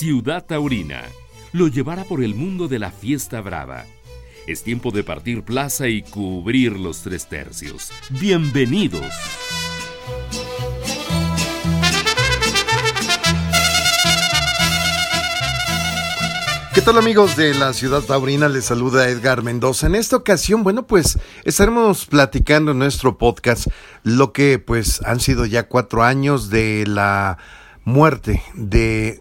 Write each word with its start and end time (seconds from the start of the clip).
Ciudad 0.00 0.46
Taurina 0.46 1.02
lo 1.52 1.68
llevará 1.68 2.04
por 2.04 2.24
el 2.24 2.34
mundo 2.34 2.68
de 2.68 2.78
la 2.78 2.90
fiesta 2.90 3.42
brava. 3.42 3.84
Es 4.46 4.62
tiempo 4.62 4.92
de 4.92 5.04
partir 5.04 5.42
plaza 5.42 5.88
y 5.88 6.00
cubrir 6.00 6.72
los 6.78 7.02
tres 7.02 7.28
tercios. 7.28 7.90
Bienvenidos. 8.08 9.12
¿Qué 16.72 16.80
tal 16.80 16.96
amigos 16.96 17.36
de 17.36 17.52
la 17.52 17.74
ciudad 17.74 18.00
taurina? 18.00 18.48
Les 18.48 18.64
saluda 18.64 19.06
Edgar 19.06 19.42
Mendoza. 19.42 19.86
En 19.86 19.96
esta 19.96 20.16
ocasión, 20.16 20.62
bueno, 20.62 20.86
pues 20.86 21.18
estaremos 21.44 22.06
platicando 22.06 22.70
en 22.70 22.78
nuestro 22.78 23.18
podcast 23.18 23.66
lo 24.02 24.32
que 24.32 24.58
pues 24.58 25.02
han 25.02 25.20
sido 25.20 25.44
ya 25.44 25.68
cuatro 25.68 26.02
años 26.02 26.48
de 26.48 26.86
la 26.86 27.36
muerte 27.84 28.42
de 28.54 29.20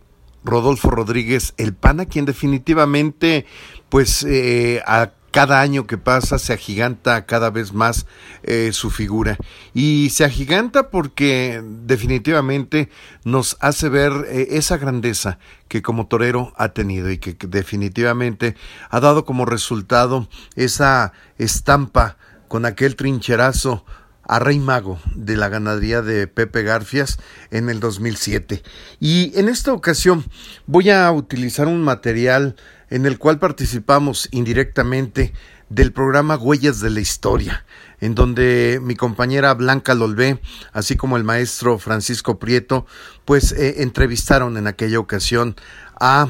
Rodolfo 0.49 0.89
Rodríguez 0.89 1.53
El 1.57 1.73
Pana, 1.73 2.05
quien 2.05 2.25
definitivamente 2.25 3.45
pues 3.89 4.23
eh, 4.23 4.81
a 4.85 5.11
cada 5.31 5.61
año 5.61 5.85
que 5.85 5.97
pasa 5.97 6.39
se 6.39 6.53
agiganta 6.53 7.25
cada 7.25 7.49
vez 7.49 7.73
más 7.73 8.05
eh, 8.43 8.71
su 8.73 8.89
figura. 8.89 9.37
Y 9.73 10.09
se 10.11 10.25
agiganta 10.25 10.89
porque 10.89 11.63
definitivamente 11.63 12.89
nos 13.23 13.57
hace 13.59 13.89
ver 13.89 14.11
eh, 14.27 14.47
esa 14.51 14.77
grandeza 14.77 15.39
que 15.67 15.81
como 15.81 16.07
torero 16.07 16.53
ha 16.57 16.69
tenido 16.69 17.11
y 17.11 17.19
que 17.19 17.35
definitivamente 17.47 18.55
ha 18.89 18.99
dado 18.99 19.25
como 19.25 19.45
resultado 19.45 20.27
esa 20.55 21.13
estampa 21.37 22.17
con 22.47 22.65
aquel 22.65 22.95
trincherazo 22.95 23.85
a 24.29 24.37
Rey 24.37 24.59
Mago 24.59 24.99
de 25.15 25.35
la 25.35 25.49
ganadería 25.49 26.03
de 26.03 26.27
Pepe 26.27 26.61
Garfias 26.61 27.17
en 27.49 27.67
el 27.67 27.79
2007. 27.79 28.61
Y 28.99 29.31
en 29.37 29.49
esta 29.49 29.73
ocasión 29.73 30.23
voy 30.67 30.91
a 30.91 31.11
utilizar 31.11 31.67
un 31.67 31.81
material 31.81 32.55
en 32.91 33.07
el 33.07 33.17
cual 33.17 33.39
participamos 33.39 34.29
indirectamente 34.31 35.33
del 35.69 35.91
programa 35.93 36.37
Huellas 36.37 36.79
de 36.79 36.91
la 36.91 36.99
Historia, 36.99 37.65
en 38.01 38.13
donde 38.13 38.79
mi 38.83 38.95
compañera 38.95 39.55
Blanca 39.55 39.95
Lolvé, 39.95 40.39
así 40.73 40.95
como 40.95 41.17
el 41.17 41.23
maestro 41.23 41.79
Francisco 41.79 42.37
Prieto, 42.37 42.85
pues 43.25 43.51
eh, 43.51 43.81
entrevistaron 43.81 44.57
en 44.57 44.67
aquella 44.67 44.99
ocasión 44.99 45.55
a 45.99 46.27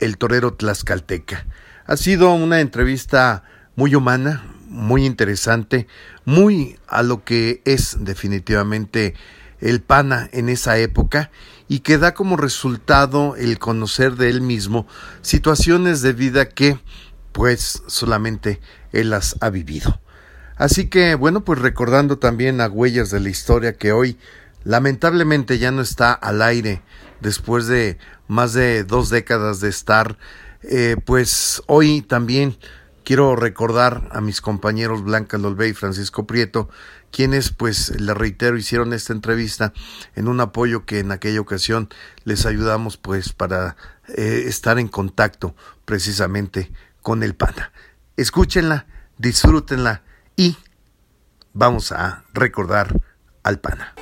el 0.00 0.18
torero 0.18 0.52
tlaxcalteca. 0.52 1.46
Ha 1.86 1.96
sido 1.96 2.30
una 2.34 2.60
entrevista 2.60 3.42
muy 3.74 3.94
humana, 3.94 4.44
muy 4.68 5.04
interesante, 5.04 5.86
muy 6.24 6.78
a 6.86 7.02
lo 7.02 7.24
que 7.24 7.62
es 7.64 7.96
definitivamente 8.00 9.14
el 9.60 9.80
pana 9.80 10.28
en 10.32 10.48
esa 10.48 10.78
época 10.78 11.30
y 11.68 11.80
que 11.80 11.98
da 11.98 12.14
como 12.14 12.36
resultado 12.36 13.36
el 13.36 13.58
conocer 13.58 14.16
de 14.16 14.30
él 14.30 14.40
mismo 14.40 14.86
situaciones 15.20 16.00
de 16.02 16.12
vida 16.12 16.48
que 16.48 16.78
pues 17.32 17.82
solamente 17.86 18.60
él 18.92 19.10
las 19.10 19.36
ha 19.40 19.50
vivido. 19.50 20.00
Así 20.56 20.88
que 20.88 21.14
bueno, 21.14 21.44
pues 21.44 21.60
recordando 21.60 22.18
también 22.18 22.60
a 22.60 22.68
Huellas 22.68 23.10
de 23.10 23.20
la 23.20 23.28
Historia 23.28 23.76
que 23.76 23.92
hoy 23.92 24.18
lamentablemente 24.64 25.58
ya 25.58 25.70
no 25.70 25.82
está 25.82 26.12
al 26.12 26.42
aire 26.42 26.82
después 27.20 27.66
de 27.66 27.98
más 28.26 28.52
de 28.52 28.84
dos 28.84 29.10
décadas 29.10 29.60
de 29.60 29.68
estar, 29.68 30.18
eh, 30.62 30.96
pues 31.04 31.62
hoy 31.66 32.02
también 32.02 32.56
Quiero 33.08 33.36
recordar 33.36 34.06
a 34.12 34.20
mis 34.20 34.42
compañeros 34.42 35.02
Blanca 35.02 35.38
Lolbe 35.38 35.66
y 35.66 35.72
Francisco 35.72 36.26
Prieto, 36.26 36.68
quienes, 37.10 37.48
pues, 37.48 37.98
le 37.98 38.12
reitero, 38.12 38.58
hicieron 38.58 38.92
esta 38.92 39.14
entrevista 39.14 39.72
en 40.14 40.28
un 40.28 40.40
apoyo 40.40 40.84
que 40.84 40.98
en 40.98 41.10
aquella 41.10 41.40
ocasión 41.40 41.88
les 42.24 42.44
ayudamos, 42.44 42.98
pues, 42.98 43.32
para 43.32 43.76
eh, 44.08 44.42
estar 44.44 44.78
en 44.78 44.88
contacto 44.88 45.56
precisamente 45.86 46.70
con 47.00 47.22
el 47.22 47.34
PANA. 47.34 47.72
Escúchenla, 48.18 48.84
disfrútenla 49.16 50.02
y 50.36 50.58
vamos 51.54 51.92
a 51.92 52.24
recordar 52.34 52.94
al 53.42 53.58
PANA. 53.58 53.94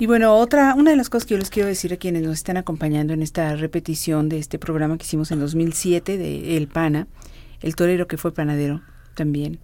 Y 0.00 0.06
bueno, 0.06 0.34
otra, 0.34 0.74
una 0.74 0.90
de 0.90 0.96
las 0.96 1.10
cosas 1.10 1.26
que 1.26 1.34
yo 1.34 1.38
les 1.38 1.50
quiero 1.50 1.68
decir 1.68 1.92
a 1.92 1.96
quienes 1.96 2.24
nos 2.24 2.34
están 2.34 2.56
acompañando 2.56 3.12
en 3.12 3.22
esta 3.22 3.54
repetición 3.54 4.28
de 4.28 4.40
este 4.40 4.58
programa 4.58 4.98
que 4.98 5.04
hicimos 5.04 5.30
en 5.30 5.38
2007 5.38 6.18
de 6.18 6.56
El 6.56 6.66
PANA, 6.66 7.06
el 7.60 7.74
torero 7.76 8.06
que 8.06 8.16
fue 8.16 8.32
panadero 8.32 8.82
también, 9.14 9.58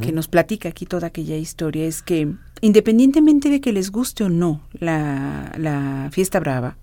que 0.00 0.12
nos 0.12 0.26
platica 0.26 0.70
aquí 0.70 0.86
toda 0.86 1.08
aquella 1.08 1.36
historia, 1.36 1.84
es 1.84 2.02
que 2.02 2.32
independientemente 2.62 3.50
de 3.50 3.60
que 3.60 3.72
les 3.72 3.90
guste 3.90 4.24
o 4.24 4.30
no 4.30 4.62
la, 4.72 5.52
la 5.58 6.08
fiesta 6.12 6.40
brava, 6.40 6.78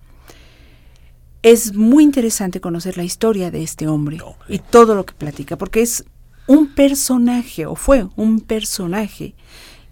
es 1.42 1.74
muy 1.74 2.04
interesante 2.04 2.62
conocer 2.62 2.98
la 2.98 3.04
historia 3.04 3.52
de 3.52 3.64
este 3.64 3.88
hombre 3.88 4.20
y 4.48 4.60
todo 4.60 4.96
lo 4.96 5.06
que 5.06 5.14
platica, 5.14 5.58
porque 5.58 5.82
es 5.82 6.06
un 6.48 6.74
personaje, 6.74 7.66
o 7.66 7.76
fue 7.76 8.08
un 8.16 8.42
personaje, 8.42 9.34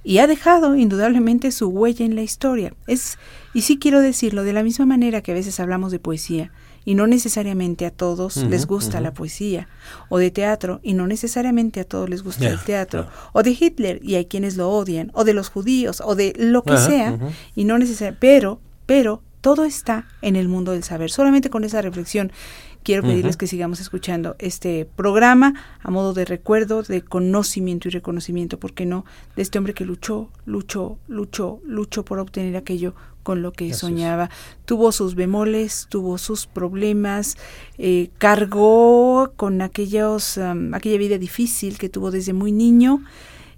y 0.03 0.19
ha 0.19 0.27
dejado 0.27 0.75
indudablemente 0.75 1.51
su 1.51 1.67
huella 1.69 2.05
en 2.05 2.16
la 2.16 2.23
historia. 2.23 2.73
Es, 2.88 3.17
y 3.53 3.61
sí 3.61 3.77
quiero 3.77 4.00
decirlo, 4.01 4.44
de 4.44 4.53
la 4.53 4.63
misma 4.63 4.85
manera 4.85 5.21
que 5.21 5.31
a 5.31 5.35
veces 5.35 5.59
hablamos 5.59 5.91
de 5.91 6.00
poesía, 6.00 6.51
y 6.86 6.96
no 6.96 7.08
necesariamente 7.08 7.86
a 7.86 7.92
todos 7.92 8.38
les 8.38 8.66
gusta 8.66 9.02
la 9.02 9.14
poesía, 9.14 9.68
o 10.09 10.18
de 10.18 10.31
teatro 10.31 10.80
y 10.84 10.94
no 10.94 11.08
necesariamente 11.08 11.80
a 11.80 11.84
todos 11.84 12.09
les 12.09 12.24
gusta 12.24 12.50
el 12.50 12.59
teatro, 12.59 13.08
o 13.34 13.44
de 13.44 13.58
Hitler 13.59 14.00
y 14.03 14.16
hay 14.16 14.25
quienes 14.25 14.58
lo 14.58 14.69
odian, 14.69 15.12
o 15.14 15.24
de 15.24 15.34
los 15.34 15.50
judíos, 15.50 16.02
o 16.03 16.16
de 16.16 16.34
lo 16.38 16.64
que 16.64 16.78
sea, 16.78 17.18
y 17.56 17.66
no 17.66 17.78
necesariamente, 17.78 18.19
pero, 18.19 18.59
pero 18.86 19.22
todo 19.42 19.66
está 19.66 20.08
en 20.22 20.36
el 20.36 20.47
mundo 20.47 20.72
del 20.72 20.84
saber. 20.84 21.09
Solamente 21.09 21.50
con 21.50 21.64
esa 21.64 21.81
reflexión 21.81 22.31
quiero 22.84 23.03
pedirles 23.03 23.38
que 23.38 23.48
sigamos 23.48 23.80
escuchando 23.80 24.36
este 24.40 24.86
programa 24.96 25.53
a 25.81 25.92
modo 25.92 26.13
de 26.13 26.25
recuerdo, 26.25 26.84
de 26.84 27.02
conocimiento 27.02 27.88
y 27.88 27.92
reconocimiento, 27.92 28.59
¿por 28.59 28.74
qué 28.74 28.86
no? 28.86 29.06
De 29.36 29.42
este 29.42 29.58
hombre 29.58 29.74
que 29.74 29.86
luchó, 29.86 30.30
luchó, 30.46 30.98
luchó, 31.08 31.59
luchó 31.66 32.06
por 32.06 32.19
obtener 32.19 32.56
aquello 32.56 32.96
con 33.23 33.41
lo 33.41 33.51
que 33.51 33.73
soñaba. 33.73 34.29
Tuvo 34.65 34.91
sus 34.91 35.15
bemoles, 35.15 35.87
tuvo 35.89 36.17
sus 36.17 36.45
problemas, 36.47 37.37
eh, 37.77 38.09
cargó 38.17 39.33
con 39.35 39.61
aquellos, 39.61 40.37
aquella 40.37 40.97
vida 40.97 41.17
difícil 41.17 41.77
que 41.77 41.89
tuvo 41.89 42.11
desde 42.11 42.33
muy 42.33 42.51
niño 42.51 43.03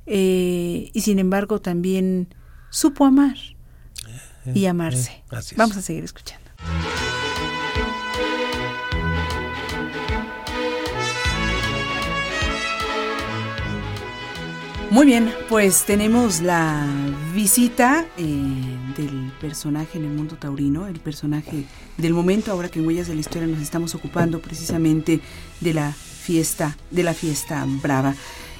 eh, 0.05 0.89
y 0.93 1.01
sin 1.01 1.19
embargo 1.19 1.61
también 1.61 2.33
supo 2.69 3.05
amar 3.05 3.35
y 4.53 4.65
eh, 4.65 4.67
amarse. 4.67 5.23
Vamos 5.55 5.77
a 5.77 5.81
seguir 5.81 6.03
escuchando. 6.03 6.43
Muy 14.89 15.07
bien, 15.07 15.33
pues 15.49 15.85
tenemos 15.85 16.41
la 16.41 16.87
visita 17.43 18.05
eh, 18.17 18.23
del 18.95 19.29
personaje 19.41 19.97
en 19.97 20.05
el 20.05 20.11
mundo 20.11 20.37
taurino, 20.37 20.87
el 20.87 21.01
personaje 21.01 21.65
del 21.97 22.13
momento, 22.13 22.53
ahora 22.53 22.69
que 22.69 22.79
en 22.79 22.87
Huellas 22.87 23.07
de 23.07 23.15
la 23.15 23.19
Historia 23.19 23.49
nos 23.49 23.61
estamos 23.61 23.95
ocupando 23.95 24.39
precisamente 24.39 25.19
de 25.59 25.73
la 25.73 25.91
fiesta, 25.91 26.77
de 26.89 27.03
la 27.03 27.13
fiesta 27.13 27.65
brava. 27.81 28.15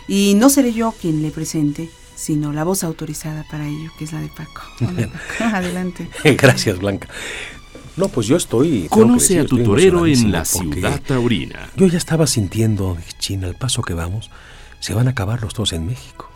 Y 0.09 0.33
no 0.35 0.49
seré 0.49 0.73
yo 0.73 0.93
quien 0.99 1.21
le 1.21 1.31
presente, 1.31 1.89
sino 2.15 2.51
la 2.51 2.65
voz 2.65 2.83
autorizada 2.83 3.45
para 3.49 3.65
ello, 3.69 3.89
que 3.97 4.03
es 4.03 4.11
la 4.11 4.19
de 4.19 4.27
Paco. 4.27 4.63
Adelante. 5.39 6.09
Gracias, 6.37 6.77
Blanca. 6.77 7.07
No, 7.95 8.09
pues 8.09 8.27
yo 8.27 8.35
estoy. 8.35 8.87
Conoce 8.89 9.39
a 9.39 9.45
tu 9.45 9.63
torero 9.63 10.05
en 10.07 10.29
la 10.29 10.43
ciudad 10.43 11.01
taurina. 11.01 11.69
Yo 11.77 11.87
ya 11.87 11.97
estaba 11.97 12.27
sintiendo, 12.27 12.97
China, 13.17 13.47
al 13.47 13.55
paso 13.55 13.81
que 13.81 13.93
vamos, 13.93 14.29
se 14.81 14.93
van 14.93 15.07
a 15.07 15.11
acabar 15.11 15.41
los 15.41 15.53
dos 15.53 15.71
en 15.71 15.85
México. 15.85 16.29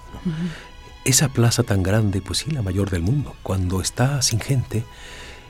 Esa 1.07 1.29
plaza 1.29 1.63
tan 1.63 1.83
grande, 1.83 2.19
pues 2.19 2.39
sí, 2.39 2.51
la 2.51 2.61
mayor 2.61 2.89
del 2.89 3.01
mundo, 3.01 3.33
cuando 3.41 3.79
está 3.79 4.21
sin 4.21 4.41
gente, 4.41 4.83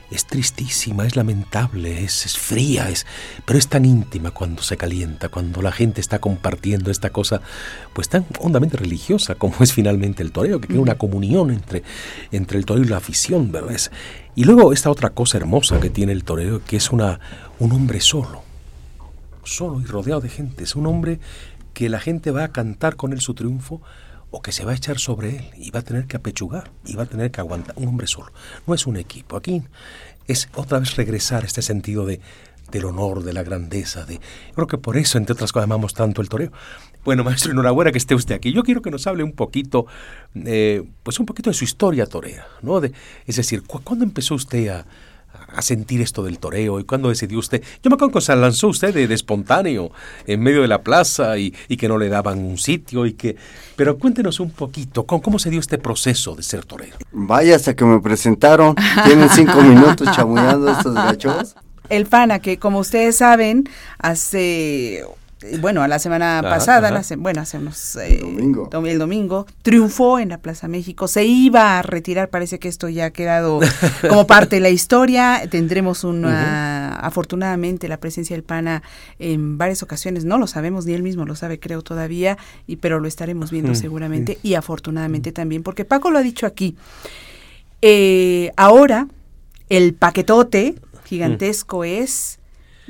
es 0.08 0.24
tristísima, 0.24 1.04
es 1.04 1.16
lamentable, 1.16 2.04
es, 2.04 2.38
fría, 2.38 2.88
es, 2.88 3.06
pero 3.44 3.58
es 3.58 3.66
tan 3.66 3.84
íntima 3.84 4.30
cuando 4.30 4.62
se 4.62 4.76
calienta, 4.76 5.30
cuando 5.30 5.60
la 5.60 5.72
gente 5.72 6.00
está 6.00 6.20
compartiendo 6.20 6.92
esta 6.92 7.10
cosa, 7.10 7.42
pues 7.92 8.08
tan 8.08 8.24
hondamente 8.38 8.76
religiosa 8.76 9.34
como 9.34 9.56
es 9.58 9.72
finalmente 9.72 10.22
el 10.22 10.30
toreo, 10.30 10.60
que 10.60 10.68
tiene 10.68 10.80
una 10.80 10.94
comunión 10.94 11.50
entre, 11.50 11.82
entre 12.30 12.56
el 12.56 12.64
toreo 12.64 12.84
y 12.84 12.86
la 12.86 12.98
afición, 12.98 13.50
¿verdad? 13.50 13.74
y 14.36 14.44
luego 14.44 14.72
esta 14.72 14.92
otra 14.92 15.10
cosa 15.10 15.38
hermosa 15.38 15.80
que 15.80 15.90
tiene 15.90 16.12
el 16.12 16.22
toreo, 16.22 16.62
que 16.64 16.76
es 16.76 16.92
una, 16.92 17.18
un 17.58 17.72
hombre 17.72 18.00
solo, 18.00 18.42
solo 19.42 19.80
y 19.80 19.86
rodeado 19.86 20.20
de 20.20 20.28
gente, 20.28 20.62
es 20.62 20.76
un 20.76 20.86
hombre 20.86 21.18
que 21.74 21.88
la 21.88 21.98
gente 21.98 22.30
va 22.30 22.44
a 22.44 22.52
cantar 22.52 22.94
con 22.94 23.12
él 23.12 23.20
su 23.20 23.34
triunfo 23.34 23.82
o 24.30 24.42
que 24.42 24.52
se 24.52 24.64
va 24.64 24.72
a 24.72 24.74
echar 24.74 24.98
sobre 24.98 25.36
él 25.36 25.50
y 25.56 25.70
va 25.70 25.80
a 25.80 25.82
tener 25.82 26.06
que 26.06 26.16
apechugar 26.16 26.70
y 26.84 26.96
va 26.96 27.04
a 27.04 27.06
tener 27.06 27.30
que 27.30 27.40
aguantar 27.40 27.74
un 27.76 27.88
hombre 27.88 28.06
solo. 28.06 28.32
No 28.66 28.74
es 28.74 28.86
un 28.86 28.96
equipo. 28.96 29.36
Aquí 29.36 29.62
es 30.26 30.48
otra 30.54 30.78
vez 30.78 30.96
regresar 30.96 31.44
a 31.44 31.46
este 31.46 31.62
sentido 31.62 32.04
de, 32.04 32.20
del 32.70 32.84
honor, 32.84 33.22
de 33.22 33.32
la 33.32 33.42
grandeza. 33.42 34.04
De, 34.04 34.20
creo 34.54 34.66
que 34.66 34.78
por 34.78 34.96
eso, 34.96 35.18
entre 35.18 35.32
otras 35.32 35.52
cosas, 35.52 35.64
amamos 35.64 35.94
tanto 35.94 36.20
el 36.20 36.28
toreo. 36.28 36.52
Bueno, 37.04 37.24
maestro, 37.24 37.52
enhorabuena 37.52 37.92
que 37.92 37.98
esté 37.98 38.14
usted 38.14 38.34
aquí. 38.34 38.52
Yo 38.52 38.62
quiero 38.62 38.82
que 38.82 38.90
nos 38.90 39.06
hable 39.06 39.22
un 39.22 39.32
poquito, 39.32 39.86
eh, 40.34 40.84
pues 41.02 41.18
un 41.18 41.26
poquito 41.26 41.48
de 41.48 41.54
su 41.54 41.64
historia 41.64 42.06
torera, 42.06 42.46
¿no? 42.60 42.80
De, 42.80 42.92
es 43.26 43.36
decir, 43.36 43.62
¿cuándo 43.62 44.04
empezó 44.04 44.34
usted 44.34 44.68
a, 44.68 44.86
a, 45.52 45.62
sentir 45.62 46.00
esto 46.00 46.22
del 46.22 46.38
toreo? 46.38 46.80
¿Y 46.80 46.84
cuándo 46.84 47.08
decidió 47.08 47.38
usted? 47.38 47.62
Yo 47.82 47.90
me 47.90 47.94
acuerdo 47.94 48.14
que 48.14 48.20
se 48.20 48.34
lanzó 48.36 48.68
usted 48.68 48.94
de, 48.94 49.12
espontáneo 49.12 49.90
en 50.26 50.40
medio 50.40 50.62
de 50.62 50.68
la 50.68 50.82
plaza 50.82 51.38
y, 51.38 51.50
que 51.50 51.88
no 51.88 51.98
le 51.98 52.08
daban 52.08 52.38
un 52.38 52.58
sitio 52.58 53.06
y 53.06 53.14
que... 53.14 53.36
Pero 53.76 53.98
cuéntenos 53.98 54.40
un 54.40 54.50
poquito, 54.50 55.06
¿cómo, 55.06 55.22
cómo 55.22 55.38
se 55.38 55.50
dio 55.50 55.60
este 55.60 55.78
proceso 55.78 56.34
de 56.34 56.42
ser 56.42 56.64
torero? 56.64 56.96
Vaya, 57.12 57.56
hasta 57.56 57.74
que 57.74 57.84
me 57.84 58.00
presentaron, 58.00 58.74
tienen 59.04 59.28
cinco 59.30 59.60
minutos 59.62 60.08
chamullando 60.14 60.70
estos 60.70 60.94
gachos. 60.94 61.56
El 61.88 62.06
PANA, 62.06 62.40
que 62.40 62.58
como 62.58 62.80
ustedes 62.80 63.16
saben, 63.16 63.68
hace 63.98 65.04
bueno, 65.60 65.82
a 65.82 65.88
la 65.88 65.98
semana 65.98 66.40
pasada, 66.42 66.90
La 66.90 67.02
bueno, 67.16 67.40
hacemos 67.40 67.96
eh, 67.96 68.18
domingo. 68.20 68.68
el 68.86 68.98
domingo, 68.98 69.46
triunfó 69.62 70.18
en 70.18 70.30
la 70.30 70.38
Plaza 70.38 70.66
México, 70.66 71.06
se 71.06 71.24
iba 71.24 71.78
a 71.78 71.82
retirar, 71.82 72.28
parece 72.28 72.58
que 72.58 72.68
esto 72.68 72.88
ya 72.88 73.06
ha 73.06 73.10
quedado 73.10 73.60
como 74.08 74.26
parte 74.26 74.56
de 74.56 74.60
la 74.60 74.70
historia, 74.70 75.42
tendremos 75.48 76.02
una, 76.02 76.96
afortunadamente, 76.96 77.88
la 77.88 77.98
presencia 77.98 78.34
del 78.34 78.42
PANA 78.42 78.82
en 79.18 79.58
varias 79.58 79.82
ocasiones, 79.82 80.24
no 80.24 80.38
lo 80.38 80.46
sabemos, 80.46 80.86
ni 80.86 80.94
él 80.94 81.02
mismo 81.02 81.24
lo 81.24 81.36
sabe, 81.36 81.60
creo 81.60 81.82
todavía, 81.82 82.36
y, 82.66 82.76
pero 82.76 82.98
lo 82.98 83.06
estaremos 83.06 83.50
viendo 83.50 83.74
seguramente, 83.74 84.38
y 84.42 84.54
afortunadamente 84.54 85.30
también, 85.30 85.62
porque 85.62 85.84
Paco 85.84 86.10
lo 86.10 86.18
ha 86.18 86.22
dicho 86.22 86.46
aquí, 86.46 86.76
eh, 87.80 88.50
ahora 88.56 89.06
el 89.68 89.94
paquetote 89.94 90.74
gigantesco 91.04 91.84
es 91.84 92.37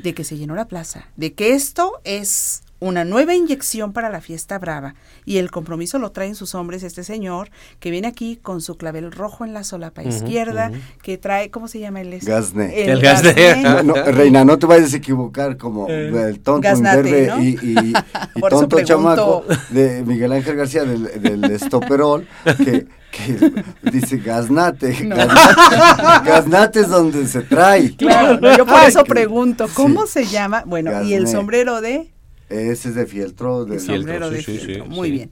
de 0.02 0.14
que 0.14 0.24
se 0.24 0.36
llenó 0.36 0.54
la 0.54 0.68
plaza, 0.68 1.08
de 1.16 1.34
que 1.34 1.54
esto 1.54 2.00
es 2.04 2.62
una 2.80 3.04
nueva 3.04 3.34
inyección 3.34 3.92
para 3.92 4.10
la 4.10 4.20
fiesta 4.20 4.58
brava 4.58 4.94
y 5.24 5.38
el 5.38 5.50
compromiso 5.50 5.98
lo 5.98 6.12
traen 6.12 6.34
sus 6.34 6.54
hombres 6.54 6.82
este 6.82 7.04
señor 7.04 7.50
que 7.80 7.90
viene 7.90 8.08
aquí 8.08 8.36
con 8.36 8.60
su 8.60 8.76
clavel 8.76 9.10
rojo 9.12 9.44
en 9.44 9.52
la 9.52 9.64
solapa 9.64 10.02
izquierda 10.02 10.70
que 11.02 11.18
trae 11.18 11.50
cómo 11.50 11.68
se 11.68 11.80
llama 11.80 12.00
el 12.00 12.12
este? 12.12 12.30
Gasne 12.30 12.82
el, 12.82 13.04
el 13.04 14.14
reina 14.14 14.44
no 14.44 14.58
te 14.58 14.66
vayas 14.66 14.92
a 14.94 14.96
equivocar 14.96 15.56
como 15.56 15.88
eh. 15.88 16.28
el 16.28 16.40
tonto 16.40 16.68
verde 16.80 17.32
y, 17.40 17.48
y, 17.48 17.92
tonto 18.48 18.80
chamaco 18.82 19.44
de 19.70 20.02
Miguel 20.04 20.32
Ángel 20.32 20.56
García 20.56 20.84
del, 20.84 21.20
del 21.20 21.44
estoperol 21.44 22.26
que 22.44 22.86
que 23.10 23.64
dice 23.90 24.18
gaznate. 24.18 24.92
Gaznate, 26.24 26.80
es 26.80 26.88
donde 26.88 27.26
se 27.26 27.40
trae. 27.42 27.96
Claro, 27.96 28.38
yo 28.56 28.66
por 28.66 28.80
eso 28.80 29.04
pregunto, 29.04 29.66
¿cómo 29.74 30.06
se 30.06 30.26
llama? 30.26 30.62
Bueno, 30.66 31.02
¿y 31.02 31.14
el 31.14 31.26
sombrero 31.26 31.80
de? 31.80 32.12
Ese 32.48 32.90
es 32.90 32.94
de 32.94 33.06
fieltro. 33.06 33.64
De 33.64 33.76
el 33.76 33.80
sombrero 33.80 34.30
de 34.30 34.42
fieltro, 34.42 34.86
muy 34.86 35.10
bien. 35.10 35.30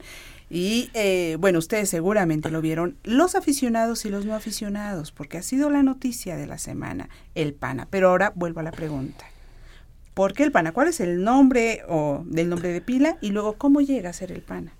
Y 0.49 0.89
eh, 0.93 1.35
bueno, 1.39 1.59
ustedes 1.59 1.89
seguramente 1.89 2.49
lo 2.49 2.61
vieron, 2.61 2.95
los 3.03 3.35
aficionados 3.35 4.05
y 4.05 4.09
los 4.09 4.25
no 4.25 4.33
aficionados, 4.33 5.11
porque 5.11 5.37
ha 5.37 5.41
sido 5.41 5.69
la 5.69 5.83
noticia 5.83 6.37
de 6.37 6.47
la 6.47 6.57
semana, 6.57 7.09
el 7.35 7.53
PANA. 7.53 7.87
Pero 7.89 8.09
ahora 8.09 8.31
vuelvo 8.33 8.61
a 8.61 8.63
la 8.63 8.71
pregunta. 8.71 9.25
¿Por 10.13 10.33
qué 10.33 10.43
el 10.43 10.51
PANA? 10.51 10.71
¿Cuál 10.71 10.87
es 10.87 10.99
el 10.99 11.23
nombre 11.23 11.83
o 11.87 12.23
del 12.25 12.49
nombre 12.49 12.69
de 12.69 12.81
pila? 12.81 13.17
Y 13.21 13.31
luego, 13.31 13.53
¿cómo 13.53 13.81
llega 13.81 14.09
a 14.09 14.13
ser 14.13 14.31
el 14.31 14.41
PANA? 14.41 14.71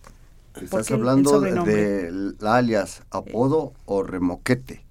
Estás 0.61 0.89
hablando 0.89 1.41
del 1.41 2.37
alias, 2.41 3.03
apodo 3.11 3.73
o 3.85 4.03
remoquete. 4.03 4.83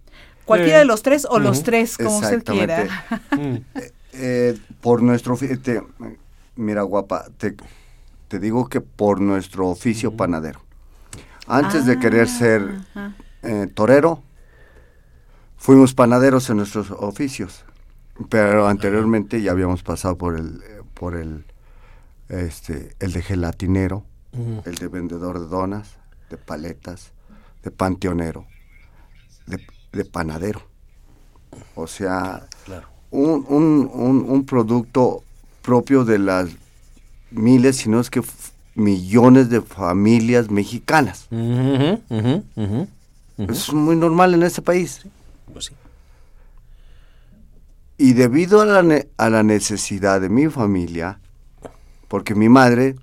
Cualquiera 0.44 0.78
de 0.78 0.84
los 0.84 1.02
tres 1.02 1.26
o 1.28 1.40
los 1.40 1.64
tres, 1.64 1.96
como 1.96 2.18
usted 2.18 2.44
quiera. 2.44 2.86
Eh, 3.78 3.92
eh, 4.18 4.58
por 4.80 5.02
nuestro... 5.02 5.36
Te, 5.36 5.82
mira, 6.56 6.82
guapa, 6.82 7.26
te, 7.36 7.54
te, 8.28 8.38
digo 8.38 8.68
que 8.68 8.80
por 8.80 9.20
nuestro 9.20 9.68
oficio 9.68 10.16
panadero. 10.16 10.60
Antes 11.46 11.86
de 11.86 11.98
querer 11.98 12.24
ah, 12.24 12.26
ser 12.26 12.74
eh, 13.42 13.68
torero, 13.72 14.22
fuimos 15.56 15.94
panaderos 15.94 16.50
en 16.50 16.58
nuestros 16.58 16.90
oficios. 16.90 17.64
Pero 18.30 18.66
anteriormente 18.66 19.42
ya 19.42 19.52
habíamos 19.52 19.82
pasado 19.82 20.16
por 20.16 20.36
el, 20.36 20.62
por 20.94 21.14
el, 21.14 21.44
este, 22.28 22.94
el 22.98 23.12
de 23.12 23.22
gelatinero, 23.22 24.04
el 24.64 24.74
de 24.74 24.88
vendedor 24.88 25.38
de 25.38 25.46
donas, 25.46 25.96
de 26.30 26.36
paletas, 26.36 27.12
de 27.62 27.70
panteonero, 27.70 28.46
de, 29.46 30.04
panadero. 30.04 30.62
O 31.74 31.86
sea, 31.86 32.46
un, 33.10 33.44
un, 33.48 34.46
producto 34.46 35.22
propio 35.66 36.04
de 36.04 36.18
las 36.18 36.48
miles, 37.30 37.76
sino 37.76 38.00
es 38.00 38.08
que 38.08 38.22
millones 38.76 39.50
de 39.50 39.60
familias 39.60 40.48
mexicanas. 40.50 41.26
Es 43.36 43.72
muy 43.72 43.96
normal 43.96 44.32
en 44.34 44.44
este 44.44 44.62
país. 44.62 45.02
Pues 45.52 45.72
y 47.98 48.12
debido 48.12 48.60
a 48.60 48.66
la, 48.66 49.04
a 49.16 49.30
la 49.30 49.42
necesidad 49.42 50.20
de 50.20 50.28
mi 50.28 50.48
familia, 50.48 51.18
porque 52.08 52.34
mi 52.34 52.48
madre, 52.48 52.94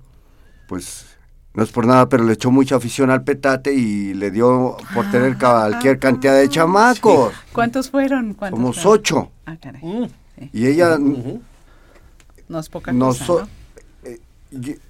pues 0.68 1.06
no 1.52 1.64
es 1.64 1.70
por 1.70 1.86
nada, 1.86 2.08
pero 2.08 2.24
le 2.24 2.34
echó 2.34 2.50
mucha 2.50 2.76
afición 2.76 3.10
al 3.10 3.24
petate 3.24 3.74
y 3.74 4.14
le 4.14 4.30
dio 4.30 4.76
por 4.94 5.10
tener 5.10 5.36
ah, 5.40 5.68
cualquier 5.68 5.98
cantidad 5.98 6.38
de 6.38 6.48
chamacos. 6.48 7.34
¿Cuántos 7.52 7.90
fueron? 7.90 8.36
Somos 8.50 8.86
ocho. 8.86 9.30
Ah, 9.46 9.56
caray. 9.60 9.82
Mm. 9.82 10.06
Y 10.52 10.66
ella... 10.66 10.96
No 12.48 12.58
es 12.58 12.68
poca 12.68 12.92
cosa, 12.96 13.48
eh, 14.02 14.20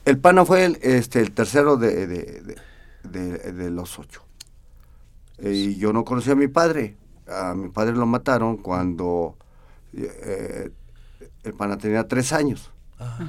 el 0.05 0.19
pana 0.19 0.45
fue 0.45 0.65
el, 0.65 0.79
este, 0.83 1.21
el 1.21 1.33
tercero 1.33 1.77
de, 1.77 2.07
de, 3.05 3.71
los 3.71 3.99
ocho. 3.99 4.23
y 5.39 5.77
yo 5.77 5.93
no 5.93 6.05
conocí 6.05 6.31
a 6.31 6.35
mi 6.35 6.49
padre. 6.49 6.97
A 7.27 7.55
mi 7.55 7.71
padre 7.71 7.93
lo 7.93 8.05
mataron 8.05 8.59
cuando 8.59 9.37
eh, 9.95 10.71
el 11.43 11.55
pana 11.55 11.79
tenía 11.79 12.07
tres 12.07 12.33
años. 12.33 12.71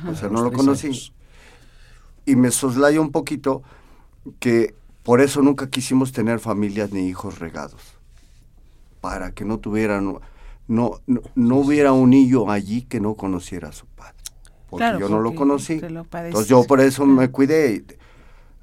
o 0.08 0.16
sea, 0.16 0.30
no 0.30 0.42
lo 0.42 0.52
conocí. 0.52 1.12
y 2.26 2.36
me 2.36 2.52
soslayo 2.52 3.02
un 3.02 3.12
poquito 3.12 3.64
que 4.40 4.74
por 5.06 5.22
eso 5.22 5.44
nunca 5.44 5.70
quisimos 5.70 6.12
tener 6.12 6.40
familias 6.40 6.92
ni 6.92 7.08
hijos 7.08 7.38
regados, 7.38 7.82
para 9.02 9.32
que 9.32 9.46
no 9.46 9.60
tuvieran, 9.60 10.18
no, 10.68 11.02
no, 11.08 11.56
hubiera 11.58 11.94
un 11.94 12.10
niño 12.10 12.50
allí 12.50 12.82
que 12.82 13.00
no 13.00 13.14
conociera 13.14 13.70
a 13.70 13.72
su 13.72 13.86
padre, 13.86 14.15
porque 14.78 15.00
yo 15.00 15.10
no 15.10 15.20
lo 15.20 15.36
conocí. 15.36 15.74
Entonces 15.74 16.48
yo 16.48 16.64
por 16.64 16.82
eso 16.82 17.06
me 17.06 17.30
cuidé. 17.30 17.84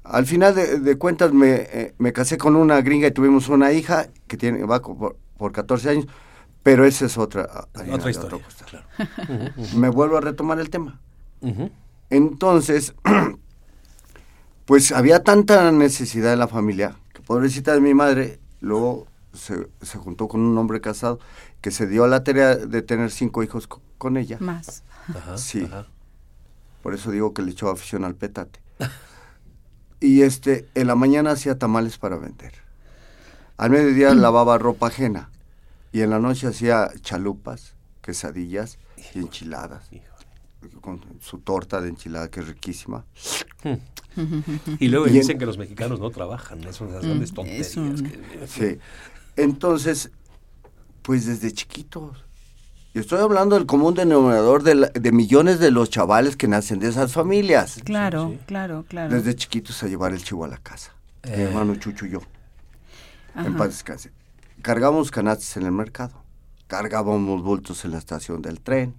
Al 0.03 0.25
final 0.25 0.53
de, 0.55 0.97
cuentas 0.97 1.31
me, 1.31 1.51
eh, 1.51 1.93
me, 1.97 2.11
casé 2.11 2.37
con 2.37 2.55
una 2.55 2.81
gringa 2.81 3.07
y 3.07 3.11
tuvimos 3.11 3.47
una 3.47 3.71
hija 3.71 4.07
que 4.27 4.35
tiene 4.35 4.63
va 4.65 4.81
por, 4.81 5.17
por 5.37 5.51
14 5.51 5.89
años, 5.89 6.07
pero 6.61 6.85
esa 6.85 7.05
es 7.05 7.17
otra, 7.17 7.67
otra 7.91 8.11
historia. 8.11 8.39
me 9.75 9.89
vuelvo 9.89 10.17
a 10.17 10.21
retomar 10.21 10.59
el 10.59 10.69
tema. 10.69 10.99
Entonces, 12.09 12.93
pues 14.65 14.91
había 14.91 15.23
tanta 15.23 15.71
necesidad 15.71 16.33
en 16.33 16.39
la 16.39 16.47
familia 16.47 16.95
que 17.13 17.21
pobrecita 17.21 17.73
de 17.73 17.81
mi 17.81 17.93
madre 17.93 18.39
luego 18.61 19.07
se, 19.33 19.97
juntó 19.97 20.27
con 20.27 20.41
un 20.41 20.57
hombre 20.57 20.79
casado 20.79 21.19
que 21.61 21.71
se 21.71 21.87
dio 21.87 22.03
a 22.03 22.07
la 22.07 22.23
tarea 22.23 22.55
de 22.55 22.81
tener 22.81 23.11
cinco 23.11 23.43
hijos 23.43 23.67
con 23.97 24.17
ella. 24.17 24.37
Más. 24.39 24.83
sí. 25.35 25.67
Por 26.83 26.93
eso 26.93 27.11
digo 27.11 27.33
que 27.33 27.41
le 27.41 27.51
echó 27.51 27.69
afición 27.69 28.03
al 28.03 28.13
petate. 28.13 28.59
y 30.01 30.21
este, 30.21 30.67
en 30.75 30.87
la 30.87 30.95
mañana 30.95 31.31
hacía 31.31 31.57
tamales 31.57 31.97
para 31.97 32.17
vender. 32.17 32.53
Al 33.55 33.71
mediodía 33.71 34.13
lavaba 34.13 34.57
ropa 34.57 34.87
ajena. 34.87 35.31
Y 35.93 36.01
en 36.01 36.09
la 36.09 36.19
noche 36.19 36.47
hacía 36.47 36.91
chalupas, 36.99 37.75
quesadillas 38.01 38.77
y 39.15 39.19
enchiladas. 39.19 39.89
Con 40.81 41.01
su 41.21 41.39
torta 41.39 41.79
de 41.79 41.89
enchilada 41.89 42.29
que 42.29 42.41
es 42.41 42.47
riquísima. 42.47 43.05
Hmm. 43.63 43.75
y 44.79 44.89
luego 44.89 45.05
dicen 45.05 45.37
que 45.37 45.45
los 45.45 45.57
mexicanos 45.57 45.99
no 46.01 46.09
trabajan, 46.09 46.61
eso 46.65 46.89
son 46.89 47.01
grandes 47.01 47.31
mm, 47.31 47.35
tonterías. 47.35 47.69
Sí. 48.47 48.77
Entonces, 49.37 50.11
pues 51.01 51.25
desde 51.25 51.51
chiquitos. 51.53 52.22
Yo 52.93 53.01
estoy 53.01 53.21
hablando 53.21 53.55
del 53.55 53.65
común 53.65 53.95
denominador 53.95 54.61
de, 54.61 54.91
de, 54.93 55.11
millones 55.11 55.57
de 55.57 55.71
los 55.71 55.89
chavales 55.89 56.35
que 56.35 56.47
nacen 56.47 56.77
de 56.77 56.89
esas 56.89 57.11
familias. 57.11 57.81
Claro, 57.83 58.35
claro, 58.45 58.85
claro. 58.87 59.11
Desde 59.11 59.35
chiquitos 59.35 59.81
a 59.81 59.87
llevar 59.87 60.13
el 60.13 60.23
chivo 60.23 60.45
a 60.45 60.47
la 60.47 60.57
casa. 60.57 60.93
Mi 61.23 61.31
eh. 61.31 61.43
hermano 61.45 61.75
Chucho 61.75 62.05
y 62.05 62.11
yo. 62.11 62.19
En 63.35 63.57
paz 63.57 63.69
descanse. 63.69 64.11
Cargábamos 64.61 65.09
canastas 65.09 65.57
en 65.57 65.63
el 65.63 65.71
mercado. 65.71 66.21
Cargábamos 66.67 67.41
bultos 67.41 67.83
en 67.83 67.91
la 67.91 67.97
estación 67.97 68.43
del 68.43 68.59
tren. 68.59 68.93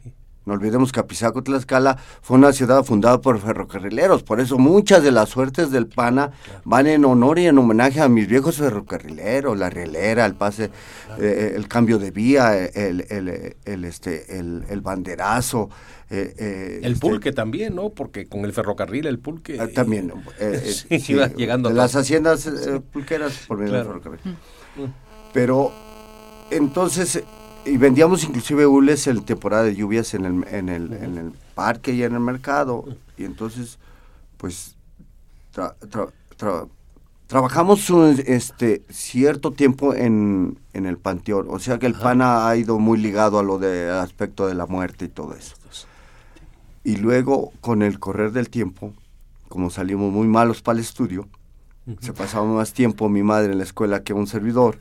No 0.47 0.53
olvidemos 0.53 0.93
que 0.93 1.01
Apizaco, 1.01 1.43
Tlaxcala, 1.43 1.97
fue 2.21 2.37
una 2.37 2.53
ciudad 2.53 2.85
fundada 2.85 3.21
por 3.21 3.39
ferrocarrileros. 3.41 4.23
Por 4.23 4.41
eso 4.41 4.59
muchas 4.59 5.03
de 5.03 5.11
las 5.11 5.31
suertes 5.31 5.71
del 5.71 5.87
PANA 5.87 6.33
van 6.65 6.87
en 6.87 7.05
honor 7.05 7.39
y 7.39 7.47
en 7.47 7.59
homenaje 7.59 8.01
a 8.01 8.09
mis 8.09 8.29
viejos 8.29 8.59
ferrocarrileros, 8.59 9.59
la 9.59 9.71
rielera, 9.71 10.27
el 10.27 10.35
pase, 10.35 10.71
eh, 11.19 11.55
el 11.57 11.67
cambio 11.67 11.99
de 11.99 12.11
vía, 12.11 12.59
el, 12.59 13.07
el, 13.09 13.57
el 13.65 13.85
este, 13.85 14.39
el, 14.39 14.81
banderazo. 14.83 15.71
Eh, 16.11 16.35
eh, 16.39 16.81
el 16.83 16.93
este 16.93 17.07
pulque 17.07 17.33
también, 17.33 17.75
¿no? 17.75 17.89
Porque 17.89 18.27
con 18.27 18.45
el 18.45 18.53
ferrocarril, 18.53 19.07
el 19.07 19.19
pulque. 19.19 19.59
Ah, 19.59 19.69
también. 19.75 20.13
sí, 21.01 21.13
iba 21.13 21.29
llegando. 21.29 21.71
De 21.71 21.75
las 21.75 21.97
haciendas 21.97 22.49
pulqueras 22.93 23.45
por 23.49 23.59
medio 23.59 23.73
del 23.73 23.87
ferrocarril. 23.87 24.21
Mm. 24.77 24.85
Pero 25.33 25.73
entonces 26.51 27.23
y 27.65 27.77
vendíamos 27.77 28.25
inclusive 28.25 28.67
hules 28.67 29.07
en 29.07 29.25
temporada 29.25 29.65
de 29.65 29.75
lluvias 29.75 30.15
en 30.15 30.25
el, 30.25 30.47
en 30.49 30.69
el, 30.69 30.93
en 30.93 31.19
el 31.19 31.33
parque 31.55 31.93
y 31.93 32.03
en 32.03 32.15
el 32.15 32.21
mercado. 32.21 32.85
Y 33.17 33.25
entonces, 33.25 33.79
pues, 34.37 34.77
trabajamos 37.27 37.89
este 38.27 38.83
cierto 38.91 39.53
tiempo 39.53 39.95
en, 39.95 40.59
en, 40.73 40.87
el 40.87 40.99
panteón. 40.99 41.47
O 41.49 41.59
sea 41.59 41.79
que 41.79 41.87
el 41.87 41.95
PANA 41.95 42.49
ha 42.49 42.57
ido 42.57 42.79
muy 42.79 42.99
ligado 42.99 43.39
a 43.39 43.43
lo 43.43 43.59
del 43.59 43.91
aspecto 43.93 44.47
de 44.47 44.55
la 44.55 44.67
muerte 44.67 45.07
y 45.07 45.09
todo 45.09 45.35
eso. 45.35 45.57
Y 46.83 46.97
luego, 46.97 47.53
con 47.63 47.83
el 47.83 47.99
correr 47.99 48.33
del 48.33 48.51
tiempo, 48.51 48.93
como 49.49 49.71
salimos 49.71 50.13
muy 50.13 50.29
malos 50.29 50.61
para 50.61 50.79
el 50.79 50.85
estudio, 50.85 51.29
se 52.01 52.13
pasaba 52.13 52.45
más 52.47 52.73
tiempo 52.73 53.09
mi 53.09 53.23
madre 53.23 53.53
en 53.53 53.59
la 53.59 53.65
escuela 53.65 54.03
que 54.03 54.13
un 54.13 54.27
servidor. 54.27 54.79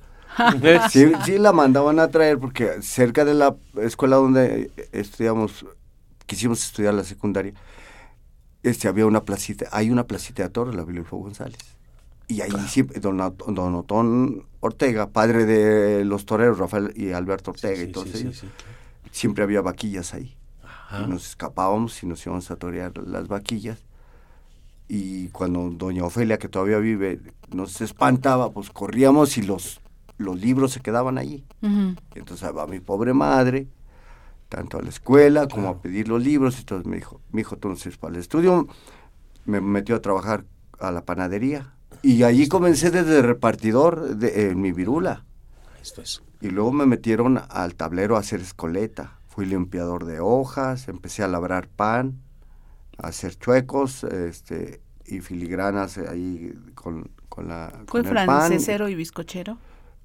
Sí, 0.91 1.11
sí, 1.25 1.37
la 1.37 1.53
mandaban 1.53 1.99
a 1.99 2.07
traer 2.09 2.39
porque 2.39 2.81
cerca 2.81 3.25
de 3.25 3.33
la 3.33 3.55
escuela 3.81 4.17
donde 4.17 4.71
estudiamos, 4.91 5.65
quisimos 6.25 6.63
estudiar 6.63 6.93
la 6.93 7.03
secundaria, 7.03 7.53
este, 8.63 8.87
había 8.87 9.05
una 9.05 9.23
placita, 9.23 9.67
hay 9.71 9.89
una 9.89 10.05
placita 10.05 10.43
de 10.43 10.49
torre, 10.49 10.73
la 10.73 10.83
Bilulfo 10.83 11.17
González. 11.17 11.59
Y 12.27 12.41
ahí 12.41 12.51
siempre, 12.67 12.99
don, 12.99 13.17
don 13.17 13.75
Otón 13.75 14.45
Ortega, 14.61 15.07
padre 15.09 15.45
de 15.45 16.05
los 16.05 16.25
toreros, 16.25 16.57
Rafael 16.57 16.93
y 16.95 17.11
Alberto 17.11 17.51
Ortega 17.51 17.83
y 17.83 17.91
todos 17.91 18.15
ellos, 18.15 18.43
siempre 19.11 19.43
había 19.43 19.61
vaquillas 19.61 20.13
ahí. 20.13 20.35
Y 21.03 21.09
nos 21.09 21.27
escapábamos 21.27 22.01
y 22.03 22.05
nos 22.05 22.25
íbamos 22.25 22.49
a 22.51 22.55
torear 22.55 22.97
las 22.97 23.27
vaquillas 23.27 23.79
y 24.87 25.29
cuando 25.29 25.69
doña 25.71 26.03
Ofelia, 26.03 26.37
que 26.37 26.49
todavía 26.49 26.77
vive, 26.77 27.19
nos 27.51 27.81
espantaba, 27.81 28.51
pues 28.51 28.69
corríamos 28.69 29.37
y 29.37 29.41
los, 29.41 29.81
los 30.17 30.39
libros 30.39 30.71
se 30.71 30.81
quedaban 30.81 31.17
allí. 31.17 31.43
Entonces 32.15 32.49
va 32.55 32.67
mi 32.67 32.79
pobre 32.79 33.13
madre, 33.13 33.67
tanto 34.49 34.77
a 34.77 34.81
la 34.81 34.89
escuela 34.89 35.47
como 35.47 35.69
a 35.69 35.81
pedir 35.81 36.07
los 36.07 36.23
libros, 36.23 36.55
y 36.57 36.59
entonces 36.59 36.85
me 36.85 36.97
dijo, 36.97 37.21
mi 37.31 37.41
hijo, 37.41 37.55
entonces 37.55 37.97
para 37.97 38.13
el 38.13 38.19
estudio, 38.19 38.67
me 39.45 39.61
metió 39.61 39.95
a 39.95 40.01
trabajar 40.01 40.45
a 40.79 40.91
la 40.91 41.05
panadería. 41.05 41.73
Y 42.01 42.23
allí 42.23 42.47
comencé 42.47 42.91
desde 42.91 43.21
repartidor 43.21 44.15
de, 44.17 44.49
en 44.49 44.61
mi 44.61 44.71
virula. 44.71 45.23
Esto 45.81 46.01
es. 46.01 46.21
Y 46.41 46.49
luego 46.49 46.71
me 46.71 46.85
metieron 46.85 47.41
al 47.49 47.75
tablero 47.75 48.17
a 48.17 48.19
hacer 48.19 48.41
escoleta. 48.41 49.17
Fui 49.27 49.45
limpiador 49.45 50.05
de 50.05 50.19
hojas, 50.19 50.87
empecé 50.89 51.23
a 51.23 51.27
labrar 51.27 51.67
pan, 51.67 52.19
hacer 52.97 53.35
chuecos 53.37 54.03
este, 54.03 54.81
y 55.05 55.21
filigranas 55.21 55.97
ahí 55.97 56.53
con, 56.75 57.09
con 57.29 57.47
la. 57.47 57.71
¿Fue 57.87 58.03
francesero 58.03 58.89
y 58.89 58.95
bizcochero? 58.95 59.57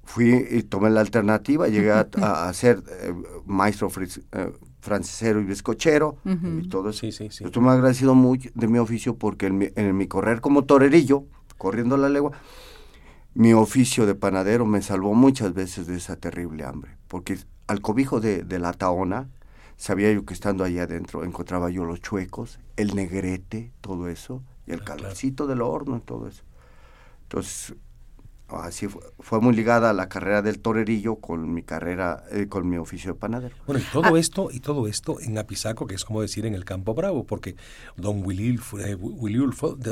Fui 0.09 0.47
y 0.49 0.63
tomé 0.63 0.89
la 0.89 1.01
alternativa, 1.01 1.67
llegué 1.67 1.91
a, 1.91 2.07
a, 2.21 2.51
ser 2.51 2.81
eh, 3.03 3.13
maestro 3.45 3.91
eh, 4.31 4.51
francesero 4.79 5.39
y 5.39 5.43
bizcochero 5.43 6.17
y 6.25 6.67
todo 6.67 6.89
eso. 6.89 7.01
Sí, 7.01 7.11
sí, 7.11 7.29
sí. 7.29 7.43
Estoy 7.43 7.61
muy 7.61 7.73
agradecido 7.73 8.15
mucho 8.15 8.49
de 8.55 8.67
mi 8.67 8.79
oficio 8.79 9.15
porque 9.17 9.45
en 9.45 9.59
mi, 9.59 9.67
en 9.75 9.95
mi 9.95 10.07
correr 10.07 10.41
como 10.41 10.65
torerillo, 10.65 11.25
corriendo 11.59 11.95
la 11.95 12.09
legua, 12.09 12.31
mi 13.35 13.53
oficio 13.53 14.07
de 14.07 14.15
panadero 14.15 14.65
me 14.65 14.81
salvó 14.81 15.13
muchas 15.13 15.53
veces 15.53 15.85
de 15.85 15.97
esa 15.97 16.15
terrible 16.15 16.65
hambre, 16.65 16.97
porque 17.07 17.37
al 17.67 17.79
cobijo 17.81 18.19
de, 18.19 18.41
de 18.41 18.57
la 18.57 18.73
taona, 18.73 19.29
sabía 19.77 20.11
yo 20.11 20.25
que 20.25 20.33
estando 20.33 20.63
ahí 20.63 20.79
adentro 20.79 21.23
encontraba 21.23 21.69
yo 21.69 21.85
los 21.85 22.01
chuecos, 22.01 22.59
el 22.77 22.95
negrete, 22.95 23.71
todo 23.79 24.09
eso, 24.09 24.41
y 24.65 24.71
el 24.71 24.79
ah, 24.81 24.85
calorcito 24.85 25.45
del 25.45 25.61
horno 25.61 25.97
y 25.97 26.01
todo 26.01 26.27
eso. 26.27 26.41
Entonces, 27.23 27.75
así 28.51 28.87
fue, 29.19 29.39
muy 29.41 29.55
ligada 29.55 29.91
a 29.91 29.93
la 29.93 30.09
carrera 30.09 30.41
del 30.41 30.59
torerillo 30.59 31.15
con 31.15 31.53
mi 31.53 31.63
carrera, 31.63 32.23
eh, 32.31 32.47
con 32.47 32.67
mi 32.67 32.77
oficio 32.77 33.13
de 33.13 33.19
panadero. 33.19 33.55
Bueno, 33.65 33.81
y 33.81 33.91
todo 33.91 34.15
ah. 34.15 34.19
esto, 34.19 34.49
y 34.51 34.59
todo 34.59 34.87
esto 34.87 35.19
en 35.19 35.37
Apizaco, 35.37 35.87
que 35.87 35.95
es 35.95 36.05
como 36.05 36.21
decir 36.21 36.45
en 36.45 36.55
el 36.55 36.65
Campo 36.65 36.93
Bravo, 36.93 37.25
porque 37.25 37.55
don 37.95 38.23
Wililfo, 38.25 38.79
eh, 38.79 38.97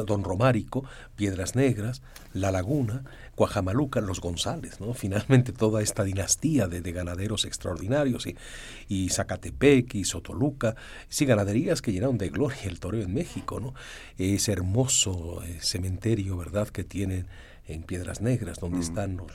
don 0.06 0.24
Romárico, 0.24 0.84
Piedras 1.16 1.56
Negras, 1.56 2.02
La 2.34 2.52
Laguna, 2.52 3.04
Cuajamaluca, 3.36 4.02
los 4.02 4.20
González, 4.20 4.82
¿no? 4.82 4.94
Finalmente 4.96 5.52
toda 5.52 5.84
esta 5.84 6.04
dinastía 6.04 6.68
de, 6.68 6.82
ganaderos 6.92 7.46
extraordinarios 7.46 8.26
y, 8.26 8.36
y, 8.88 9.10
Zacatepec 9.10 9.94
y 9.94 10.04
Sotoluca, 10.06 10.76
sí, 11.10 11.26
ganaderías 11.26 11.82
que 11.82 11.92
llenaron 11.92 12.18
de 12.18 12.30
gloria 12.30 12.64
el 12.64 12.80
toreo 12.80 13.04
en 13.04 13.14
México, 13.14 13.60
¿no? 13.60 13.76
Ese 14.18 14.54
hermoso 14.54 15.44
eh, 15.44 15.60
cementerio, 15.62 16.38
¿verdad?, 16.38 16.70
que 16.70 16.84
tienen 16.84 17.28
en 17.68 17.84
Piedras 17.84 18.22
Negras, 18.22 18.60
donde 18.60 18.78
mm. 18.78 18.82
están 18.82 19.18
los, 19.18 19.32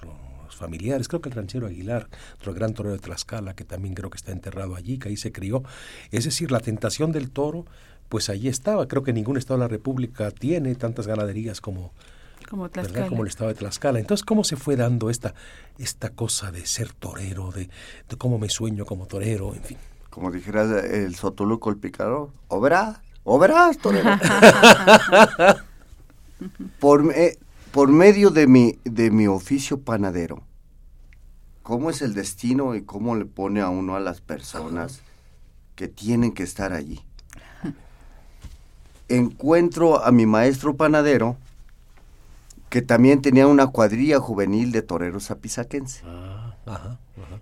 familiares. 0.57 1.09
Creo 1.09 1.23
que 1.23 1.31
el 1.31 1.35
ranchero 1.35 1.67
Aguilar, 1.67 2.09
otro 2.35 2.53
gran 2.53 2.75
torero 2.75 2.95
de 2.95 3.01
Tlaxcala, 3.01 3.55
que 3.55 3.65
también 3.65 3.95
creo 3.95 4.11
que 4.11 4.19
está 4.19 4.33
enterrado 4.33 4.77
allí, 4.77 4.99
que 4.99 5.09
ahí 5.09 5.17
se 5.17 5.33
crió. 5.33 5.63
Es 6.11 6.25
decir, 6.25 6.53
la 6.53 6.61
tentación 6.61 7.11
del 7.11 7.31
toro, 7.31 7.65
pues 8.11 8.29
allí 8.29 8.49
estaba. 8.49 8.87
Creo 8.87 9.03
que 9.03 9.13
ningún 9.15 9.39
estado 9.39 9.59
de 9.59 9.65
la 9.65 9.69
República 9.69 10.31
tiene 10.31 10.75
tantas 10.75 11.07
ganaderías 11.07 11.63
como, 11.63 11.93
como, 12.49 12.69
como 13.09 13.23
el 13.23 13.29
estado 13.29 13.49
de 13.49 13.55
Tlaxcala. 13.55 13.99
Entonces, 13.99 14.25
¿cómo 14.25 14.45
se 14.45 14.57
fue 14.57 14.77
dando 14.77 15.09
esta, 15.11 15.35
esta 15.79 16.11
cosa 16.11 16.53
de 16.53 16.67
ser 16.67 16.93
torero, 16.93 17.51
de, 17.51 17.71
de 18.09 18.17
cómo 18.19 18.39
me 18.39 18.51
sueño 18.51 18.85
como 18.85 19.07
torero, 19.07 19.55
en 19.55 19.63
fin? 19.63 19.79
Como 20.11 20.31
dijeras 20.31 20.85
el 20.85 21.15
Sotoluco, 21.15 21.71
el 21.71 21.79
picaro, 21.79 22.35
o 22.49 22.61
verás, 22.61 23.01
o 23.25 23.39
verás, 23.39 23.79
torero. 23.79 24.11
Por, 26.79 27.11
eh, 27.15 27.39
por 27.73 27.89
medio 27.89 28.31
de 28.31 28.47
mi, 28.47 28.79
de 28.85 29.11
mi 29.11 29.27
oficio 29.27 29.81
panadero, 29.81 30.43
cómo 31.63 31.89
es 31.91 32.03
el 32.03 32.13
destino 32.15 32.75
y 32.75 32.83
cómo 32.83 33.17
le 33.17 33.25
pone 33.25 33.61
a 33.61 33.71
uno 33.71 33.97
a 33.97 34.01
las 34.01 34.21
personas 34.21 35.01
que 35.75 35.89
tienen 35.89 36.33
que 36.33 36.43
estar 36.43 36.73
allí. 36.73 37.01
Encuentro 39.09 40.05
a 40.05 40.13
mi 40.13 40.27
maestro 40.27 40.77
panadero, 40.77 41.37
que 42.69 42.83
también 42.83 43.23
tenía 43.23 43.47
una 43.47 43.67
cuadrilla 43.67 44.19
juvenil 44.21 44.71
de 44.71 44.83
toreros 44.83 45.31
apizaquense. 45.31 46.03
Ah, 46.07 46.99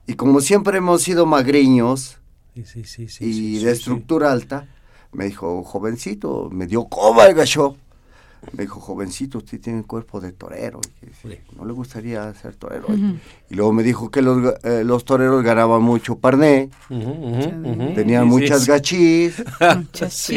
y 0.06 0.14
como 0.14 0.40
siempre 0.40 0.78
hemos 0.78 1.02
sido 1.02 1.26
magriños 1.26 2.18
y 2.54 3.58
de 3.58 3.70
estructura 3.70 4.32
alta, 4.32 4.68
me 5.12 5.26
dijo, 5.26 5.62
jovencito, 5.64 6.48
me 6.50 6.66
dio 6.66 6.84
coba 6.84 7.26
el 7.26 7.34
gacho 7.34 7.76
me 8.52 8.64
dijo, 8.64 8.80
jovencito, 8.80 9.38
usted 9.38 9.60
tiene 9.60 9.82
cuerpo 9.84 10.20
de 10.20 10.32
torero. 10.32 10.80
no 11.56 11.64
le 11.64 11.72
gustaría 11.72 12.32
ser 12.34 12.56
torero. 12.56 12.88
Y 13.48 13.54
luego 13.54 13.72
me 13.72 13.82
dijo 13.82 14.10
que 14.10 14.22
los, 14.22 14.54
eh, 14.64 14.82
los 14.84 15.04
toreros 15.04 15.42
ganaban 15.42 15.82
mucho 15.82 16.18
parné, 16.18 16.70
tenían 16.88 18.26
muchas 18.26 18.66
gachis, 18.66 19.42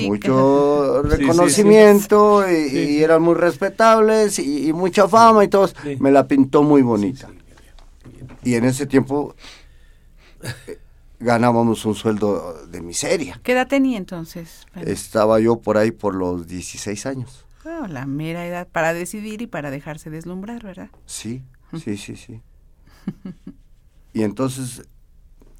mucho 0.08 1.02
reconocimiento 1.04 2.44
y, 2.50 3.02
eran 3.04 3.22
muy 3.22 3.36
respetables 3.36 4.38
y, 4.40 4.72
mucha 4.74 5.08
fama 5.08 5.44
y 5.44 5.48
todo. 5.48 5.70
Me 6.00 6.12
la 6.12 6.28
pintó 6.28 6.62
muy 6.62 6.82
bonita. 6.82 7.30
Y 8.44 8.56
en 8.56 8.66
ese 8.66 8.86
tiempo 8.86 9.36
eh, 10.68 10.80
ganábamos 11.20 11.86
un 11.86 11.96
sueldo 11.96 12.66
de 12.68 12.82
miseria. 12.82 13.40
¿Qué 13.42 13.54
edad 13.54 13.68
tenía 13.68 13.98
entonces? 13.98 14.66
Estaba 14.76 15.40
yo 15.40 15.58
por 15.60 15.78
ahí 15.78 15.92
por 15.92 16.14
los 16.14 16.46
16 16.48 17.06
años 17.06 17.43
la 17.90 18.06
mera 18.06 18.46
edad 18.46 18.68
para 18.68 18.94
decidir 18.94 19.42
y 19.42 19.48
para 19.48 19.72
dejarse 19.72 20.10
deslumbrar, 20.10 20.64
¿verdad? 20.64 20.90
Sí, 21.06 21.44
sí, 21.78 21.98
sí, 21.98 22.16
sí. 22.16 22.42
y 24.14 24.24
entonces 24.24 24.84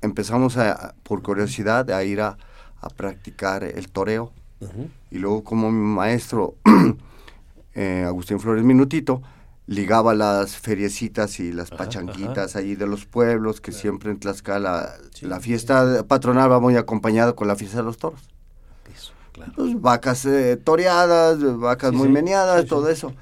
empezamos 0.02 0.58
a, 0.58 0.96
por 1.04 1.22
curiosidad 1.22 1.90
a 1.92 2.04
ir 2.04 2.22
a, 2.22 2.38
practicar 2.98 3.64
el 3.64 3.90
toreo. 3.90 4.34
Y 5.10 5.18
luego 5.18 5.44
como 5.46 5.72
mi 5.72 5.96
maestro, 5.96 6.56
eh, 7.76 8.04
Agustín 8.06 8.42
Flores 8.42 8.66
Minutito, 8.66 9.22
ligaba 9.68 10.14
las 10.14 10.58
feriecitas 10.58 11.40
y 11.40 11.54
las 11.54 11.70
pachanquitas 11.70 12.58
allí 12.58 12.76
de 12.76 12.88
los 12.88 13.06
pueblos, 13.06 13.62
que 13.62 13.72
siempre 13.72 14.12
en 14.12 14.20
Tlaxcala 14.20 14.96
la 15.22 15.40
fiesta 15.40 16.04
patronal 16.08 16.52
va 16.52 16.60
muy 16.60 16.76
acompañada 16.76 17.34
con 17.34 17.48
la 17.48 17.56
fiesta 17.56 17.78
de 17.78 17.84
los 17.84 17.98
toros. 17.98 18.33
Pues, 19.56 19.82
vacas 19.82 20.26
eh, 20.26 20.58
toreadas, 20.58 21.60
vacas 21.60 21.94
muy 21.94 22.10
meneadas, 22.10 22.66
todo 22.66 22.90
eso. 22.90 23.14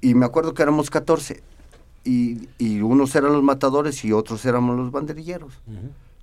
Y 0.00 0.14
me 0.14 0.26
acuerdo 0.26 0.54
que 0.54 0.62
éramos 0.62 0.90
14. 0.90 1.42
Y, 2.04 2.48
y, 2.58 2.80
unos 2.80 3.14
eran 3.16 3.32
los 3.32 3.42
matadores 3.42 4.04
y 4.04 4.12
otros 4.12 4.44
éramos 4.44 4.76
los 4.76 4.90
banderilleros. 4.90 5.60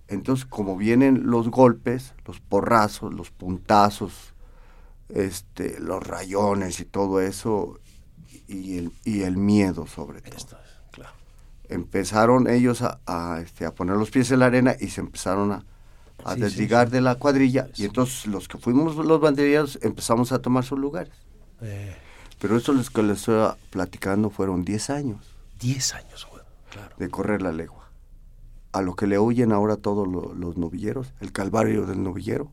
Entonces, 0.08 0.46
como 0.46 0.77
vienen 0.77 1.30
los 1.30 1.50
golpes, 1.50 2.13
los 2.25 2.39
porrazos, 2.39 3.13
los 3.13 3.32
puntazos, 3.32 4.34
este, 5.10 5.80
los 5.80 6.06
rayones 6.06 6.80
y 6.80 6.86
todo 6.86 7.22
eso, 7.22 7.80
y 8.48 8.77
el, 8.77 8.92
y 9.04 9.22
el 9.24 9.38
miedo 9.38 9.86
sobre 9.88 10.22
todo. 10.22 10.58
Empezaron 11.68 12.48
ellos 12.48 12.84
a, 12.84 13.00
a, 13.08 13.42
este, 13.42 13.65
a 13.65 13.74
poner 13.74 13.98
los 13.98 14.12
pies 14.12 14.30
en 14.32 14.39
la 14.39 14.46
arena 14.46 14.75
y 14.80 14.89
se 14.89 15.01
empezaron 15.01 15.51
a, 15.51 15.65
a 16.25 16.36
desligar 16.36 16.89
de 16.89 17.01
la 17.01 17.15
cuadrilla 17.15 17.70
y 17.75 17.86
entonces 17.86 18.25
los 18.25 18.48
que 18.48 18.58
fuimos 18.58 18.96
los 18.96 19.22
banderilleros 19.22 19.77
empezamos 19.84 20.32
a 20.32 20.39
tomar 20.39 20.65
sus 20.65 20.79
lugares. 20.79 21.13
Eh. 21.62 21.96
Pero 22.39 22.58
eso 22.58 22.74
los 22.74 22.89
que 22.89 23.03
les 23.03 23.20
estoy 23.20 23.51
platicando 23.70 24.32
fueron 24.32 24.65
10 24.65 24.89
años. 24.89 25.36
10 25.60 25.94
años, 25.94 26.27
claro. 26.72 26.96
De 26.98 27.10
correr 27.10 27.41
la 27.41 27.51
legua. 27.51 27.89
a 28.74 28.82
lo 28.82 28.96
que 28.96 29.08
le 29.08 29.17
huyen 29.20 29.53
ahora 29.53 29.77
todos 29.77 30.05
los 30.08 30.58
novilleros, 30.58 31.13
el 31.22 31.32
calvario 31.32 31.86
del 31.86 32.03
novillero 32.03 32.51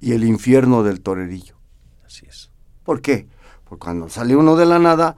y 0.00 0.12
el 0.12 0.24
infierno 0.24 0.82
del 0.82 1.02
torerillo. 1.02 1.56
Así 2.06 2.24
es. 2.26 2.50
¿Por 2.84 3.02
qué? 3.02 3.26
Porque 3.64 3.84
cuando 3.84 4.08
sale 4.08 4.34
uno 4.34 4.56
de 4.56 4.64
la 4.64 4.78
nada, 4.78 5.16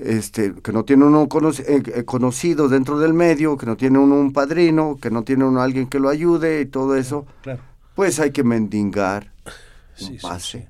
este, 0.00 0.54
que 0.54 0.72
no 0.72 0.84
tiene 0.84 1.04
uno 1.04 1.26
eh, 1.26 1.82
eh, 1.86 2.04
conocido 2.04 2.68
dentro 2.68 2.98
del 2.98 3.14
medio, 3.14 3.56
que 3.56 3.66
no 3.66 3.76
tiene 3.76 3.98
uno 3.98 4.14
un 4.14 4.32
padrino, 4.32 4.96
que 5.00 5.10
no 5.10 5.24
tiene 5.24 5.44
uno 5.44 5.60
alguien 5.60 5.88
que 5.88 5.98
lo 5.98 6.08
ayude 6.08 6.60
y 6.60 6.66
todo 6.66 6.96
eso, 6.96 7.26
pues 7.94 8.20
hay 8.20 8.30
que 8.30 8.44
mendigar 8.44 9.32
un 10.00 10.18
pase, 10.18 10.68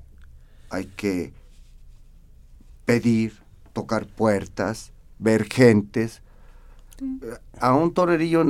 hay 0.70 0.87
que 0.87 1.32
pedir, 2.87 3.35
tocar 3.75 4.06
puertas, 4.06 4.92
ver 5.18 5.44
gentes. 5.44 6.23
A 7.61 7.75
un 7.75 7.92
torerillo 7.92 8.44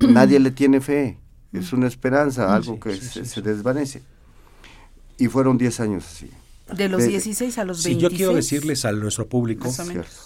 nadie 0.00 0.40
le 0.40 0.52
tiene 0.52 0.80
fe, 0.80 1.18
es 1.52 1.74
una 1.74 1.86
esperanza, 1.86 2.54
algo 2.54 2.80
que 2.80 2.96
se, 2.96 3.42
desvanece. 3.42 4.02
Y 5.18 5.26
fueron 5.26 5.58
10 5.58 5.80
años 5.80 6.06
así. 6.06 6.30
De 6.76 6.88
los 6.88 7.06
16 7.06 7.58
a 7.58 7.64
los 7.64 7.82
26. 7.82 7.96
Sí, 7.96 8.00
yo 8.00 8.10
quiero 8.16 8.34
decirles 8.34 8.84
a 8.84 8.92
nuestro 8.92 9.26
público, 9.26 9.72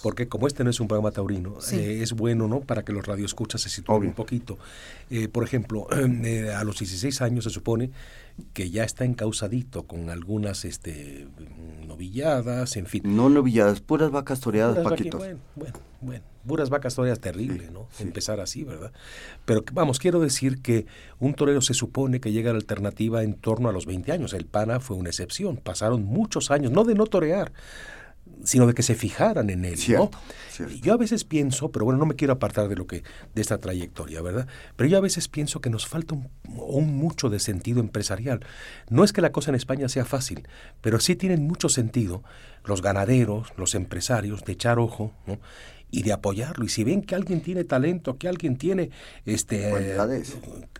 porque 0.03 0.27
como 0.27 0.47
este 0.47 0.63
no 0.63 0.69
es 0.69 0.79
un 0.79 0.87
programa 0.87 1.11
taurino, 1.11 1.57
eh, 1.71 1.99
es 2.01 2.13
bueno 2.13 2.47
¿no? 2.47 2.61
para 2.61 2.83
que 2.83 2.93
los 2.93 3.05
radioescuchas 3.05 3.61
se 3.61 3.69
sitúen 3.69 4.07
un 4.07 4.13
poquito. 4.13 4.57
Eh, 5.09 5.27
por 5.27 5.43
ejemplo, 5.43 5.87
eh, 6.23 6.51
a 6.51 6.63
los 6.63 6.79
16 6.79 7.21
años 7.21 7.43
se 7.43 7.49
supone 7.49 7.91
que 8.53 8.69
ya 8.69 8.83
está 8.83 9.05
encausadito 9.05 9.83
con 9.83 10.09
algunas 10.09 10.65
este, 10.65 11.27
novilladas, 11.87 12.75
en 12.75 12.85
fin. 12.85 13.03
No 13.05 13.29
novilladas, 13.29 13.79
puras 13.79 14.11
vacas 14.11 14.39
toreadas, 14.41 14.83
Paquito. 14.83 15.17
Bueno, 15.17 15.39
bueno, 15.55 15.79
bueno, 16.01 16.25
puras 16.45 16.69
vacas 16.69 16.95
toreadas 16.95 17.19
terrible, 17.19 17.69
¿no? 17.71 17.87
Empezar 17.99 18.39
así, 18.41 18.63
¿verdad? 18.63 18.91
Pero 19.45 19.63
vamos, 19.71 19.99
quiero 19.99 20.19
decir 20.19 20.61
que 20.61 20.85
un 21.19 21.33
torero 21.33 21.61
se 21.61 21.73
supone 21.73 22.19
que 22.19 22.31
llega 22.31 22.49
a 22.49 22.53
la 22.53 22.59
alternativa 22.59 23.23
en 23.23 23.35
torno 23.35 23.69
a 23.69 23.71
los 23.71 23.85
20 23.85 24.11
años. 24.11 24.33
El 24.33 24.45
PANA 24.45 24.79
fue 24.79 24.97
una 24.97 25.09
excepción. 25.09 25.57
Pasaron 25.57 26.03
muchos 26.03 26.51
años, 26.51 26.71
no 26.71 26.83
de 26.83 26.95
no 26.95 27.05
torear, 27.05 27.53
sino 28.43 28.67
de 28.67 28.73
que 28.73 28.83
se 28.83 28.95
fijaran 28.95 29.49
en 29.49 29.65
él, 29.65 29.79
¿no? 29.89 30.11
Yo 30.81 30.93
a 30.93 30.97
veces 30.97 31.23
pienso, 31.23 31.71
pero 31.71 31.85
bueno, 31.85 31.99
no 31.99 32.05
me 32.05 32.15
quiero 32.15 32.33
apartar 32.33 32.69
de 32.69 32.75
lo 32.75 32.87
que 32.87 33.03
de 33.33 33.41
esta 33.41 33.57
trayectoria, 33.59 34.21
¿verdad? 34.21 34.47
Pero 34.75 34.89
yo 34.89 34.97
a 34.97 35.01
veces 35.01 35.27
pienso 35.27 35.59
que 35.59 35.69
nos 35.69 35.87
falta 35.87 36.15
un, 36.15 36.97
mucho 36.97 37.29
de 37.29 37.39
sentido 37.39 37.79
empresarial. 37.79 38.45
No 38.89 39.03
es 39.03 39.11
que 39.11 39.21
la 39.21 39.31
cosa 39.31 39.51
en 39.51 39.55
España 39.55 39.89
sea 39.89 40.05
fácil, 40.05 40.47
pero 40.81 40.99
sí 40.99 41.15
tienen 41.15 41.45
mucho 41.45 41.69
sentido 41.69 42.23
los 42.63 42.81
ganaderos, 42.81 43.51
los 43.57 43.75
empresarios 43.75 44.43
de 44.43 44.53
echar 44.53 44.79
ojo, 44.79 45.11
¿no? 45.25 45.39
Y 45.91 46.03
de 46.03 46.13
apoyarlo. 46.13 46.65
Y 46.65 46.69
si 46.69 46.83
ven 46.83 47.01
que 47.01 47.15
alguien 47.15 47.41
tiene 47.41 47.63
talento, 47.63 48.17
que 48.17 48.27
alguien 48.27 48.57
tiene 48.57 48.89
este 49.25 49.95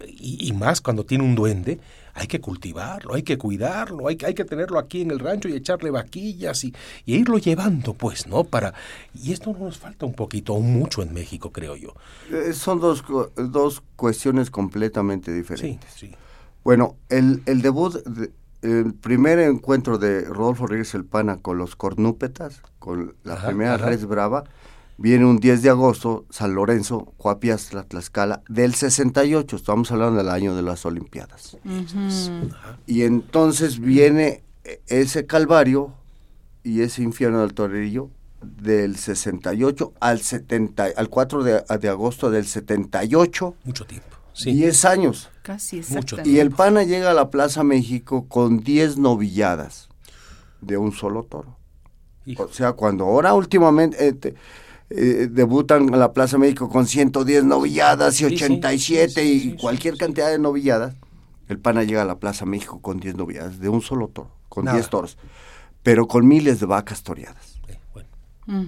y, 0.08 0.48
y, 0.48 0.54
más 0.54 0.82
cuando 0.82 1.06
tiene 1.06 1.24
un 1.24 1.36
duende, 1.36 1.80
hay 2.14 2.28
que 2.28 2.40
cultivarlo, 2.40 3.14
hay 3.14 3.24
que 3.24 3.38
cuidarlo, 3.38 4.08
hay, 4.08 4.18
hay 4.26 4.34
que 4.34 4.46
tenerlo 4.46 4.80
aquí 4.80 5.02
en 5.02 5.12
el 5.12 5.20
rancho 5.20 5.50
y 5.50 5.54
echarle 5.54 5.92
vaquillas 5.92 6.64
y, 6.64 6.74
irlo 7.06 7.38
llevando, 7.38 7.94
pues, 7.94 8.28
¿no? 8.28 8.46
Para 8.46 8.74
y 9.14 9.34
esto 9.34 9.54
nos 9.54 9.78
falta 9.78 10.06
un 10.06 10.14
poquito 10.14 10.54
o 10.54 10.62
mucho 10.62 11.02
en 11.02 11.14
México, 11.14 11.52
creo 11.52 11.76
yo. 11.76 11.94
Eh, 12.32 12.54
son 12.54 12.80
dos, 12.80 13.04
dos 13.36 13.84
cuestiones 13.96 14.50
completamente 14.50 15.34
diferentes. 15.34 15.92
Sí, 15.94 16.08
sí. 16.08 16.16
Bueno, 16.64 16.96
el, 17.10 17.44
el 17.46 17.62
debut, 17.62 17.96
el 18.62 18.94
primer 18.94 19.40
encuentro 19.40 19.98
de 19.98 20.22
Rodolfo 20.22 20.66
Rodríguez 20.66 20.96
El 20.96 21.06
Pana 21.06 21.38
con 21.38 21.58
los 21.58 21.76
cornúpetas, 21.76 22.62
con 22.80 23.16
la 23.24 23.46
primera 23.46 23.78
Res 23.78 24.06
Brava, 24.06 24.46
viene 24.98 25.26
un 25.26 25.38
10 25.38 25.62
de 25.62 25.70
agosto, 25.70 26.26
San 26.30 26.56
Lorenzo, 26.56 27.14
Cuapias, 27.18 27.74
la 27.74 27.84
Tlaxcala, 27.84 28.42
del 28.48 28.74
68, 28.74 29.56
estamos 29.56 29.92
hablando 29.92 30.18
del 30.18 30.30
año 30.30 30.56
de 30.56 30.62
las 30.62 30.86
Olimpiadas. 30.86 31.58
Y 32.86 33.04
entonces 33.04 33.80
viene 33.80 34.44
ese 34.88 35.26
calvario 35.26 35.94
y 36.64 36.82
ese 36.82 37.04
infierno 37.04 37.42
del 37.42 37.54
torerillo 37.54 38.10
del 38.42 38.96
68 38.96 39.94
al 40.00 40.22
70, 40.22 40.90
al 40.96 41.10
4 41.10 41.44
de, 41.44 41.64
de 41.80 41.90
agosto 41.90 42.30
del 42.30 42.46
78. 42.46 43.56
Mucho 43.64 43.86
tiempo. 43.86 44.08
Sí. 44.34 44.52
10 44.52 44.86
años. 44.86 45.30
Casi 45.44 45.82
Mucho 45.90 46.18
Y 46.26 46.40
el 46.40 46.52
PANA 46.52 46.84
llega 46.84 47.12
a 47.12 47.14
la 47.14 47.30
Plaza 47.30 47.64
México 47.64 48.28
con 48.28 48.60
10 48.60 48.98
novilladas 48.98 49.90
de 50.62 50.78
un 50.78 50.92
solo 50.92 51.24
toro. 51.24 51.58
O 52.38 52.48
sea, 52.50 52.74
cuando 52.74 53.06
ahora 53.06 53.34
últimamente... 53.34 54.08
Eh, 54.08 54.36
eh, 54.90 55.28
debutan 55.32 55.94
en 55.94 56.00
la 56.00 56.14
Plaza 56.14 56.38
México 56.38 56.70
con 56.70 56.86
110 56.86 57.44
novilladas 57.46 58.22
y 58.22 58.26
87 58.26 59.24
y 59.24 59.56
cualquier 59.56 59.98
cantidad 59.98 60.30
de 60.30 60.38
novilladas, 60.38 60.96
el 61.48 61.60
PANA 61.60 61.84
llega 61.84 62.04
a 62.04 62.06
la 62.06 62.20
Plaza 62.20 62.46
México 62.46 62.80
con 62.82 63.00
10 63.00 63.16
novilladas, 63.16 63.60
de 63.60 63.70
un 63.70 63.82
solo 63.82 64.08
toro, 64.10 64.30
con 64.48 64.66
10 64.66 64.90
toros, 64.90 65.18
pero 65.82 66.08
con 66.08 66.28
miles 66.28 66.60
de 66.60 66.68
vacas 66.68 67.02
toreadas. 67.04 67.60
Mm. 68.46 68.66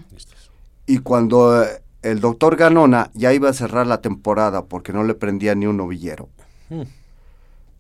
Y 0.88 0.98
cuando 1.00 1.64
eh, 1.64 1.84
el 2.02 2.20
doctor 2.20 2.56
Ganona 2.56 3.12
ya 3.14 3.34
iba 3.34 3.50
a 3.50 3.54
cerrar 3.54 3.86
la 3.86 4.02
temporada 4.02 4.66
porque 4.66 4.94
no 4.94 5.04
le 5.04 5.14
prendía 5.14 5.54
ni 5.54 5.68
un 5.68 5.78
novillero, 5.78 6.30
mm. 6.70 6.82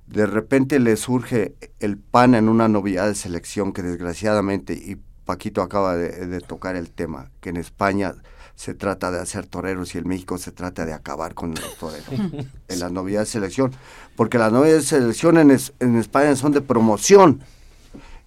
de 0.07 0.25
repente 0.27 0.79
le 0.79 0.95
surge 0.95 1.55
el 1.79 1.97
PANA 1.97 2.37
en 2.37 2.49
una 2.49 2.67
novillada 2.67 3.07
de 3.07 3.15
selección 3.15 3.73
que 3.73 3.81
desgraciadamente, 3.81 4.73
y 4.73 4.97
Paquito 5.27 5.61
acaba 5.61 5.95
de, 5.95 6.41
tocar 6.41 6.75
el 6.75 6.89
tema, 6.89 7.29
que 7.41 7.49
en 7.49 7.57
España 7.57 8.15
se 8.55 8.73
trata 8.73 9.11
de 9.11 9.19
hacer 9.19 9.45
toreros 9.45 9.93
y 9.93 9.99
en 9.99 10.07
México 10.07 10.39
se 10.39 10.51
trata 10.51 10.85
de 10.85 10.93
acabar 10.93 11.35
con 11.35 11.53
los 11.53 11.77
toreros 11.77 12.09
en 12.67 12.79
la 12.79 12.89
novedad 12.89 13.19
de 13.19 13.25
selección. 13.27 13.71
Porque 14.15 14.39
las 14.39 14.51
novedades 14.51 14.89
de 14.89 14.97
selección 14.97 15.37
en, 15.37 15.55
en, 15.79 15.97
España 15.97 16.35
son 16.35 16.53
de 16.53 16.61
promoción. 16.61 17.41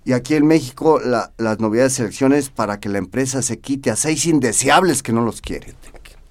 Y 0.04 0.12
aquí 0.12 0.34
en 0.34 0.46
México 0.46 1.00
las 1.00 1.58
novedades 1.58 1.94
de 1.94 1.96
selección 1.96 2.32
es 2.32 2.50
para 2.50 2.78
que 2.78 2.88
la 2.88 2.98
empresa 2.98 3.42
se 3.42 3.58
quite 3.58 3.90
a 3.90 3.96
seis 3.96 4.26
indeseables 4.26 5.02
que 5.02 5.12
no 5.12 5.22
los 5.22 5.40
quieren. 5.40 5.74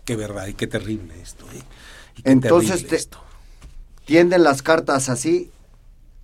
Qué, 0.06 0.16
verdad 0.16 0.48
y 0.48 0.54
qué 0.54 0.68
terrible 0.68 1.20
esto. 1.22 1.46
¿eh? 1.54 1.62
Entonces 2.24 2.86
tienden 4.06 4.44
las 4.44 4.62
cartas 4.62 5.10
así, 5.10 5.52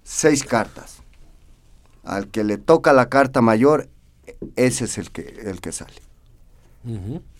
seis 0.03 0.43
cartas. 0.43 0.97
Al 2.03 2.27
que 2.27 2.43
le 2.43 2.57
toca 2.57 2.93
la 2.93 3.09
carta 3.09 3.41
mayor, 3.41 3.89
ese 4.55 4.85
es 4.85 4.97
el 4.97 5.11
que, 5.11 5.21
el 5.45 5.61
que 5.61 5.71
sale. 5.71 6.01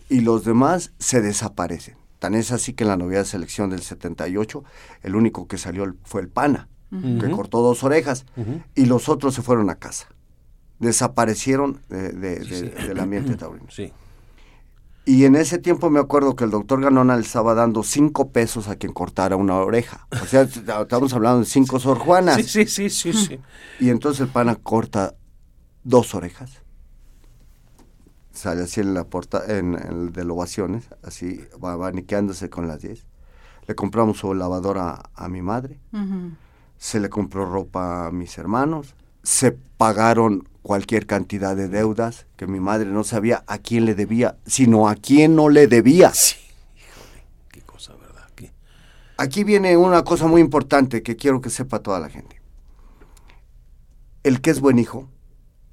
Y 0.10 0.22
los 0.22 0.44
demás 0.44 0.92
se 1.00 1.22
desaparecen. 1.22 1.98
Tan 2.20 2.34
es 2.34 2.52
así 2.52 2.74
que 2.74 2.84
en 2.84 2.90
la 2.90 2.98
novia 2.98 3.20
de 3.20 3.26
selección 3.26 3.70
del 3.70 3.82
78, 3.82 4.64
el 5.04 5.16
único 5.16 5.48
que 5.48 5.58
salió 5.58 5.86
fue 6.04 6.22
el 6.22 6.30
Pana, 6.30 6.70
que 6.90 7.30
cortó 7.30 7.62
dos 7.62 7.84
orejas, 7.84 8.26
y 8.74 8.86
los 8.86 9.10
otros 9.10 9.34
se 9.34 9.42
fueron 9.42 9.70
a 9.70 9.76
casa. 9.76 10.08
Desaparecieron 10.80 11.82
del 11.90 13.00
ambiente 13.00 13.36
taurino. 13.38 13.68
Y 15.08 15.26
en 15.26 15.36
ese 15.36 15.60
tiempo 15.60 15.92
me 15.92 16.00
acuerdo 16.00 16.36
que 16.36 16.46
el 16.46 16.50
doctor 16.50 16.82
Ganona 16.82 17.16
le 17.16 17.22
estaba 17.22 17.54
dando 17.54 17.84
cinco 17.84 18.32
pesos 18.32 18.68
a 18.68 18.76
quien 18.76 18.92
cortara 18.92 19.36
una 19.36 19.56
oreja. 19.58 20.08
O 20.12 20.26
sea, 20.26 20.42
estamos 20.82 21.14
hablando 21.14 21.42
de 21.42 21.46
cinco 21.46 21.80
sorjuanas. 21.80 22.44
Sí, 22.44 22.66
sí, 22.66 22.90
sí, 22.90 23.14
sí, 23.14 23.40
Y 23.80 23.90
entonces 23.90 24.22
el 24.22 24.30
pana 24.30 24.56
corta 24.56 25.14
dos 25.84 26.16
orejas 26.16 26.65
sale 28.36 28.64
así 28.64 28.82
en 28.82 28.94
la 28.94 29.06
puerta 29.06 29.44
en, 29.48 29.76
el 29.76 30.12
de 30.12 30.22
ovaciones, 30.24 30.90
así 31.04 31.44
abaniqueándose 31.62 32.50
con 32.50 32.68
las 32.68 32.82
10. 32.82 33.06
Le 33.68 33.76
compramos 33.76 34.20
su 34.20 34.34
lavadora 34.34 35.10
a, 35.16 35.28
mi 35.28 35.42
madre, 35.42 35.80
se 36.78 37.00
le 37.00 37.10
compró 37.10 37.46
ropa 37.46 38.08
a 38.08 38.12
mis 38.12 38.38
hermanos, 38.38 38.94
se 39.24 39.54
pagaron 39.54 40.48
cualquier 40.62 41.08
cantidad 41.08 41.56
de 41.56 41.68
deudas 41.68 42.28
que 42.36 42.46
mi 42.46 42.60
madre 42.60 42.86
no 42.88 43.04
sabía 43.04 43.44
a 43.48 43.58
quién 43.58 43.86
le 43.86 43.96
debía, 43.96 44.38
sino 44.46 44.88
a 44.88 44.96
quién 44.96 45.36
no 45.36 45.50
le 45.50 45.68
debía. 45.68 46.14
Sí, 46.14 46.38
híjole, 46.76 47.24
qué 47.52 47.62
cosa, 47.62 47.94
¿verdad? 47.96 48.28
Aquí 49.18 49.44
viene 49.44 49.78
una 49.78 50.04
cosa 50.04 50.28
muy 50.28 50.42
importante 50.42 51.02
que 51.02 51.16
quiero 51.16 51.42
que 51.42 51.50
sepa 51.50 51.80
toda 51.80 52.00
la 52.00 52.10
gente. 52.10 52.40
El 54.22 54.42
que 54.42 54.52
es 54.52 54.60
buen 54.60 54.78
hijo 54.78 55.10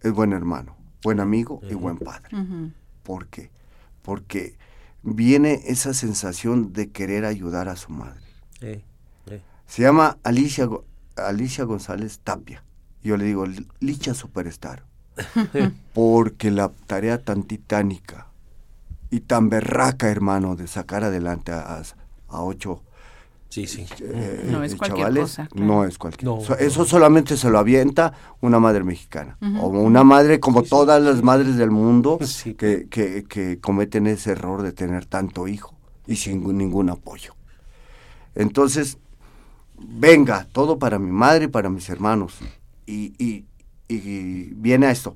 es 0.01 0.13
buen 0.13 0.33
hermano 0.33 0.82
buen 1.03 1.21
amigo 1.21 1.61
y 1.69 1.75
buen 1.75 1.99
padre. 1.99 2.31
¿Por 3.03 3.27
qué? 3.27 3.51
Porque 4.03 4.57
viene 5.03 5.61
esa 5.67 5.95
sensación 5.95 6.73
de 6.73 6.91
querer 6.91 7.25
ayudar 7.25 7.69
a 7.69 7.77
su 7.77 7.91
madre. 7.91 8.23
Se 9.67 9.83
llama 9.83 10.19
Alicia, 10.23 10.69
Alicia 11.17 11.65
González 11.65 12.21
Tapia. 12.23 12.63
Yo 13.03 13.17
le 13.17 13.25
digo, 13.25 13.47
Licha 13.81 14.15
Superstar. 14.15 14.85
porque 15.93 16.51
la 16.51 16.71
tarea 16.87 17.23
tan 17.23 17.43
titánica 17.43 18.29
y 19.11 19.21
tan 19.21 19.51
berraca, 19.51 20.09
hermano, 20.09 20.57
de 20.57 20.67
sacar 20.67 21.05
adelante 21.05 21.53
a, 21.53 21.83
a 22.29 22.43
ocho 22.43 22.83
Sí, 23.53 23.67
sí. 23.67 23.85
Eh, 24.01 24.49
no 24.51 24.65
es 24.65 24.75
cualquier 24.77 25.15
cosa. 25.15 25.47
No 25.55 25.85
es 25.85 25.99
cualquier 25.99 26.27
cosa. 26.27 26.55
Eso 26.55 26.87
solamente 26.87 27.37
se 27.37 27.51
lo 27.51 27.59
avienta 27.59 28.15
una 28.41 28.59
madre 28.59 28.83
mexicana. 28.83 29.37
O 29.61 29.67
una 29.67 30.05
madre 30.05 30.41
como 30.41 30.63
todas 30.63 31.03
las 31.03 31.23
madres 31.23 31.59
del 31.59 31.71
mundo 31.71 32.19
que, 32.57 32.87
que, 32.89 33.25
que, 33.29 33.61
cometen 33.61 34.07
ese 34.07 34.31
error 34.31 34.63
de 34.63 34.73
tener 34.73 35.05
tanto 35.05 35.49
hijo 35.49 35.77
y 36.07 36.17
sin 36.17 36.43
ningún 36.57 36.89
apoyo. 36.89 37.35
Entonces, 38.35 38.97
venga, 39.79 40.49
todo 40.51 40.79
para 40.79 40.99
mi 40.99 41.11
madre 41.11 41.45
y 41.45 41.49
para 41.49 41.69
mis 41.69 41.91
hermanos. 41.91 42.39
Y, 42.87 43.13
y, 43.23 43.45
y 43.87 44.55
viene 44.55 44.87
a 44.87 44.93
esto. 44.93 45.15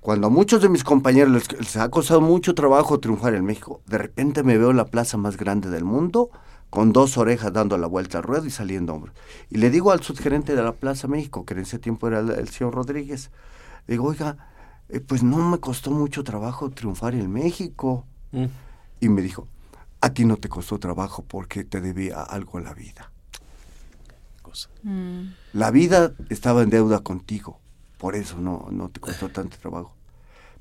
Cuando 0.00 0.26
a 0.26 0.30
muchos 0.30 0.60
de 0.60 0.68
mis 0.68 0.82
compañeros 0.82 1.32
les, 1.32 1.52
les, 1.52 1.76
ha 1.76 1.88
costado 1.88 2.20
mucho 2.20 2.52
trabajo 2.56 2.98
triunfar 2.98 3.34
en 3.34 3.44
México, 3.44 3.80
de 3.86 3.98
repente 3.98 4.42
me 4.42 4.58
veo 4.58 4.72
en 4.72 4.76
la 4.76 4.86
plaza 4.86 5.16
más 5.16 5.36
grande 5.36 5.70
del 5.70 5.84
mundo, 5.84 6.30
con 6.76 6.92
dos 6.92 7.16
orejas 7.16 7.54
dando 7.54 7.78
la 7.78 7.86
vuelta 7.86 8.18
al 8.18 8.24
ruedo 8.24 8.44
y 8.44 8.50
saliendo 8.50 8.92
hombros. 8.92 9.14
Y 9.48 9.56
le 9.56 9.70
digo 9.70 9.92
al 9.92 10.02
subgerente 10.02 10.54
de 10.54 10.62
la 10.62 10.72
Plaza 10.72 11.08
México, 11.08 11.46
que 11.46 11.54
en 11.54 11.60
ese 11.60 11.78
tiempo 11.78 12.06
era 12.06 12.18
el, 12.18 12.28
el 12.28 12.50
señor 12.50 12.74
Rodríguez, 12.74 13.30
digo, 13.88 14.04
oiga, 14.04 14.36
eh, 14.90 15.00
pues 15.00 15.22
no 15.22 15.38
me 15.38 15.58
costó 15.58 15.90
mucho 15.90 16.22
trabajo 16.22 16.68
triunfar 16.68 17.14
en 17.14 17.32
México. 17.32 18.04
Mm. 18.32 18.44
Y 19.00 19.08
me 19.08 19.22
dijo, 19.22 19.48
a 20.02 20.10
ti 20.10 20.26
no 20.26 20.36
te 20.36 20.50
costó 20.50 20.78
trabajo 20.78 21.24
porque 21.26 21.64
te 21.64 21.80
debía 21.80 22.20
algo 22.20 22.60
la 22.60 22.74
vida. 22.74 23.10
Mm. 24.82 25.28
La 25.54 25.70
vida 25.70 26.12
estaba 26.28 26.62
en 26.62 26.68
deuda 26.68 26.98
contigo, 26.98 27.58
por 27.96 28.16
eso 28.16 28.36
no, 28.38 28.68
no 28.70 28.90
te 28.90 29.00
costó 29.00 29.30
tanto 29.30 29.56
trabajo. 29.56 29.94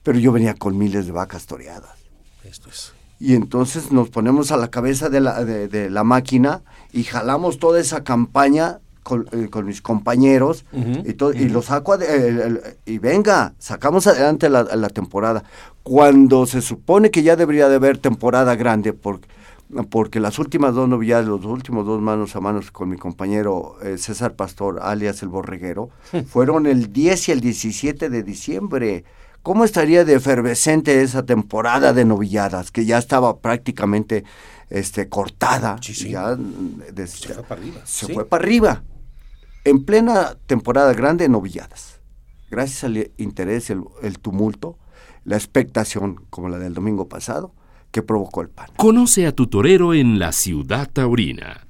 Pero 0.01 0.17
yo 0.17 0.31
venía 0.31 0.53
con 0.53 0.77
miles 0.77 1.07
de 1.07 1.11
vacas 1.11 1.45
toreadas. 1.45 1.99
Esto 2.45 2.69
es. 2.69 2.93
Y 3.25 3.33
entonces 3.33 3.91
nos 3.91 4.09
ponemos 4.11 4.51
a 4.51 4.57
la 4.57 4.67
cabeza 4.67 5.09
de 5.09 5.19
la, 5.19 5.43
de, 5.43 5.67
de 5.67 5.89
la 5.89 6.03
máquina 6.03 6.61
y 6.93 7.05
jalamos 7.05 7.57
toda 7.57 7.79
esa 7.79 8.03
campaña 8.03 8.81
con, 9.01 9.25
eh, 9.31 9.47
con, 9.49 9.65
mis 9.65 9.81
compañeros 9.81 10.63
uh 10.71 10.77
-huh, 10.77 11.09
y, 11.09 11.13
todo, 11.13 11.29
uh 11.29 11.33
-huh. 11.33 11.41
y 11.41 11.49
lo 11.49 11.63
saco 11.63 11.95
eh, 11.99 12.77
y 12.85 12.99
venga, 12.99 13.55
sacamos 13.57 14.05
adelante 14.05 14.47
la, 14.47 14.61
la, 14.63 14.89
temporada. 14.89 15.43
Cuando 15.81 16.45
se 16.45 16.61
supone 16.61 17.09
que 17.09 17.23
ya 17.23 17.35
debería 17.35 17.67
de 17.67 17.77
haber 17.77 17.97
temporada 17.97 18.55
grande, 18.55 18.93
porque, 18.93 19.27
porque 19.89 20.19
las 20.19 20.37
últimas 20.37 20.75
dos 20.75 20.87
novilladas, 20.87 21.25
los 21.25 21.45
últimos 21.45 21.87
dos 21.87 21.99
manos 22.01 22.35
a 22.35 22.41
manos 22.41 22.69
con 22.69 22.89
mi 22.89 22.97
compañero 22.97 23.77
eh, 23.81 23.97
César 23.97 24.35
Pastor, 24.35 24.79
alias 24.83 25.23
el 25.23 25.29
Borreguero, 25.29 25.89
fueron 26.27 26.67
el 26.67 26.93
10 26.93 27.29
y 27.29 27.31
el 27.31 27.41
17 27.41 28.07
de 28.07 28.21
diciembre. 28.21 29.03
¿Cómo 29.45 29.63
estaría 29.63 30.03
de 30.05 30.15
efervescente 30.15 31.03
esa 31.03 31.23
temporada 31.23 31.93
de 31.93 32.03
novilladas 32.03 32.71
que 32.71 32.83
ya 32.83 32.97
estaba 32.97 33.41
prácticamente 33.41 34.23
este, 34.71 35.07
cortada? 35.07 35.77
Sí, 35.83 35.93
sí. 35.93 36.09
Ya, 36.09 36.35
de, 36.35 37.05
se 37.05 37.31
fue 37.31 37.43
para 37.43 37.61
arriba. 37.61 37.81
Se 37.83 38.07
sí. 38.07 38.13
fue 38.15 38.25
para 38.25 38.43
arriba 38.43 38.83
en 39.63 39.85
plena 39.85 40.35
temporada 40.47 40.93
grande, 40.93 41.29
novilladas. 41.29 41.99
Gracias 42.49 42.85
al 42.85 43.11
interés, 43.17 43.69
el, 43.69 43.83
el, 44.01 44.17
tumulto, 44.17 44.79
la 45.25 45.35
expectación, 45.35 46.25
como 46.31 46.49
la 46.49 46.57
del 46.57 46.73
domingo 46.73 47.07
pasado, 47.07 47.53
que 47.91 48.01
provocó 48.01 48.41
el 48.41 48.49
pan. 48.49 48.69
Conoce 48.77 49.27
a 49.27 49.31
tu 49.31 49.45
torero 49.45 49.93
en 49.93 50.17
la 50.17 50.31
ciudad 50.31 50.89
taurina. 50.91 51.64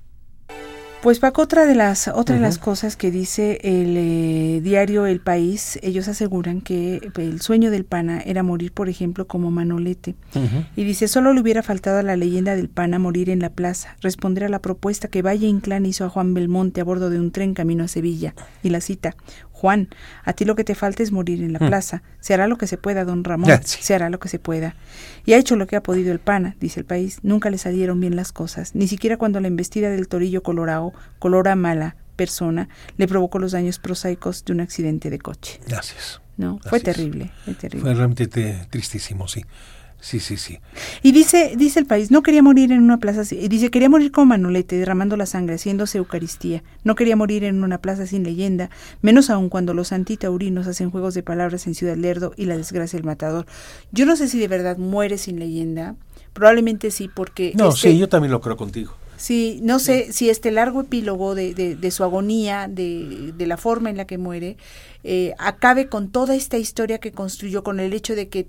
Pues 1.05 1.19
Paco, 1.19 1.43
otra 1.43 1.67
de 1.67 1.75
las, 1.75 2.07
otra 2.07 2.17
uh 2.17 2.23
-huh. 2.23 2.33
de 2.33 2.39
las 2.39 2.57
cosas 2.57 2.95
que 2.95 3.11
dice 3.11 3.59
el 3.61 3.95
eh, 3.95 4.59
diario 4.63 5.05
El 5.05 5.19
País, 5.19 5.77
ellos 5.83 6.07
aseguran 6.07 6.61
que 6.61 7.11
el 7.17 7.41
sueño 7.41 7.69
del 7.69 7.85
pana 7.85 8.21
era 8.25 8.41
morir, 8.41 8.71
por 8.71 8.89
ejemplo, 8.89 9.27
como 9.27 9.51
Manolete. 9.51 10.15
Uh 10.33 10.39
-huh. 10.39 10.65
Y 10.75 10.83
dice, 10.83 11.07
solo 11.07 11.31
le 11.35 11.41
hubiera 11.41 11.61
faltado 11.61 11.99
a 11.99 12.01
la 12.01 12.15
leyenda 12.15 12.55
del 12.55 12.69
pana 12.69 12.97
morir 12.97 13.29
en 13.29 13.37
la 13.37 13.51
plaza, 13.51 13.95
responder 14.01 14.45
a 14.45 14.49
la 14.49 14.63
propuesta 14.63 15.07
que 15.07 15.21
Valle 15.21 15.45
Inclán 15.45 15.85
hizo 15.85 16.05
a 16.05 16.09
Juan 16.09 16.33
Belmonte 16.33 16.81
a 16.81 16.83
bordo 16.83 17.11
de 17.11 17.19
un 17.19 17.29
tren 17.29 17.53
camino 17.53 17.83
a 17.83 17.87
Sevilla. 17.87 18.33
Y 18.63 18.69
la 18.71 18.81
cita, 18.81 19.15
Juan, 19.55 19.87
a 20.25 20.33
ti 20.33 20.43
lo 20.43 20.55
que 20.55 20.65
te 20.65 20.75
falta 20.75 21.01
es 21.01 21.13
morir 21.13 21.41
en 21.41 21.53
la 21.53 21.59
mm. 21.59 21.67
plaza. 21.67 22.03
Se 22.19 22.33
hará 22.33 22.45
lo 22.45 22.57
que 22.57 22.67
se 22.67 22.77
pueda, 22.77 23.05
don 23.05 23.23
Ramón. 23.23 23.49
Sí. 23.63 23.79
Se 23.81 23.95
hará 23.95 24.09
lo 24.09 24.19
que 24.19 24.27
se 24.27 24.37
pueda. 24.37 24.75
Y 25.25 25.31
ha 25.31 25.37
hecho 25.37 25.55
lo 25.55 25.65
que 25.65 25.77
ha 25.77 25.81
podido 25.81 26.11
el 26.11 26.19
pana, 26.19 26.57
dice 26.59 26.81
el 26.81 26.85
país. 26.85 27.19
Nunca 27.23 27.49
le 27.49 27.57
salieron 27.57 28.01
bien 28.01 28.17
las 28.17 28.33
cosas. 28.33 28.75
Ni 28.75 28.89
siquiera 28.89 29.15
cuando 29.15 29.39
la 29.39 29.47
embestida 29.47 29.89
del 29.89 30.09
torillo 30.09 30.43
colorado, 30.43 30.93
colora 31.19 31.55
mala 31.55 31.95
persona, 32.17 32.67
le 32.97 33.07
provocó 33.07 33.39
los 33.39 33.53
daños 33.53 33.79
prosaicos 33.79 34.43
de 34.43 34.51
un 34.51 34.59
accidente 34.59 35.09
de 35.09 35.19
coche. 35.19 35.61
Gracias. 35.65 36.21
No, 36.35 36.59
fue 36.67 36.81
terrible, 36.81 37.31
fue 37.45 37.53
terrible. 37.53 37.81
Fue 37.81 37.93
realmente 37.93 38.27
tristísimo, 38.69 39.29
sí. 39.29 39.45
Sí, 40.05 40.19
sí, 40.19 40.37
sí. 40.37 40.59
Y 41.01 41.13
dice, 41.13 41.53
dice 41.57 41.79
el 41.79 41.87
país, 41.87 42.11
no 42.11 42.21
quería 42.21 42.43
morir 42.43 42.71
en 42.71 42.83
una 42.83 42.99
plaza, 42.99 43.23
dice, 43.23 43.71
quería 43.71 43.89
morir 43.89 44.11
como 44.11 44.27
Manolete, 44.27 44.77
derramando 44.77 45.17
la 45.17 45.25
sangre, 45.25 45.55
haciéndose 45.55 45.97
Eucaristía. 45.97 46.63
No 46.83 46.93
quería 46.93 47.15
morir 47.15 47.43
en 47.43 47.63
una 47.63 47.79
plaza 47.79 48.05
sin 48.05 48.23
leyenda, 48.23 48.69
menos 49.01 49.31
aún 49.31 49.49
cuando 49.49 49.73
los 49.73 49.91
antitaurinos 49.91 50.67
hacen 50.67 50.91
juegos 50.91 51.15
de 51.15 51.23
palabras 51.23 51.65
en 51.65 51.73
Ciudad 51.73 51.97
Lerdo 51.97 52.33
y 52.37 52.45
la 52.45 52.55
desgracia 52.55 52.97
del 52.97 53.05
matador. 53.07 53.47
Yo 53.91 54.05
no 54.05 54.15
sé 54.15 54.27
si 54.27 54.37
de 54.37 54.47
verdad 54.47 54.77
muere 54.77 55.17
sin 55.17 55.39
leyenda, 55.39 55.95
probablemente 56.33 56.91
sí, 56.91 57.09
porque... 57.11 57.53
No, 57.55 57.69
este, 57.69 57.89
sí, 57.89 57.97
yo 57.97 58.07
también 58.07 58.31
lo 58.31 58.41
creo 58.41 58.57
contigo. 58.57 58.93
Sí, 59.17 59.59
no 59.63 59.79
sé 59.79 60.05
sí. 60.07 60.13
si 60.13 60.29
este 60.29 60.51
largo 60.51 60.81
epílogo 60.81 61.33
de, 61.33 61.55
de, 61.55 61.75
de 61.75 61.91
su 61.91 62.03
agonía, 62.03 62.67
de, 62.69 63.33
de, 63.35 63.47
la 63.47 63.57
forma 63.57 63.89
en 63.89 63.97
la 63.97 64.05
que 64.05 64.19
muere, 64.19 64.57
eh, 65.03 65.33
acabe 65.39 65.87
con 65.87 66.09
toda 66.09 66.35
esta 66.35 66.57
historia 66.57 66.99
que 66.99 67.11
construyó, 67.11 67.63
con 67.63 67.79
el 67.79 67.93
hecho 67.93 68.15
de 68.15 68.27
que 68.27 68.47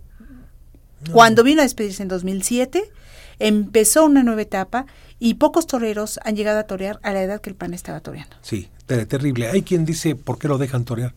no. 1.04 1.12
Cuando 1.12 1.42
vino 1.42 1.60
a 1.60 1.64
despedirse 1.64 2.02
en 2.02 2.08
2007, 2.08 2.90
empezó 3.38 4.04
una 4.04 4.22
nueva 4.22 4.42
etapa 4.42 4.86
y 5.18 5.34
pocos 5.34 5.66
toreros 5.66 6.20
han 6.24 6.36
llegado 6.36 6.58
a 6.58 6.64
torear 6.64 6.98
a 7.02 7.12
la 7.12 7.22
edad 7.22 7.40
que 7.40 7.50
el 7.50 7.56
pan 7.56 7.74
estaba 7.74 8.00
toreando. 8.00 8.36
Sí, 8.42 8.68
ter 8.86 9.06
terrible. 9.06 9.48
Hay 9.48 9.62
quien 9.62 9.84
dice, 9.84 10.14
¿por 10.14 10.38
qué 10.38 10.48
lo 10.48 10.58
dejan 10.58 10.84
torear? 10.84 11.14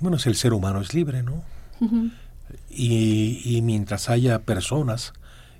Bueno, 0.00 0.18
si 0.18 0.28
el 0.28 0.36
ser 0.36 0.52
humano 0.52 0.80
es 0.80 0.94
libre, 0.94 1.22
¿no? 1.22 1.42
Uh 1.80 1.88
-huh. 1.90 2.12
y, 2.70 3.40
y, 3.44 3.62
mientras 3.62 4.08
haya 4.08 4.40
personas, 4.40 5.12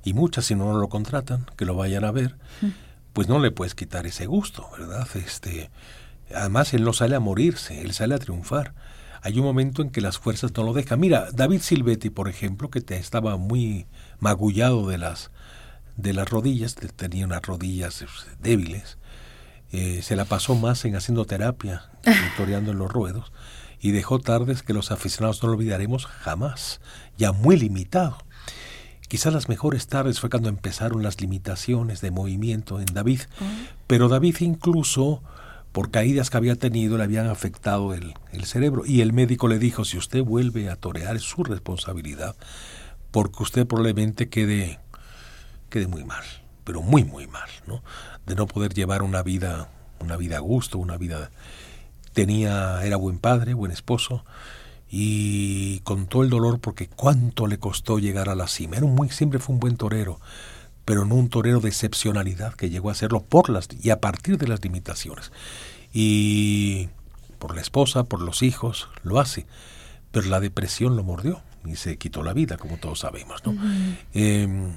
y 0.05 0.14
muchas 0.14 0.46
si 0.46 0.55
no 0.55 0.72
lo 0.77 0.88
contratan, 0.88 1.46
que 1.57 1.64
lo 1.64 1.74
vayan 1.74 2.05
a 2.05 2.12
ver, 2.12 2.37
uh 2.62 2.66
-huh. 2.66 2.72
pues 3.12 3.29
no 3.29 3.38
le 3.38 3.51
puedes 3.51 3.74
quitar 3.74 4.07
ese 4.07 4.27
gusto, 4.27 4.68
¿verdad? 4.77 5.09
Este, 5.14 5.70
además, 6.35 6.74
él 6.74 6.85
no 6.85 6.92
sale 6.92 7.16
a 7.16 7.20
morirse, 7.20 7.81
él 7.81 7.92
sale 7.92 8.14
a 8.14 8.18
triunfar 8.18 8.74
hay 9.22 9.38
un 9.38 9.44
momento 9.44 9.83
en 9.83 9.90
que 9.90 10.00
las 10.00 10.18
fuerzas 10.18 10.52
no 10.57 10.62
lo 10.62 10.72
dejan. 10.72 11.00
Mira, 11.00 11.28
David 11.33 11.61
Silvetti, 11.61 12.11
por 12.11 12.28
ejemplo, 12.28 12.70
que 12.70 12.81
te 12.81 12.96
estaba 12.96 13.37
muy 13.37 13.87
magullado 14.20 14.88
de 14.88 14.98
las, 14.98 15.31
de 15.96 16.12
las 16.12 16.28
rodillas, 16.28 16.74
tenía 16.74 17.24
unas 17.24 17.42
rodillas 17.42 18.04
débiles, 18.40 18.98
eh, 19.70 20.00
se 20.02 20.16
la 20.16 20.24
pasó 20.24 20.54
más 20.54 20.85
en 20.85 20.96
haciendo 20.96 21.24
terapia, 21.24 21.90
toreando 22.37 22.72
en 22.72 22.78
los 22.78 22.90
ruedos, 22.90 23.33
y 23.81 23.90
dejó 23.92 24.18
tardes 24.18 24.62
que 24.62 24.72
los 24.72 24.90
aficionados 24.90 25.42
no 25.42 25.48
lo 25.48 25.57
olvidaremos 25.57 26.07
jamás, 26.07 26.81
ya 27.16 27.33
muy 27.33 27.57
limitado. 27.57 28.18
Quizás 29.09 29.33
las 29.33 29.48
mejores 29.48 29.87
tardes 29.87 30.20
fue 30.20 30.28
cuando 30.28 30.50
empezaron 30.50 31.02
las 31.02 31.20
limitaciones 31.20 32.00
de 32.02 32.11
movimiento 32.11 32.78
en 32.78 32.87
David, 32.87 33.20
uh 33.40 33.44
-huh. 33.44 33.68
pero 33.87 34.09
David 34.09 34.37
incluso 34.40 35.22
por 35.78 35.92
caídas 35.92 36.28
que 36.28 36.36
había 36.36 36.56
tenido 36.56 36.98
le 36.98 37.04
habían 37.04 37.28
afectado 37.28 37.94
el, 37.94 38.14
el, 38.32 38.46
cerebro. 38.46 38.82
Y 38.84 39.00
el 39.00 39.12
médico 39.12 39.46
le 39.46 39.60
dijo, 39.60 39.84
si 39.84 39.96
usted 39.96 40.24
vuelve 40.24 40.70
a 40.70 40.74
torear 40.74 41.14
es 41.14 41.22
su 41.22 41.44
responsabilidad, 41.44 42.34
porque 43.12 43.44
usted 43.44 43.64
probablemente 43.64 44.28
quede, 44.28 44.80
quede 45.70 45.86
muy 45.86 46.02
mal, 46.02 46.24
pero 46.64 46.82
muy, 46.82 47.04
muy 47.04 47.28
mal, 47.28 47.48
¿no? 47.68 47.84
De 48.26 48.34
no 48.34 48.48
poder 48.48 48.74
llevar 48.74 49.04
una 49.04 49.22
vida, 49.22 49.70
una 50.00 50.16
vida 50.16 50.38
a 50.38 50.40
gusto, 50.40 50.78
una 50.78 50.96
vida... 50.96 51.30
Tenía, 52.12 52.84
era 52.84 52.96
buen 52.96 53.20
padre, 53.20 53.54
buen 53.54 53.70
esposo, 53.70 54.24
y 54.90 55.78
contó 55.84 56.24
el 56.24 56.28
dolor 56.28 56.58
porque 56.58 56.88
cuánto 56.88 57.46
le 57.46 57.60
costó 57.60 58.00
llegar 58.00 58.28
a 58.28 58.34
la 58.34 58.48
cima. 58.48 58.78
Era 58.78 58.84
un 58.86 58.96
muy, 58.96 59.10
siempre 59.10 59.38
fue 59.38 59.54
un 59.54 59.60
buen 59.60 59.76
torero, 59.76 60.18
pero 60.88 61.05
no 61.05 61.16
un 61.16 61.29
torero 61.29 61.61
de 61.61 61.68
excepcionalidad 61.68 62.55
que 62.55 62.70
llegó 62.70 62.88
a 62.88 62.92
hacerlo 62.92 63.22
por 63.22 63.51
las 63.51 63.68
y 63.79 63.90
a 63.90 64.01
partir 64.01 64.38
de 64.38 64.48
las 64.48 64.64
limitaciones. 64.64 65.33
Y 65.92 66.88
por 67.38 67.55
la 67.55 67.61
esposa, 67.61 68.05
por 68.05 68.22
los 68.22 68.42
hijos, 68.42 68.88
lo 69.03 69.20
hace. 69.20 69.46
Pero 70.12 70.29
la 70.29 70.40
depresión 70.40 70.96
lo 70.96 71.05
mordió 71.05 71.42
y 71.66 71.77
se 71.77 71.98
quitó 71.98 72.22
la 72.22 72.33
vida, 72.33 72.57
como 72.57 72.79
todos 72.79 73.01
sabemos. 73.01 73.44
¿no? 73.44 73.51
Uh 73.51 73.55
-huh. 73.57 73.96
eh, 74.14 74.72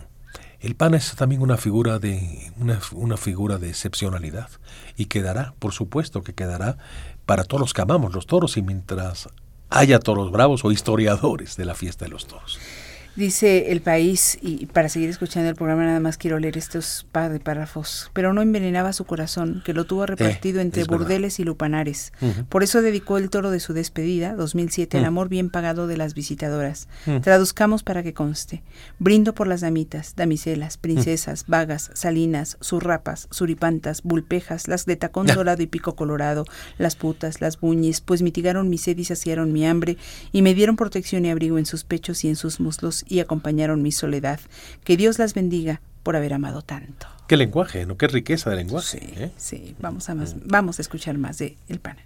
el 0.59 0.75
pan 0.75 0.95
es 0.95 1.15
también 1.15 1.41
una 1.41 1.55
figura 1.55 1.97
de 1.97 2.51
una, 2.57 2.81
una, 2.91 3.15
figura 3.15 3.57
de 3.57 3.69
excepcionalidad 3.69 4.49
y 4.97 5.05
quedará, 5.05 5.53
por 5.59 5.71
supuesto 5.71 6.23
que 6.23 6.33
quedará 6.33 6.77
para 7.25 7.45
todos 7.45 7.61
los 7.61 7.73
que 7.73 7.83
amamos 7.83 8.13
los 8.13 8.27
toros 8.27 8.57
y 8.57 8.61
mientras 8.61 9.29
haya 9.69 9.99
toros 9.99 10.29
bravos 10.29 10.65
o 10.65 10.73
historiadores 10.73 11.55
de 11.55 11.63
la 11.63 11.73
fiesta 11.73 12.03
de 12.03 12.11
los 12.11 12.27
toros. 12.27 12.59
Dice 13.15 13.73
el 13.73 13.81
país, 13.81 14.39
y 14.41 14.67
para 14.67 14.87
seguir 14.87 15.09
escuchando 15.09 15.49
el 15.49 15.55
programa 15.55 15.83
nada 15.83 15.99
más 15.99 16.17
quiero 16.17 16.39
leer 16.39 16.57
estos 16.57 17.05
par 17.11 17.29
de 17.33 17.41
párrafos, 17.41 18.09
pero 18.13 18.31
no 18.31 18.41
envenenaba 18.41 18.93
su 18.93 19.03
corazón, 19.03 19.61
que 19.65 19.73
lo 19.73 19.83
tuvo 19.85 20.05
repartido 20.05 20.59
eh, 20.59 20.63
entre 20.63 20.85
burdeles 20.85 21.37
y 21.41 21.43
lupanares. 21.43 22.13
Uh 22.21 22.27
-huh. 22.27 22.45
Por 22.45 22.63
eso 22.63 22.81
dedicó 22.81 23.17
el 23.17 23.29
toro 23.29 23.51
de 23.51 23.59
su 23.59 23.73
despedida, 23.73 24.33
2007, 24.35 24.95
uh 24.95 24.97
-huh. 24.97 25.03
al 25.03 25.07
amor 25.07 25.27
bien 25.27 25.49
pagado 25.49 25.87
de 25.87 25.97
las 25.97 26.13
visitadoras. 26.13 26.87
Uh 27.05 27.11
-huh. 27.11 27.21
Traduzcamos 27.21 27.83
para 27.83 28.01
que 28.01 28.13
conste. 28.13 28.63
Brindo 28.97 29.33
por 29.33 29.47
las 29.47 29.59
damitas, 29.59 30.13
damiselas, 30.15 30.77
princesas, 30.77 31.43
vagas, 31.47 31.91
salinas, 31.93 32.55
surrapas, 32.61 33.27
suripantas, 33.29 34.03
bulpejas, 34.03 34.69
las 34.69 34.85
de 34.85 34.95
tacón 34.95 35.27
dorado 35.27 35.61
y 35.61 35.67
pico 35.67 35.97
colorado, 35.97 36.45
las 36.77 36.95
putas, 36.95 37.41
las 37.41 37.59
buñis, 37.59 37.99
pues 37.99 38.21
mitigaron 38.21 38.69
mi 38.69 38.77
sed 38.77 38.97
y 38.97 39.03
saciaron 39.03 39.51
mi 39.51 39.67
hambre, 39.67 39.97
y 40.31 40.41
me 40.43 40.53
dieron 40.53 40.77
protección 40.77 41.25
y 41.25 41.29
abrigo 41.29 41.57
en 41.57 41.65
sus 41.65 41.83
pechos 41.83 42.23
y 42.23 42.29
en 42.29 42.37
sus 42.37 42.61
muslos 42.61 43.00
y 43.07 43.19
acompañaron 43.19 43.81
mi 43.81 43.91
soledad. 43.91 44.39
Que 44.83 44.97
Dios 44.97 45.19
las 45.19 45.33
bendiga, 45.33 45.81
por 46.03 46.15
haber 46.15 46.33
amado 46.33 46.61
tanto. 46.61 47.07
Qué 47.27 47.37
lenguaje, 47.37 47.85
¿no? 47.85 47.97
Qué 47.97 48.07
riqueza 48.07 48.49
de 48.49 48.57
lenguaje. 48.57 48.99
Sí, 48.99 49.13
¿eh? 49.15 49.31
sí. 49.37 49.75
Vamos 49.79 50.09
a 50.09 50.15
más, 50.15 50.35
vamos 50.45 50.79
a 50.79 50.81
escuchar 50.81 51.17
más 51.17 51.37
de 51.37 51.57
El 51.69 51.79
Pana. 51.79 52.01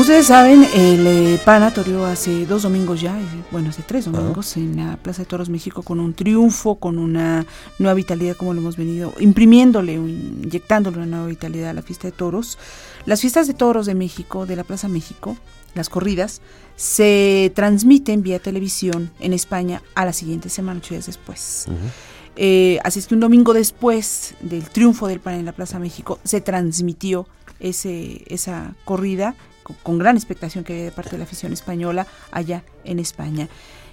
Como 0.00 0.08
ustedes 0.08 0.28
saben, 0.28 0.64
el 0.72 1.06
eh, 1.06 1.40
PANA 1.44 1.74
toreó 1.74 2.06
hace 2.06 2.46
dos 2.46 2.62
domingos 2.62 3.02
ya, 3.02 3.20
eh, 3.20 3.24
bueno, 3.50 3.68
hace 3.68 3.82
tres 3.82 4.06
domingos, 4.06 4.56
en 4.56 4.78
la 4.78 4.96
Plaza 4.96 5.20
de 5.20 5.26
Toros 5.26 5.50
México 5.50 5.82
con 5.82 6.00
un 6.00 6.14
triunfo, 6.14 6.76
con 6.76 6.98
una 6.98 7.44
nueva 7.78 7.92
vitalidad, 7.92 8.34
como 8.34 8.54
lo 8.54 8.60
hemos 8.60 8.78
venido, 8.78 9.12
imprimiéndole, 9.20 9.92
inyectándole 9.92 10.96
una 10.96 11.04
nueva 11.04 11.26
vitalidad 11.26 11.68
a 11.68 11.74
la 11.74 11.82
fiesta 11.82 12.08
de 12.08 12.12
toros. 12.12 12.56
Las 13.04 13.20
fiestas 13.20 13.46
de 13.46 13.52
toros 13.52 13.84
de 13.84 13.94
México, 13.94 14.46
de 14.46 14.56
la 14.56 14.64
Plaza 14.64 14.88
México, 14.88 15.36
las 15.74 15.90
corridas, 15.90 16.40
se 16.76 17.52
transmiten 17.54 18.22
vía 18.22 18.38
televisión 18.38 19.10
en 19.20 19.34
España 19.34 19.82
a 19.94 20.06
la 20.06 20.14
siguiente 20.14 20.48
semana, 20.48 20.80
ocho 20.82 20.94
días 20.94 21.04
después. 21.04 21.66
Eh, 22.36 22.78
así 22.84 23.00
es 23.00 23.06
que 23.06 23.12
un 23.12 23.20
domingo 23.20 23.52
después 23.52 24.34
del 24.40 24.62
triunfo 24.70 25.08
del 25.08 25.20
PAN 25.20 25.34
en 25.34 25.44
la 25.44 25.52
Plaza 25.52 25.78
México, 25.78 26.18
se 26.24 26.40
transmitió 26.40 27.26
ese, 27.58 28.24
esa 28.28 28.74
corrida 28.86 29.36
con, 29.82 29.98
gran 29.98 30.16
expectación 30.16 30.64
que 30.64 30.72
había 30.72 30.84
de 30.86 30.92
parte 30.92 31.10
de 31.12 31.18
la 31.18 31.24
afición 31.24 31.52
española 31.52 32.06
allá 32.30 32.64
en 32.84 32.98
España. 32.98 33.48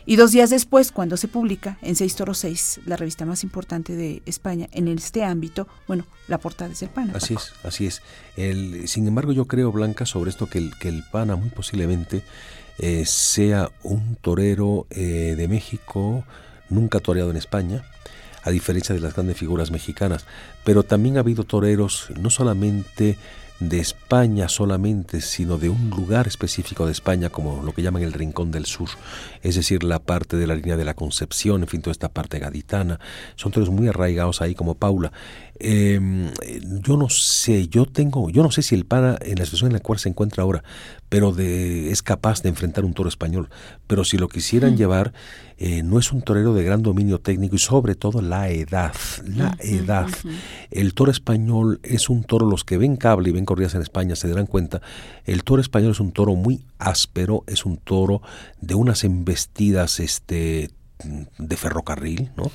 Y 0.05 0.15
dos 0.15 0.31
días 0.31 0.49
después, 0.49 0.93
cuando 0.93 1.17
se 1.17 1.27
publica 1.27 1.77
en 1.81 1.97
Seis 1.97 2.15
Toros 2.15 2.37
6, 2.37 2.81
la 2.85 2.95
revista 2.95 3.25
más 3.25 3.43
importante 3.43 3.93
de 3.93 4.21
España 4.25 4.69
en 4.71 4.87
este 4.87 5.25
ámbito, 5.25 5.67
bueno, 5.85 6.05
la 6.29 6.37
portada 6.37 6.71
es 6.71 6.81
el 6.81 6.89
PANA. 6.89 7.13
Así 7.13 7.33
es, 7.33 7.51
así 7.63 7.87
es. 7.87 8.01
El, 8.37 8.87
sin 8.87 9.05
embargo, 9.05 9.33
yo 9.33 9.47
creo, 9.47 9.69
Blanca, 9.73 10.05
sobre 10.05 10.29
esto 10.29 10.47
que 10.47 10.59
el, 10.59 10.77
que 10.77 10.87
el 10.87 11.03
PANA 11.11 11.35
muy 11.35 11.49
posiblemente 11.49 12.23
eh, 12.79 13.05
sea 13.05 13.71
un 13.83 14.15
torero 14.15 14.85
eh, 14.91 15.33
de 15.35 15.47
México, 15.49 16.23
nunca 16.69 16.99
toreado 17.01 17.31
en 17.31 17.37
España, 17.37 17.83
a 18.43 18.51
diferencia 18.51 18.95
de 18.95 19.01
las 19.01 19.13
grandes 19.13 19.35
figuras 19.35 19.71
mexicanas. 19.71 20.25
Pero 20.63 20.83
también 20.83 21.17
ha 21.17 21.21
habido 21.21 21.43
toreros, 21.43 22.09
no 22.17 22.29
solamente 22.29 23.17
de 23.59 23.79
España 23.79 24.49
solamente, 24.49 25.21
sino 25.21 25.57
de 25.57 25.69
un 25.69 25.89
lugar 25.89 26.27
específico 26.27 26.85
de 26.85 26.91
España, 26.91 27.29
como 27.29 27.63
lo 27.63 27.73
que 27.73 27.81
llaman 27.81 28.03
el 28.03 28.13
Rincón 28.13 28.51
del 28.51 28.65
Sur, 28.65 28.89
es 29.41 29.55
decir, 29.55 29.83
la 29.83 29.99
parte 29.99 30.37
de 30.37 30.47
la 30.47 30.55
línea 30.55 30.77
de 30.77 30.85
la 30.85 30.93
Concepción, 30.93 31.61
en 31.61 31.67
fin, 31.67 31.81
toda 31.81 31.91
esta 31.91 32.09
parte 32.09 32.39
gaditana. 32.39 32.99
Son 33.35 33.51
todos 33.51 33.69
muy 33.69 33.87
arraigados 33.87 34.41
ahí, 34.41 34.53
como 34.53 34.75
Paula. 34.75 35.11
Em, 35.59 36.31
yo 36.83 36.97
no 36.97 37.09
sé, 37.09 37.67
yo 37.67 37.85
tengo, 37.85 38.29
yo 38.29 38.43
no 38.43 38.51
sé 38.51 38.61
si 38.61 38.75
el 38.75 38.85
pana 38.85 39.17
en 39.21 39.39
la 39.39 39.45
situación 39.45 39.71
en 39.71 39.73
la 39.73 39.79
cual 39.79 39.97
se 39.97 40.09
encuentra 40.09 40.43
ahora, 40.43 40.63
pero 41.09 41.31
de, 41.31 41.91
es 41.91 42.01
capaz 42.03 42.41
de 42.41 42.49
enfrentar 42.49 42.85
un 42.85 42.93
toro 42.93 43.09
español. 43.09 43.49
Pero 43.87 44.03
si 44.03 44.17
lo 44.17 44.27
quisieran 44.27 44.73
mm. 44.73 44.77
llevar, 44.77 45.13
eh, 45.57 45.81
no 45.83 45.99
es 45.99 46.11
un 46.11 46.21
torero 46.21 46.53
de 46.53 46.63
gran 46.63 46.83
dominio 46.83 47.19
técnico 47.19 47.55
y 47.55 47.59
sobre 47.59 47.95
todo 47.95 48.21
la 48.21 48.49
edad, 48.49 48.93
la 49.25 49.57
edad. 49.59 50.07
El 50.69 50.93
toro 50.93 51.11
español 51.11 51.79
es 51.83 52.09
un 52.09 52.23
toro, 52.23 52.45
los 52.45 52.63
que 52.63 52.77
ven 52.77 52.97
cable 52.97 53.29
y 53.29 53.31
ven 53.31 53.45
corridas 53.45 53.73
en 53.75 53.81
España 53.81 54.15
se 54.15 54.27
darán 54.27 54.45
cuenta, 54.45 54.81
el 55.25 55.43
toro 55.43 55.61
español 55.61 55.91
es 55.91 55.99
un 55.99 56.11
toro 56.11 56.35
muy 56.35 56.61
áspero, 56.77 57.43
es 57.47 57.65
un 57.65 57.77
toro 57.77 58.21
de 58.61 58.75
unas 58.75 59.03
embestidas 59.03 59.99
este, 59.99 60.69
de 61.37 61.57
ferrocarril, 61.57 62.31
¿no? 62.35 62.51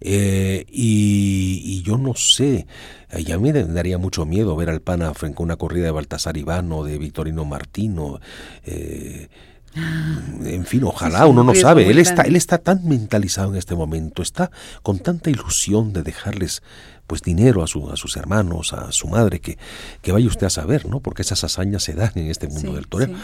Eh, 0.00 0.64
y, 0.68 1.82
yo 1.82 1.98
no 1.98 2.14
sé, 2.14 2.66
y 3.16 3.30
a 3.30 3.38
mí 3.38 3.52
me 3.52 3.62
daría 3.64 3.98
mucho 3.98 4.26
miedo 4.26 4.56
ver 4.56 4.70
al 4.70 4.80
PANA 4.80 5.14
frente 5.14 5.40
a 5.40 5.44
una 5.44 5.56
corrida 5.56 5.84
de 5.84 5.92
Baltasar 5.92 6.36
Ivano, 6.36 6.82
de 6.82 6.98
Victorino 6.98 7.44
Martino, 7.44 8.20
eh, 8.64 9.28
en 10.44 10.64
fin, 10.64 10.84
ojalá, 10.84 11.26
uno 11.26 11.44
no 11.44 11.54
sabe. 11.54 11.88
Él 11.90 11.98
está, 11.98 12.22
él 12.22 12.34
está 12.34 12.58
tan 12.58 12.88
mentalizado 12.88 13.50
en 13.50 13.56
este 13.56 13.74
momento, 13.74 14.22
está 14.22 14.50
con 14.82 15.00
tanta 15.00 15.28
ilusión 15.28 15.92
de 15.92 16.02
dejarles 16.02 16.62
pues 17.06 17.22
dinero 17.22 17.62
a, 17.62 17.66
su, 17.66 17.90
a 17.90 17.96
sus 17.96 18.16
hermanos, 18.16 18.72
a 18.72 18.90
su 18.92 19.08
madre, 19.08 19.40
que, 19.40 19.58
que 20.02 20.12
vaya 20.12 20.26
usted 20.26 20.46
a 20.46 20.50
saber, 20.50 20.86
¿no? 20.86 21.00
Porque 21.00 21.22
esas 21.22 21.44
hazañas 21.44 21.82
se 21.82 21.94
dan 21.94 22.12
en 22.16 22.30
este 22.30 22.48
mundo 22.48 22.74
del 22.74 22.88
toreo. 22.88 23.14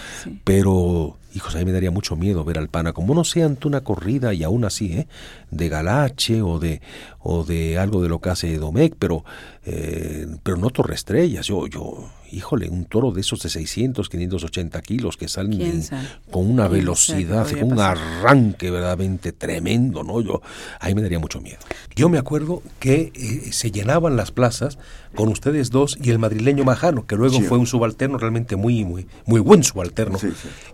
Pero, 0.44 1.18
hijos, 1.34 1.54
a 1.54 1.58
mí 1.58 1.64
me 1.64 1.72
daría 1.72 1.90
mucho 1.90 2.16
miedo 2.16 2.44
ver 2.44 2.58
al 2.58 2.68
pana, 2.68 2.92
como 2.92 3.14
no 3.14 3.24
sea 3.24 3.46
ante 3.46 3.66
una 3.66 3.82
corrida 3.82 4.34
y 4.34 4.44
aún 4.44 4.64
así, 4.64 4.92
¿eh? 4.92 5.08
De 5.50 5.68
Galache 5.68 6.42
o 6.42 6.58
de, 6.58 6.80
o 7.20 7.44
de 7.44 7.78
algo 7.78 8.02
de 8.02 8.08
lo 8.08 8.20
que 8.20 8.30
hace 8.30 8.56
Domecq, 8.58 8.94
pero, 8.98 9.24
eh, 9.64 10.26
pero 10.42 10.56
no 10.56 10.70
Torre 10.70 10.94
Estrellas. 10.94 11.46
Yo, 11.46 11.66
yo, 11.66 12.08
híjole, 12.32 12.68
un 12.68 12.84
toro 12.84 13.12
de 13.12 13.20
esos 13.20 13.42
de 13.42 13.48
600, 13.48 14.08
580 14.08 14.80
kilos 14.82 15.16
que 15.16 15.28
salen 15.28 15.84
con 16.30 16.50
una 16.50 16.68
velocidad, 16.68 17.48
con 17.50 17.72
un 17.72 17.80
arranque 17.80 18.70
verdaderamente 18.70 19.32
tremendo, 19.32 20.02
¿no? 20.02 20.20
Yo, 20.20 20.42
ahí 20.80 20.94
me 20.94 21.02
daría 21.02 21.18
mucho 21.18 21.40
miedo. 21.40 21.58
Yo 21.94 22.08
me 22.08 22.18
acuerdo 22.18 22.62
que 22.78 23.12
eh, 23.14 23.52
se 23.52 23.70
llenaban 23.70 24.16
las 24.16 24.32
plazas 24.32 24.78
con 25.14 25.28
ustedes 25.28 25.70
dos 25.70 25.98
y 26.02 26.10
el 26.10 26.18
madrileño 26.18 26.64
Majano, 26.64 27.06
que 27.06 27.16
luego 27.16 27.40
fue 27.40 27.58
un 27.58 27.66
subalterno 27.66 28.18
realmente 28.18 28.56
muy, 28.56 28.84
muy, 28.84 29.06
muy 29.26 29.40
buen 29.40 29.62
subalterno 29.62 30.18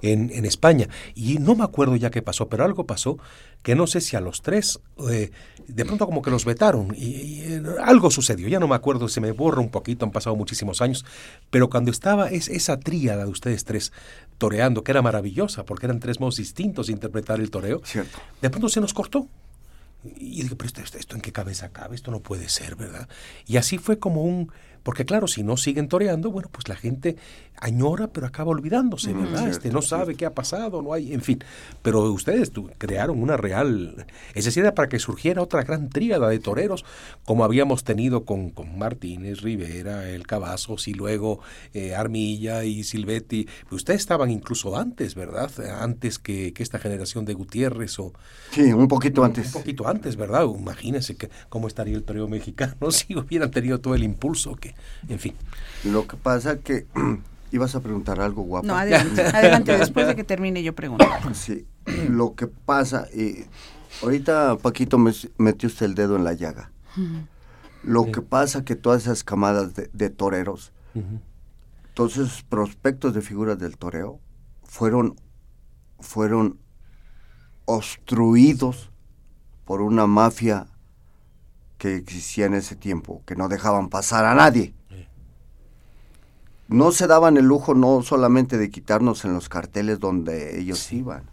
En, 0.02 0.30
en, 0.32 0.44
España. 0.44 0.88
Y 1.14 1.38
no 1.38 1.54
me 1.54 1.64
acuerdo 1.64 1.96
ya 1.96 2.10
qué 2.10 2.22
pasó, 2.22 2.48
pero 2.48 2.64
algo 2.64 2.84
pasó 2.84 3.18
que 3.62 3.74
no 3.74 3.86
sé 3.86 4.00
si 4.00 4.16
a 4.16 4.20
los 4.20 4.42
tres, 4.42 4.80
eh, 5.10 5.30
de 5.66 5.84
pronto 5.84 6.06
como 6.06 6.22
que 6.22 6.30
los 6.30 6.44
vetaron 6.44 6.94
y, 6.96 7.40
eh, 7.42 7.62
algo 7.82 8.10
sucedió, 8.10 8.48
ya 8.48 8.60
no 8.60 8.68
me 8.68 8.74
acuerdo, 8.74 9.08
se 9.08 9.20
me 9.20 9.32
borra 9.32 9.60
un 9.60 9.70
poquito, 9.70 10.04
han 10.04 10.12
pasado 10.12 10.36
muchísimos 10.36 10.80
años, 10.80 11.04
pero 11.50 11.68
cuando 11.68 11.90
estaba 11.90 12.28
es, 12.28 12.48
esa 12.48 12.78
tríada 12.78 13.24
de 13.24 13.30
ustedes 13.30 13.64
tres 13.64 13.92
toreando, 14.38 14.84
que 14.84 14.92
era 14.92 15.02
maravillosa, 15.02 15.64
porque 15.64 15.86
eran 15.86 16.00
tres 16.00 16.20
modos 16.20 16.36
distintos 16.36 16.86
de 16.86 16.92
interpretar 16.92 17.40
el 17.40 17.50
toreo, 17.50 17.82
de 18.40 18.50
pronto 18.50 18.68
se 18.68 18.80
nos 18.80 18.94
cortó. 18.94 19.26
Y 20.04 20.42
digo, 20.42 20.56
pero 20.56 20.68
esto, 20.68 20.98
esto, 20.98 21.16
en 21.16 21.22
qué 21.22 21.32
cabeza 21.32 21.72
cabe, 21.72 21.96
esto 21.96 22.10
no 22.10 22.20
puede 22.20 22.48
ser, 22.48 22.76
¿verdad? 22.76 23.08
Y 23.46 23.56
así 23.56 23.78
fue 23.78 23.98
como 23.98 24.22
un, 24.22 24.52
porque 24.82 25.04
claro, 25.04 25.26
si 25.26 25.42
no 25.42 25.56
siguen 25.56 25.88
toreando, 25.88 26.30
bueno, 26.30 26.48
pues 26.52 26.68
la 26.68 26.76
gente 26.76 27.16
añora, 27.60 28.08
pero 28.08 28.26
acaba 28.26 28.50
olvidándose, 28.50 29.12
mm, 29.12 29.20
¿verdad? 29.20 29.48
este 29.48 29.70
no 29.70 29.82
sabe 29.82 30.14
qué 30.14 30.26
ha 30.26 30.34
pasado, 30.34 30.82
no 30.82 30.92
hay, 30.92 31.12
en 31.12 31.22
fin. 31.22 31.42
Pero 31.82 32.10
ustedes 32.12 32.52
crearon 32.78 33.22
una 33.22 33.36
real, 33.36 34.06
es 34.34 34.44
decir, 34.44 34.62
era 34.62 34.74
para 34.74 34.88
que 34.88 34.98
surgiera 34.98 35.42
otra 35.42 35.62
gran 35.62 35.88
tríada 35.88 36.28
de 36.28 36.38
toreros, 36.38 36.84
como 37.24 37.44
habíamos 37.44 37.84
tenido 37.84 38.24
con, 38.24 38.50
con 38.50 38.78
Martínez, 38.78 39.40
Rivera, 39.40 40.08
El 40.08 40.26
Cavazos 40.26 40.88
y 40.88 40.94
luego 40.94 41.40
eh, 41.74 41.94
Armilla 41.94 42.64
y 42.64 42.84
Silvetti. 42.84 43.48
Ustedes 43.70 44.00
estaban 44.00 44.30
incluso 44.30 44.76
antes, 44.76 45.14
¿verdad? 45.14 45.50
Antes 45.80 46.18
que, 46.18 46.52
que, 46.52 46.62
esta 46.62 46.78
generación 46.78 47.24
de 47.24 47.34
Gutiérrez 47.34 47.98
o... 47.98 48.12
Sí, 48.52 48.72
un 48.72 48.88
poquito 48.88 49.24
antes. 49.24 49.46
Un 49.46 49.60
poquito 49.60 49.88
antes, 49.88 50.16
¿verdad? 50.16 50.44
Imagínense 50.44 51.16
que, 51.16 51.30
cómo 51.48 51.68
estaría 51.68 51.96
el 51.96 52.04
toreo 52.04 52.28
mexicano 52.28 52.90
si 52.90 53.16
hubieran 53.16 53.50
tenido 53.50 53.80
todo 53.80 53.94
el 53.94 54.02
impulso 54.02 54.54
que, 54.56 54.67
en 55.08 55.18
fin. 55.18 55.34
Lo 55.84 56.06
que 56.06 56.16
pasa 56.16 56.58
que 56.58 56.86
ibas 57.52 57.74
a 57.74 57.80
preguntar 57.80 58.20
algo 58.20 58.42
guapo. 58.42 58.66
No, 58.66 58.76
adelante, 58.76 59.76
después 59.76 60.06
de 60.06 60.16
que 60.16 60.24
termine 60.24 60.62
yo 60.62 60.74
pregunto. 60.74 61.06
Sí, 61.34 61.66
lo 62.08 62.34
que 62.34 62.46
pasa, 62.46 63.08
y 63.14 63.46
ahorita 64.02 64.56
Paquito 64.56 64.98
me, 64.98 65.12
metió 65.38 65.68
usted 65.68 65.86
el 65.86 65.94
dedo 65.94 66.16
en 66.16 66.24
la 66.24 66.34
llaga. 66.34 66.70
Lo 67.84 68.10
que 68.10 68.22
pasa 68.22 68.64
que 68.64 68.74
todas 68.74 69.02
esas 69.02 69.22
camadas 69.22 69.72
de, 69.74 70.10
toreros, 70.10 70.72
todos 71.94 72.16
esos 72.16 72.42
prospectos 72.42 73.14
de 73.14 73.22
figuras 73.22 73.58
del 73.58 73.76
toreo, 73.78 74.20
fueron, 74.64 75.16
fueron 76.00 76.58
obstruidos 77.66 78.90
por 79.64 79.80
una 79.80 80.06
mafia 80.06 80.66
que 81.78 81.96
existía 81.96 82.46
en 82.46 82.54
ese 82.54 82.76
tiempo, 82.76 83.22
que 83.24 83.36
no 83.36 83.48
dejaban 83.48 83.88
pasar 83.88 84.24
a 84.24 84.34
nadie. 84.34 84.74
No 86.66 86.92
se 86.92 87.06
daban 87.06 87.38
el 87.38 87.46
lujo 87.46 87.74
no 87.74 88.02
solamente 88.02 88.58
de 88.58 88.70
quitarnos 88.70 89.24
en 89.24 89.32
los 89.32 89.48
carteles 89.48 90.00
donde 90.00 90.60
ellos 90.60 90.92
iban, 90.92 91.30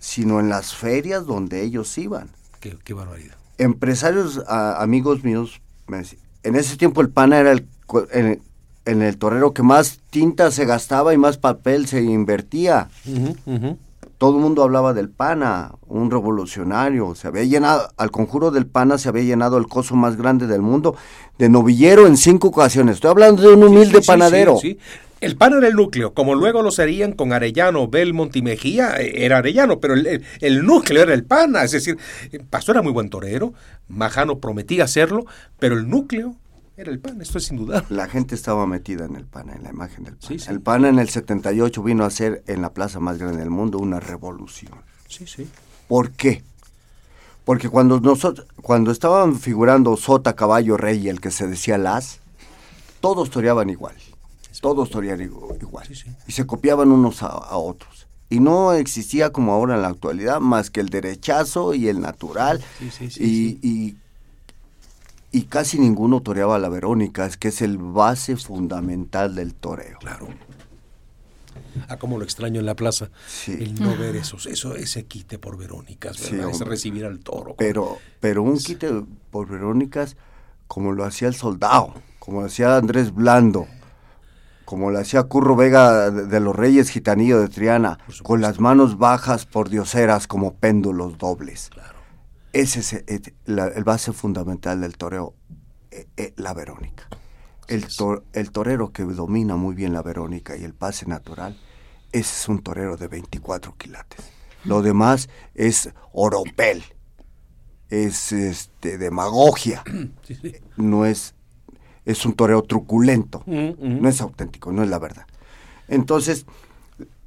sino 0.00 0.40
en 0.40 0.48
las 0.48 0.74
ferias 0.74 1.24
donde 1.24 1.62
ellos 1.62 1.96
iban. 1.98 2.30
Qué, 2.58 2.94
barbaridad. 2.94 3.36
Empresarios, 3.58 4.42
amigos 4.48 5.22
míos, 5.22 5.60
en 6.42 6.56
ese 6.56 6.76
tiempo 6.76 7.00
el 7.00 7.10
PANA 7.10 7.38
era 7.38 7.52
el, 7.52 7.68
en, 8.10 9.02
el 9.02 9.18
torero 9.18 9.52
que 9.52 9.62
más 9.62 10.00
tinta 10.10 10.50
se 10.50 10.64
gastaba 10.64 11.14
y 11.14 11.18
más 11.18 11.38
papel 11.38 11.86
se 11.86 12.02
invertía 12.02 12.88
todo 14.18 14.36
el 14.36 14.42
mundo 14.42 14.62
hablaba 14.62 14.94
del 14.94 15.10
pana, 15.10 15.72
un 15.86 16.10
revolucionario, 16.10 17.14
se 17.14 17.28
había 17.28 17.44
llenado, 17.44 17.88
al 17.96 18.10
conjuro 18.10 18.50
del 18.50 18.66
pana 18.66 18.98
se 18.98 19.08
había 19.08 19.24
llenado 19.24 19.58
el 19.58 19.66
coso 19.66 19.94
más 19.94 20.16
grande 20.16 20.46
del 20.46 20.62
mundo, 20.62 20.96
de 21.38 21.48
novillero 21.48 22.06
en 22.06 22.16
cinco 22.16 22.48
ocasiones. 22.48 22.96
Estoy 22.96 23.10
hablando 23.10 23.42
de 23.42 23.54
un 23.54 23.64
humilde 23.64 24.00
panadero. 24.00 24.58
El 25.20 25.36
pan 25.36 25.54
era 25.54 25.66
el 25.68 25.74
núcleo, 25.74 26.12
como 26.12 26.34
luego 26.34 26.60
lo 26.60 26.70
serían 26.70 27.12
con 27.12 27.32
Arellano, 27.32 27.88
Belmont 27.88 28.36
y 28.36 28.42
Mejía, 28.42 28.96
eh, 29.00 29.24
era 29.24 29.38
Arellano, 29.38 29.80
pero 29.80 29.94
el, 29.94 30.66
núcleo 30.66 31.02
era 31.02 31.14
el 31.14 31.24
pana, 31.24 31.64
es 31.64 31.72
decir, 31.72 31.96
Pastor 32.50 32.76
era 32.76 32.82
muy 32.82 32.92
buen 32.92 33.08
torero, 33.08 33.54
Majano 33.88 34.40
prometía 34.40 34.84
hacerlo, 34.84 35.24
pero 35.58 35.76
el 35.76 35.88
núcleo 35.88 36.36
Era 36.76 36.90
el 36.90 36.98
PAN, 36.98 37.20
esto 37.22 37.38
es 37.38 37.44
sin 37.44 37.56
duda. 37.56 37.84
La 37.88 38.06
gente 38.08 38.34
estaba 38.34 38.66
metida 38.66 39.06
en 39.06 39.16
el 39.16 39.24
PAN, 39.24 39.48
en 39.50 39.62
la 39.62 39.70
imagen 39.70 40.04
del 40.04 40.16
PAN. 40.16 40.28
Sí, 40.28 40.38
sí. 40.38 40.50
El 40.50 40.60
PAN 40.60 40.84
en 40.84 40.98
el 40.98 41.08
78 41.08 41.82
vino 41.82 42.04
a 42.04 42.10
ser 42.10 42.42
en 42.46 42.60
la 42.60 42.72
plaza 42.74 43.00
más 43.00 43.18
grande 43.18 43.38
del 43.38 43.50
mundo 43.50 43.78
una 43.78 43.98
revolución. 43.98 44.72
Sí, 45.08 45.26
sí. 45.26 45.48
¿Por 45.88 46.10
qué? 46.10 46.42
Porque 47.44 47.68
cuando 47.68 48.00
nosotros, 48.00 48.46
cuando 48.60 48.90
estaban 48.90 49.36
figurando 49.38 49.96
Sota, 49.96 50.34
Caballo, 50.34 50.76
Rey 50.76 50.98
y 51.06 51.08
el 51.08 51.20
que 51.20 51.30
se 51.30 51.46
decía 51.46 51.78
Las, 51.78 52.20
todos 53.00 53.30
toreaban 53.30 53.70
igual. 53.70 53.94
Todos 54.60 54.90
toreaban 54.90 55.30
igu- 55.30 55.56
igual. 55.62 55.86
Sí, 55.86 55.94
sí. 55.94 56.10
Y 56.26 56.32
se 56.32 56.44
copiaban 56.46 56.90
unos 56.90 57.22
a, 57.22 57.26
a 57.28 57.56
otros. 57.56 58.06
Y 58.28 58.40
no 58.40 58.72
existía 58.72 59.30
como 59.30 59.52
ahora 59.52 59.76
en 59.76 59.82
la 59.82 59.88
actualidad 59.88 60.40
más 60.40 60.70
que 60.70 60.80
el 60.80 60.88
derechazo 60.88 61.72
y 61.74 61.88
el 61.88 62.00
natural. 62.00 62.62
Sí, 62.80 62.90
sí, 62.90 63.10
sí, 63.10 63.22
y, 63.22 63.26
sí. 63.26 63.58
y- 63.62 63.96
y 65.32 65.42
casi 65.44 65.78
ninguno 65.78 66.20
toreaba 66.22 66.56
a 66.56 66.58
la 66.58 66.68
Verónica, 66.68 67.26
es 67.26 67.36
que 67.36 67.48
es 67.48 67.60
el 67.62 67.78
base 67.78 68.36
fundamental 68.36 69.34
del 69.34 69.54
toreo. 69.54 69.98
Claro. 69.98 70.28
Ah, 71.88 71.98
como 71.98 72.16
lo 72.18 72.24
extraño 72.24 72.60
en 72.60 72.66
la 72.66 72.74
plaza. 72.74 73.10
Sí. 73.26 73.52
El 73.52 73.80
no 73.80 73.96
ver 73.96 74.16
esos, 74.16 74.46
eso, 74.46 74.74
ese 74.76 75.04
quite 75.04 75.38
por 75.38 75.58
Verónicas, 75.58 76.16
Sí, 76.16 76.32
¿verdad? 76.34 76.48
ese 76.50 76.62
hombre. 76.62 76.70
recibir 76.70 77.04
al 77.04 77.18
toro. 77.18 77.54
Pero, 77.58 77.98
pero 78.20 78.42
un 78.42 78.56
quite 78.58 78.88
por 79.30 79.48
Verónicas, 79.48 80.16
como 80.68 80.92
lo 80.92 81.04
hacía 81.04 81.28
el 81.28 81.34
soldado, 81.34 81.92
como 82.18 82.40
lo 82.40 82.46
hacía 82.46 82.76
Andrés 82.76 83.12
Blando, 83.14 83.66
como 84.64 84.90
lo 84.90 84.98
hacía 84.98 85.22
Curro 85.24 85.54
Vega 85.54 86.10
de, 86.10 86.26
de 86.26 86.40
los 86.40 86.56
Reyes 86.56 86.88
Gitanillo 86.90 87.40
de 87.40 87.48
Triana, 87.48 87.98
con 88.22 88.40
las 88.40 88.58
manos 88.58 88.96
bajas 88.98 89.44
por 89.44 89.68
dioseras 89.68 90.26
como 90.26 90.54
péndulos 90.54 91.18
dobles. 91.18 91.68
Claro. 91.72 91.95
Ese 92.52 92.80
es 92.80 92.92
eh, 92.94 93.34
la- 93.44 93.68
el 93.68 93.84
base 93.84 94.12
fundamental 94.12 94.80
del 94.80 94.96
toreo, 94.96 95.34
eh, 95.90 96.06
eh, 96.16 96.32
la 96.36 96.54
Verónica. 96.54 97.08
El, 97.68 97.86
el 98.32 98.50
torero 98.52 98.92
que 98.92 99.02
domina 99.04 99.56
muy 99.56 99.74
bien 99.74 99.92
la 99.92 100.02
Verónica 100.02 100.56
y 100.56 100.64
el 100.64 100.72
pase 100.74 101.06
natural, 101.06 101.58
ese 102.12 102.34
es 102.42 102.48
un 102.48 102.60
torero 102.62 102.96
de 102.96 103.08
24 103.08 103.74
quilates. 103.76 104.24
Lo 104.64 104.82
demás 104.82 105.28
es 105.54 105.90
oropel, 106.12 106.82
es 107.90 108.32
este 108.32 108.98
demagogia, 108.98 109.82
Sí, 110.22 110.34
sí. 110.36 110.54
no 110.76 111.04
es 111.06 111.34
es 112.04 112.24
un 112.24 112.34
toreo 112.34 112.62
truculento, 112.62 113.42
Mm, 113.46 113.70
mm. 113.70 114.00
no 114.00 114.08
es 114.08 114.20
auténtico, 114.20 114.70
no 114.70 114.84
es 114.84 114.88
la 114.88 115.00
verdad. 115.00 115.26
Entonces, 115.88 116.46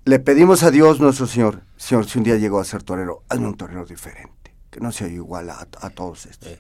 le 0.06 0.20
pedimos 0.20 0.64
a 0.64 0.72
Dios 0.72 1.02
nuestro 1.02 1.28
Señor, 1.28 1.64
Señor, 1.76 2.06
si 2.10 2.18
un 2.18 2.24
día 2.24 2.38
llego 2.38 2.62
a 2.62 2.64
ser 2.64 2.82
torero, 2.84 3.24
hazme 3.28 3.48
un 3.48 3.56
torero 3.58 3.86
diferente, 3.86 4.32
que 4.70 4.80
no 4.80 4.92
sea 4.92 5.08
igual 5.08 5.50
a, 5.50 5.68
a 5.82 5.90
todos 5.90 6.26
estos. 6.26 6.50
Eh. 6.50 6.60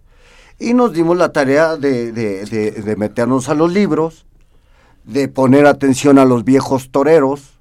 Y 0.60 0.74
nos 0.74 0.93
dimos 0.93 1.17
la 1.17 1.32
tarea 1.32 1.78
de, 1.78 2.12
de- 2.12 2.45
de- 2.45 2.72
de 2.72 2.95
meternos 2.95 3.48
a 3.50 3.54
los 3.54 3.72
libros, 3.72 4.26
de 5.06 5.28
poner 5.28 5.65
atención 5.67 6.19
a 6.19 6.26
los 6.26 6.43
viejos 6.43 6.91
toreros, 6.91 7.54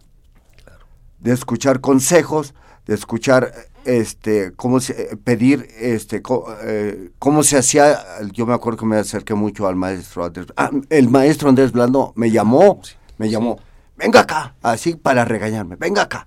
de 1.21 1.33
escuchar 1.33 1.81
consejos, 1.81 2.55
de 2.87 2.95
escuchar 2.95 3.53
este 3.85 4.53
cómo 4.57 4.81
se, 4.81 5.17
pedir 5.25 5.67
este 5.79 6.21
eh, 6.65 7.11
cómo 7.19 7.43
se 7.43 7.57
hacía 7.57 7.97
yo 8.33 8.45
me 8.45 8.53
acuerdo 8.53 8.81
que 8.81 8.87
me 8.87 8.97
acerqué 8.97 9.35
mucho 9.35 9.67
al 9.67 9.77
maestro 9.77 10.25
Andrés 10.25 10.49
ah, 10.57 10.71
el 10.91 11.09
maestro 11.09 11.49
Andrés 11.49 11.73
Blando 11.73 12.13
me 12.17 12.31
llamó 12.31 12.81
me 13.17 13.31
llamó 13.31 13.59
venga 13.97 14.21
acá 14.21 14.57
así 14.63 14.95
para 14.97 15.25
regañarme 15.25 15.77
venga 15.77 16.03
acá 16.03 16.27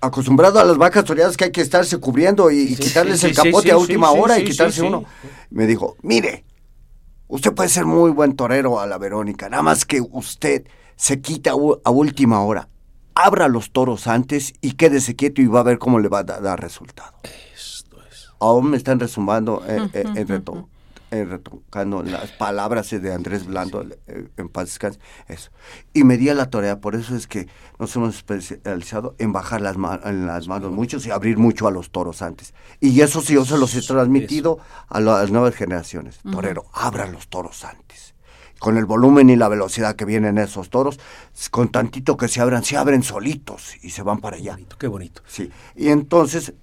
acostumbrado 0.00 0.58
a 0.60 0.64
las 0.64 0.76
vacas 0.76 1.04
toreadas 1.04 1.36
que 1.36 1.44
hay 1.44 1.52
que 1.52 1.60
estarse 1.60 1.98
cubriendo 1.98 2.50
y, 2.50 2.76
quitarles 2.76 3.20
sí, 3.20 3.26
el 3.26 3.34
capote 3.34 3.68
sí, 3.68 3.70
a 3.70 3.76
última 3.78 4.10
hora 4.10 4.38
y 4.38 4.44
quitarse 4.44 4.82
uno 4.82 5.04
me 5.50 5.66
dijo 5.66 5.96
mire 6.02 6.44
Usted 7.30 7.52
puede 7.52 7.68
ser 7.68 7.84
muy 7.84 8.10
buen 8.10 8.36
torero 8.36 8.80
a 8.80 8.86
la 8.86 8.96
Verónica, 8.96 9.50
nada 9.50 9.62
más 9.62 9.84
que 9.84 10.00
usted 10.00 10.66
se 10.96 11.20
quita 11.20 11.50
a 11.50 11.90
última 11.90 12.40
hora. 12.42 12.70
Abra 13.14 13.48
los 13.48 13.70
toros 13.70 14.06
antes 14.06 14.54
y 14.62 14.72
quédese 14.72 15.14
quieto 15.14 15.42
y 15.42 15.46
va 15.46 15.60
a 15.60 15.64
ver 15.64 15.78
cómo 15.78 15.98
le 15.98 16.08
va 16.08 16.20
a 16.20 16.22
da- 16.24 16.40
dar 16.40 16.58
resultado. 16.58 17.12
Esto 17.54 17.98
es. 18.10 18.28
Aún 18.40 18.70
me 18.70 18.78
están 18.78 18.98
resumbando, 18.98 19.62
eh, 19.68 19.90
eh, 19.92 20.04
en 20.14 20.26
reto- 20.26 20.68
en 21.10 21.30
retocando 21.30 22.02
las 22.02 22.32
palabras 22.32 22.90
de 22.90 23.12
Andrés 23.14 23.46
Blando, 23.46 23.82
eh, 24.06 24.28
en 24.36 24.48
paz 24.48 24.66
descanse, 24.66 24.98
eso. 25.26 25.50
Y 25.92 26.04
me 26.04 26.16
di 26.16 26.28
a 26.28 26.34
la 26.34 26.50
tarea, 26.50 26.80
por 26.80 26.94
eso 26.94 27.16
es 27.16 27.26
que 27.26 27.48
nos 27.78 27.94
hemos 27.96 28.16
especializado 28.16 29.14
en 29.18 29.32
bajar 29.32 29.60
las, 29.60 29.76
en 30.04 30.26
las 30.26 30.48
manos 30.48 30.70
muchos 30.72 31.06
y 31.06 31.10
abrir 31.10 31.38
mucho 31.38 31.66
a 31.66 31.70
los 31.70 31.90
toros 31.90 32.22
antes. 32.22 32.54
Y 32.80 33.00
eso 33.00 33.20
sí 33.22 33.34
yo 33.34 33.44
se 33.44 33.56
los 33.58 33.74
he 33.74 33.82
transmitido 33.82 34.58
a 34.88 35.00
la- 35.00 35.18
a 35.18 35.22
las 35.22 35.30
nuevas 35.30 35.54
generaciones. 35.54 36.20
Torero, 36.30 36.66
abra 36.72 37.06
los 37.06 37.28
toros 37.28 37.64
antes. 37.64 38.14
Con 38.58 38.76
el 38.76 38.86
volumen 38.86 39.30
y 39.30 39.36
la 39.36 39.48
velocidad 39.48 39.94
que 39.94 40.04
vienen 40.04 40.36
esos 40.36 40.68
toros, 40.68 40.98
con 41.50 41.68
tantito 41.68 42.16
que 42.16 42.26
se 42.26 42.40
abran, 42.40 42.64
se 42.64 42.76
abren 42.76 43.04
solitos 43.04 43.76
y 43.82 43.90
se 43.90 44.02
van 44.02 44.18
para 44.18 44.36
allá. 44.36 44.52
Bonito, 44.54 44.76
qué 44.78 44.88
bonito. 44.88 45.22
Sí, 45.28 45.48
y 45.76 45.88
entonces, 45.88 46.54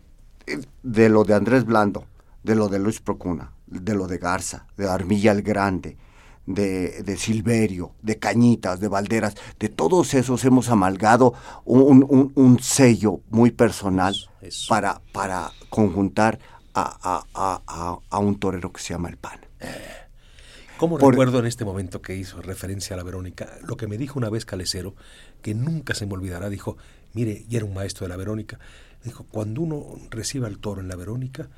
eh, 0.45 0.60
de 0.84 1.08
lo 1.10 1.23
de 1.23 1.34
Andrés 1.36 1.63
Blando, 1.65 2.05
de 2.43 2.55
lo 2.55 2.67
de 2.67 2.79
Luis 2.79 2.99
Procuna, 2.99 3.53
de 3.67 3.93
lo 3.95 4.08
de 4.08 4.17
Garza, 4.17 4.67
de 4.78 4.88
Armilla 4.89 5.32
el 5.32 5.41
Grande, 5.41 5.97
de, 6.45 7.01
de 7.04 7.17
Silverio, 7.17 7.93
de 8.04 8.19
Cañitas, 8.19 8.80
de 8.80 8.88
Valderas, 8.88 9.36
de 9.60 9.69
todos 9.69 10.13
esos 10.13 10.45
hemos 10.45 10.69
amalgado 10.69 11.34
un, 11.65 12.06
un- 12.08 12.32
un 12.36 12.60
sello 12.60 13.21
muy 13.30 13.51
personal 13.51 14.15
Eso. 14.41 14.67
Para, 14.69 15.01
para 15.12 15.51
conjuntar 15.69 16.39
a, 16.75 17.23
a- 17.34 17.62
a- 17.67 17.99
a- 18.10 18.19
un 18.19 18.38
torero 18.39 18.71
que 18.71 18.82
se 18.82 18.93
llama 18.93 19.10
el 19.10 19.17
PAN. 19.17 19.39
¿Cómo 20.78 20.97
Por- 20.97 21.13
recuerdo 21.13 21.39
en 21.39 21.45
este 21.45 21.63
momento 21.65 22.01
que 22.01 22.15
hizo 22.15 22.41
referencia 22.41 22.93
a 22.95 22.97
la 22.97 23.04
Verónica? 23.04 23.49
Lo 23.63 23.78
que 23.78 23.88
me 23.88 23.97
dijo 23.97 24.19
una 24.19 24.30
vez 24.30 24.45
Calecero, 24.45 24.93
que 25.41 25.54
nunca 25.56 25.93
se 25.95 26.06
me 26.06 26.13
olvidará, 26.13 26.49
dijo, 26.49 26.78
mire, 27.13 27.45
y 27.49 27.56
era 27.56 27.65
un 27.65 27.73
maestro 27.73 28.06
de 28.06 28.10
la 28.10 28.17
Verónica, 28.17 28.60
dijo, 29.04 29.25
cuando 29.32 29.62
uno 29.62 29.86
recibe 30.10 30.47
al 30.47 30.60
toro 30.60 30.82
en 30.82 30.89
la 30.89 30.95
Verónica, 30.97 31.49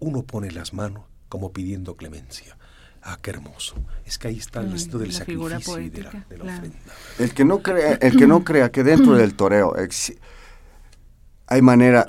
uno 0.00 0.22
pone 0.22 0.50
las 0.50 0.72
manos 0.72 1.04
como 1.32 1.50
pidiendo 1.50 1.96
clemencia. 1.96 2.58
Ah, 3.00 3.18
qué 3.22 3.30
hermoso. 3.30 3.74
Es 4.04 4.18
que 4.18 4.28
ahí 4.28 4.36
está 4.36 4.60
el 4.60 4.70
resto 4.70 4.98
del 4.98 5.08
la 5.08 5.14
sacrificio 5.14 5.78
y 5.80 5.88
de 5.88 6.02
la, 6.02 6.10
poética, 6.10 6.26
de 6.28 6.36
la 6.36 6.44
claro. 6.44 6.58
ofrenda. 6.58 6.78
El 7.18 7.32
que 7.32 7.44
no 7.46 7.62
crea, 7.62 7.92
el 7.94 8.16
que 8.18 8.26
no 8.26 8.44
crea 8.44 8.70
que 8.70 8.84
dentro 8.84 9.14
del 9.14 9.34
toreo 9.34 9.74
hay 11.46 11.62
manera, 11.62 12.06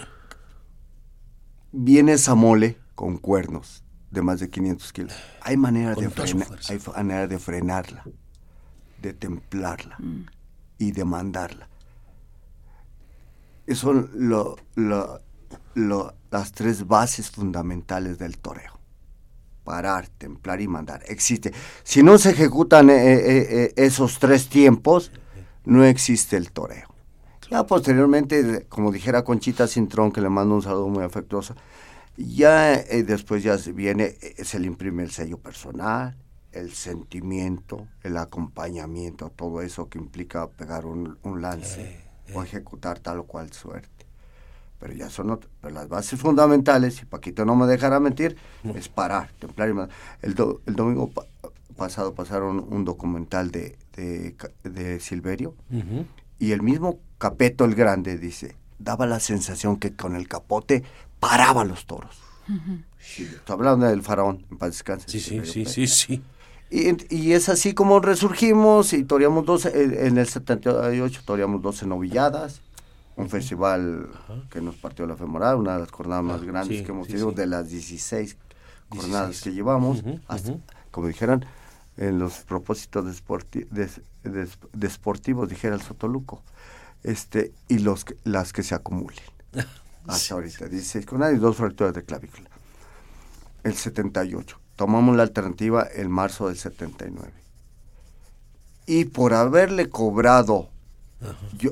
viene 1.71 2.11
esa 2.11 2.35
mole 2.35 2.77
con 2.95 3.17
cuernos 3.17 3.85
de 4.11 4.21
más 4.21 4.41
de 4.41 4.49
500 4.49 4.91
kilos. 4.91 5.13
Hay 5.39 5.55
manera, 5.55 5.95
Con 5.95 6.03
de, 6.03 6.09
frena- 6.09 6.47
hay 6.67 6.79
manera 6.97 7.27
de 7.27 7.39
frenarla, 7.39 8.03
de 9.01 9.13
templarla 9.13 9.97
y 10.77 10.91
de 10.91 11.05
mandarla. 11.05 11.69
Esas 13.67 13.79
son 13.79 14.11
lo- 14.15 14.57
lo- 14.75 15.21
lo- 15.75 16.13
las 16.29 16.51
tres 16.51 16.85
bases 16.85 17.31
fundamentales 17.31 18.17
del 18.19 18.37
toreo. 18.37 18.82
Parar, 19.63 20.07
templar 20.09 20.61
y 20.61 20.67
mandar. 20.67 21.03
Existe. 21.07 21.53
Si 21.83 22.03
no 22.03 22.17
se 22.17 22.31
ejecutan 22.31 22.89
eh, 22.89 22.95
eh, 22.95 23.47
eh, 23.49 23.73
esos 23.77 24.19
tres 24.19 24.49
tiempos, 24.49 25.11
no 25.65 25.83
existe 25.85 26.37
el 26.37 26.51
toreo. 26.51 26.93
Ya 27.49 27.65
posteriormente, 27.65 28.65
como 28.67 28.91
dijera 28.91 29.23
Conchita 29.23 29.67
Cintrón, 29.67 30.11
que 30.11 30.21
le 30.21 30.29
mando 30.29 30.55
un 30.55 30.61
saludo 30.61 30.87
muy 30.87 31.03
afectuoso, 31.03 31.55
ya 32.17 32.73
eh, 32.75 33.03
después 33.03 33.43
ya 33.43 33.57
viene, 33.73 34.15
se 34.43 34.59
le 34.59 34.67
imprime 34.67 35.03
el 35.03 35.11
sello 35.11 35.37
personal, 35.37 36.17
el 36.51 36.73
sentimiento, 36.73 37.87
el 38.03 38.17
acompañamiento, 38.17 39.29
todo 39.29 39.61
eso 39.61 39.89
que 39.89 39.97
implica 39.97 40.47
pegar 40.47 40.85
un, 40.85 41.17
un 41.23 41.41
lance 41.41 42.03
o 42.33 42.43
ejecutar 42.43 42.99
tal 42.99 43.19
o 43.19 43.23
cual 43.25 43.51
suerte. 43.51 43.92
Pero 44.83 44.95
ya 44.95 45.09
son 45.09 45.29
ot- 45.29 45.47
pero 45.61 45.73
las 45.73 45.87
bases 45.87 46.19
fundamentales, 46.19 47.01
y 47.01 47.05
Paquito 47.05 47.45
no 47.45 47.55
me 47.55 47.65
dejará 47.67 48.01
mentir, 48.01 48.35
es 48.75 48.89
parar, 48.89 49.29
templar 49.39 49.69
y. 49.69 49.73
El, 50.21 50.35
do- 50.35 50.59
el 50.65 50.75
domingo 50.75 51.09
pa- 51.09 51.23
pasado 51.77 52.13
pasaron 52.13 52.65
un 52.69 52.83
documental 52.83 53.49
de, 53.49 53.77
de, 53.95 54.35
de 54.65 54.99
Silverio, 54.99 55.55
Ujú. 55.71 56.05
y 56.37 56.51
el 56.51 56.61
mismo 56.61 56.99
Capeto 57.17 57.63
el 57.63 57.75
Grande 57.75 58.17
dice, 58.17 58.57
daba 58.77 59.05
la 59.05 59.21
sensación 59.21 59.77
que 59.77 59.95
con 59.95 60.17
el 60.17 60.27
capote 60.27 60.83
paraba 61.21 61.63
los 61.63 61.85
toros. 61.85 62.17
Sí, 62.99 63.23
Estoy 63.23 63.53
hablando 63.53 63.85
del 63.85 64.01
faraón, 64.01 64.45
en 64.51 64.57
paz 64.57 64.71
descanse. 64.71 65.07
Sí, 65.09 65.21
sí, 65.21 65.39
sí, 65.45 65.63
sí, 65.65 65.87
sí. 65.87 66.21
Y, 66.69 67.15
y 67.15 67.31
es 67.31 67.47
así 67.47 67.73
como 67.73 68.01
resurgimos 68.01 68.91
y 68.91 69.05
toreamos 69.05 69.45
12, 69.45 69.69
eh, 69.69 70.07
en 70.07 70.17
el 70.17 70.27
78 70.27 71.21
toreamos 71.23 71.61
12 71.61 71.85
novilladas, 71.87 72.59
un 73.15 73.29
festival 73.29 74.09
que 74.49 74.61
nos 74.61 74.75
partió 74.75 75.05
la 75.05 75.15
femoral, 75.15 75.57
una 75.57 75.73
de 75.73 75.79
las 75.81 75.91
jornadas 75.91 76.23
más 76.23 76.41
Ah, 76.41 76.45
grandes 76.45 76.79
sí, 76.79 76.83
que 76.83 76.91
hemos 76.91 77.05
sí, 77.07 77.13
tenido 77.13 77.29
sí. 77.29 77.35
de 77.35 77.47
las 77.47 77.69
16 77.69 78.37
jornadas 78.89 79.27
16. 79.29 79.43
que 79.43 79.51
llevamos, 79.53 80.03
hasta, 80.27 80.53
como 80.91 81.07
dijeran, 81.07 81.45
en 81.97 82.17
los 82.19 82.39
propósitos 82.39 83.05
desporti- 83.05 83.67
des- 83.69 84.01
des- 84.23 84.57
desportivos, 84.73 85.47
dijera 85.49 85.75
el 85.75 85.81
Sotoluco, 85.81 86.41
este, 87.03 87.53
y 87.67 87.79
los 87.79 88.05
las 88.23 88.51
que 88.53 88.63
se 88.63 88.73
acumulen. 88.75 89.19
Hasta 90.07 90.33
ahorita, 90.33 90.67
16 90.67 91.05
jornadas 91.05 91.35
y 91.35 91.37
dos 91.37 91.55
fracturas 91.55 91.93
de 91.93 92.03
clavícula. 92.03 92.49
El 93.63 93.73
78. 93.75 94.59
tomamos 94.75 95.15
la 95.15 95.23
alternativa 95.23 95.87
en 95.93 96.09
marzo 96.11 96.47
del 96.47 96.57
79. 96.57 97.31
Y 98.85 99.05
por 99.05 99.33
haberle 99.33 99.89
cobrado, 99.89 100.69
yo, 101.57 101.71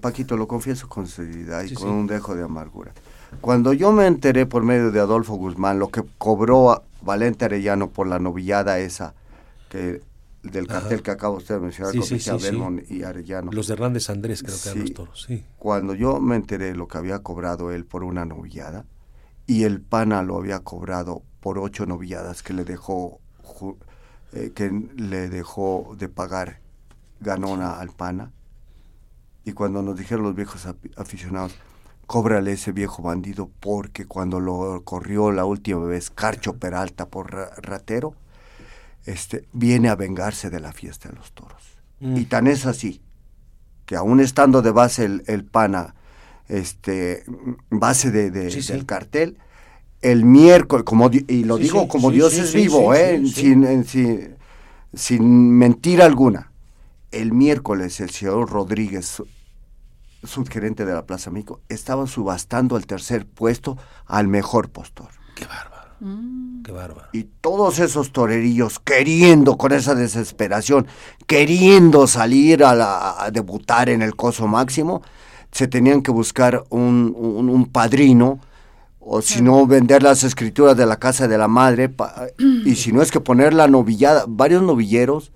Paquito, 0.00 0.36
lo 0.36 0.46
confieso 0.48 0.88
con 0.88 1.06
sinceridad 1.06 1.64
y 1.64 1.74
con 1.74 1.90
un 1.90 2.06
dejo 2.06 2.34
de 2.34 2.42
amargura. 2.42 2.92
Cuando 3.40 3.72
yo 3.72 3.92
me 3.92 4.06
enteré 4.06 4.46
por 4.46 4.62
medio 4.62 4.90
de 4.90 5.00
Adolfo 5.00 5.34
Guzmán 5.34 5.78
lo 5.78 5.88
que 5.88 6.02
cobró 6.18 6.84
Valente 7.02 7.46
Arellano 7.46 7.90
por 7.90 8.06
la 8.06 8.18
novillada 8.18 8.78
esa, 8.78 9.14
que 9.68 10.00
del 10.42 10.66
cartel 10.66 11.02
que 11.02 11.12
acaba 11.12 11.36
usted 11.36 11.54
de 11.54 11.60
mencionar, 11.60 11.94
con 11.94 12.82
sí, 12.86 12.96
y 12.96 13.02
Arellano. 13.04 13.52
Los 13.52 13.68
de 13.68 13.74
Hernández 13.74 14.10
Andrés, 14.10 14.42
creo 14.42 14.56
que 14.60 14.68
eran 14.68 14.80
los 14.80 14.92
toros, 14.92 15.24
sí. 15.26 15.44
Cuando 15.56 15.94
yo 15.94 16.20
me 16.20 16.36
enteré 16.36 16.74
lo 16.74 16.88
que 16.88 16.98
había 16.98 17.20
cobrado 17.20 17.70
él 17.70 17.84
por 17.84 18.02
una 18.02 18.24
novillada, 18.24 18.84
y 19.46 19.64
el 19.64 19.80
pana 19.80 20.22
lo 20.22 20.36
había 20.36 20.60
cobrado 20.60 21.22
por 21.40 21.58
ocho 21.58 21.86
novilladas 21.86 22.42
que 22.42 22.52
le 22.52 22.64
dejó 22.64 23.20
eh, 24.32 24.52
que 24.54 24.70
le 24.96 25.28
dejó 25.28 25.94
de 25.98 26.08
pagar 26.08 26.60
Ganona 27.20 27.78
al 27.78 27.90
pana. 27.90 28.32
Y 29.44 29.52
cuando 29.52 29.82
nos 29.82 29.98
dijeron 29.98 30.24
los 30.24 30.34
viejos 30.34 30.66
aficionados, 30.96 31.54
cóbrale 32.06 32.52
ese 32.52 32.72
viejo 32.72 33.02
bandido 33.02 33.50
porque 33.60 34.06
cuando 34.06 34.38
lo 34.40 34.82
corrió 34.84 35.32
la 35.32 35.44
última 35.44 35.84
vez 35.84 36.10
Carcho 36.10 36.56
Peralta 36.56 37.06
por 37.08 37.32
ratero, 37.32 38.14
este, 39.04 39.46
viene 39.52 39.88
a 39.88 39.96
vengarse 39.96 40.50
de 40.50 40.60
la 40.60 40.72
fiesta 40.72 41.08
de 41.08 41.16
los 41.16 41.32
toros. 41.32 41.62
Mm. 42.00 42.16
Y 42.16 42.24
tan 42.26 42.46
es 42.46 42.66
así, 42.66 43.00
que 43.86 43.96
aún 43.96 44.20
estando 44.20 44.62
de 44.62 44.70
base 44.70 45.08
el, 45.26 45.44
pana, 45.44 45.94
este, 46.48 47.24
base 47.70 48.10
de, 48.10 48.30
del 48.30 48.86
cartel, 48.86 49.38
el 50.02 50.24
miércoles, 50.24 50.84
como, 50.84 51.10
y 51.12 51.44
lo 51.44 51.56
digo 51.58 51.88
como 51.88 52.10
Dios 52.10 52.34
es 52.34 52.52
vivo, 52.52 52.94
¿eh? 52.94 53.22
Sin, 53.26 53.84
sin, 53.84 54.36
sin, 54.92 55.50
mentira 55.56 56.04
alguna. 56.04 56.51
El 57.12 57.32
miércoles 57.32 58.00
el 58.00 58.10
señor 58.10 58.50
Rodríguez, 58.50 59.22
subgerente 60.24 60.84
de 60.84 60.94
la 60.94 61.06
Plaza 61.06 61.30
México, 61.30 61.60
estaba 61.68 62.06
subastando 62.06 62.76
el 62.76 62.86
tercer 62.86 63.26
puesto 63.26 63.76
al 64.06 64.28
mejor 64.28 64.70
postor. 64.70 65.08
Qué 65.34 65.46
bárbaro. 65.46 65.90
Mm. 66.00 66.62
Qué 66.62 66.72
bárbaro. 66.72 67.08
Y 67.12 67.24
todos 67.24 67.78
esos 67.78 68.12
torerillos 68.12 68.78
queriendo, 68.78 69.56
con 69.56 69.72
esa 69.72 69.94
desesperación, 69.94 70.86
queriendo 71.26 72.06
salir 72.06 72.64
a, 72.64 73.30
debutar 73.32 73.88
en 73.88 74.02
el 74.02 74.16
coso 74.16 74.46
máximo, 74.46 75.02
se 75.50 75.68
tenían 75.68 76.02
que 76.02 76.10
buscar 76.10 76.64
un, 76.70 77.14
un, 77.16 77.48
un 77.48 77.66
padrino 77.66 78.40
o 79.04 79.20
si 79.20 79.42
no 79.42 79.66
vender 79.66 80.02
las 80.02 80.22
escrituras 80.22 80.76
de 80.76 80.86
la 80.86 80.96
casa 80.96 81.26
de 81.26 81.36
la 81.36 81.48
madre, 81.48 81.92
y 82.38 82.76
si 82.76 82.92
no 82.92 83.02
es 83.02 83.10
que 83.10 83.20
poner 83.20 83.52
la 83.52 83.66
novillada, 83.66 84.24
varios 84.28 84.62
novilleros 84.62 85.32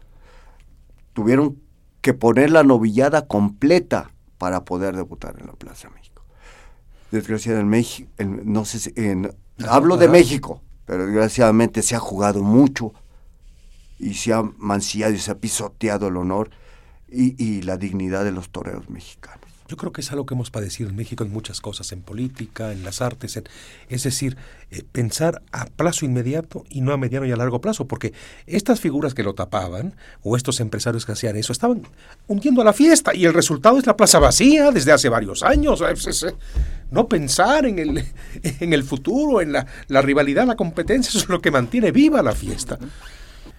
tuvieron 1.13 1.61
que 2.01 2.15
poner 2.15 2.51
la 2.51 2.63
novillada 2.63 3.27
completa 3.27 4.11
para 4.39 4.65
poder 4.65 4.97
debutar 4.97 5.37
en 5.41 5.47
la 5.47 5.53
Plaza 5.55 5.89
México. 5.91 6.23
Desgraciadamente, 7.11 8.09
no 8.19 8.65
sé 8.65 8.79
si, 8.79 8.95
hablo 9.69 9.97
de 9.97 10.09
México, 10.09 10.63
pero 10.85 11.07
desgraciadamente 11.07 11.83
se 11.83 11.95
ha 11.95 12.01
jugado 12.01 12.43
mucho 12.43 12.93
y 13.99 14.15
se 14.15 14.33
ha 14.33 14.43
mancillado 14.43 15.13
y 15.13 15.19
se 15.19 15.31
ha 15.31 15.39
pisoteado 15.39 16.09
el 16.09 16.17
honor 16.17 16.51
y, 17.09 17.43
y 17.43 17.63
la 17.63 17.77
dignidad 17.77 18.25
de 18.25 18.33
los 18.33 18.51
toreros 18.51 18.91
mexicanos. 18.91 19.46
Yo 19.69 19.77
creo 19.77 19.93
que 19.93 20.01
es 20.01 20.13
algo 20.13 20.27
que 20.27 20.35
hemos 20.35 20.51
padecido 20.51 20.89
en 20.89 20.97
México 20.97 21.25
en 21.25 21.33
muchas 21.33 21.61
cosas, 21.61 21.91
en 21.93 22.03
política, 22.03 22.73
en 22.73 22.85
las 22.85 23.03
artes, 23.03 23.41
es 23.89 24.03
decir, 24.03 24.37
eh, 24.71 24.83
pensar 24.91 25.43
a 25.53 25.67
plazo 25.67 26.05
inmediato 26.05 26.65
y 26.69 26.81
no 26.81 26.93
a 26.93 26.97
mediano 26.97 27.27
y 27.27 27.33
a 27.33 27.37
largo 27.37 27.61
plazo, 27.61 27.87
porque 27.87 28.13
estas 28.47 28.81
figuras 28.81 29.15
que 29.15 29.23
lo 29.23 29.35
tapaban, 29.35 29.95
o 30.23 30.37
estos 30.37 30.61
empresarios 30.61 31.07
que 31.07 31.13
hacían 31.13 31.37
eso, 31.37 31.53
estaban 31.53 31.83
hundiendo 32.27 32.63
a 32.63 32.65
la 32.65 32.73
fiesta 32.73 33.15
y 33.15 33.25
el 33.25 33.35
resultado 33.35 33.79
es 33.79 33.87
la 33.87 33.97
plaza 33.97 34.19
vacía 34.19 34.71
desde 34.71 34.93
hace 34.93 35.09
varios 35.09 35.43
años. 35.43 35.83
No 36.91 37.09
pensar 37.09 37.67
en 37.67 37.79
el, 37.79 38.05
en 38.43 38.73
el 38.73 38.85
futuro, 38.85 39.41
en 39.41 39.53
la, 39.53 39.67
la 39.89 40.03
rivalidad, 40.03 40.47
la 40.47 40.57
competencia, 40.57 41.09
eso 41.09 41.19
es 41.19 41.29
lo 41.29 41.41
que 41.41 41.51
mantiene 41.51 41.91
viva 41.91 42.23
la 42.23 42.33
fiesta. 42.33 42.79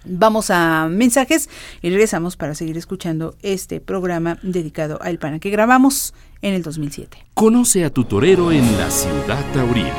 Vamos 0.08 0.50
a 0.50 0.88
mensajes 0.90 1.48
y 1.82 1.90
regresamos 1.90 2.36
para 2.36 2.54
seguir 2.54 2.78
escuchando 2.78 3.36
este 3.42 3.80
programa 3.80 4.38
dedicado 4.42 4.98
a 5.02 5.10
El 5.10 5.18
Pana 5.18 5.38
que 5.38 5.50
grabamos 5.50 6.14
en 6.42 6.54
el 6.54 6.62
2007. 6.62 7.18
Conoce 7.34 7.84
a 7.84 7.90
tu 7.90 8.04
torero 8.04 8.50
en 8.50 8.78
la 8.78 8.90
ciudad 8.90 9.44
taurina. 9.52 9.94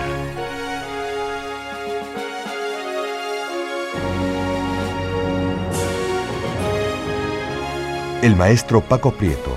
El 8.22 8.36
maestro 8.36 8.82
Paco 8.82 9.12
Prieto, 9.12 9.56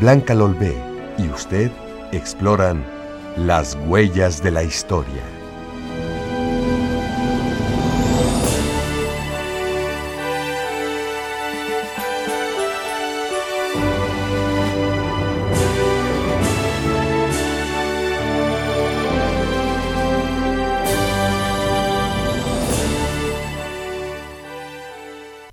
Blanca 0.00 0.34
Lolvé 0.34 0.76
y 1.18 1.28
usted 1.28 1.72
exploran 2.12 2.84
las 3.36 3.76
huellas 3.86 4.40
de 4.40 4.52
la 4.52 4.62
historia. 4.62 5.33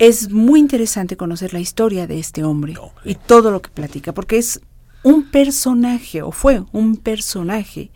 Es 0.01 0.31
muy 0.31 0.59
interesante 0.59 1.15
conocer 1.15 1.53
la 1.53 1.59
historia 1.59 2.07
de 2.07 2.17
este 2.17 2.43
hombre 2.43 2.73
y 3.05 3.13
todo 3.13 3.51
lo 3.51 3.61
que 3.61 3.69
platica, 3.69 4.15
porque 4.15 4.39
es 4.39 4.59
un 5.03 5.29
personaje, 5.29 6.23
o 6.23 6.31
fue 6.31 6.63
un 6.71 6.97
personaje, 6.97 7.91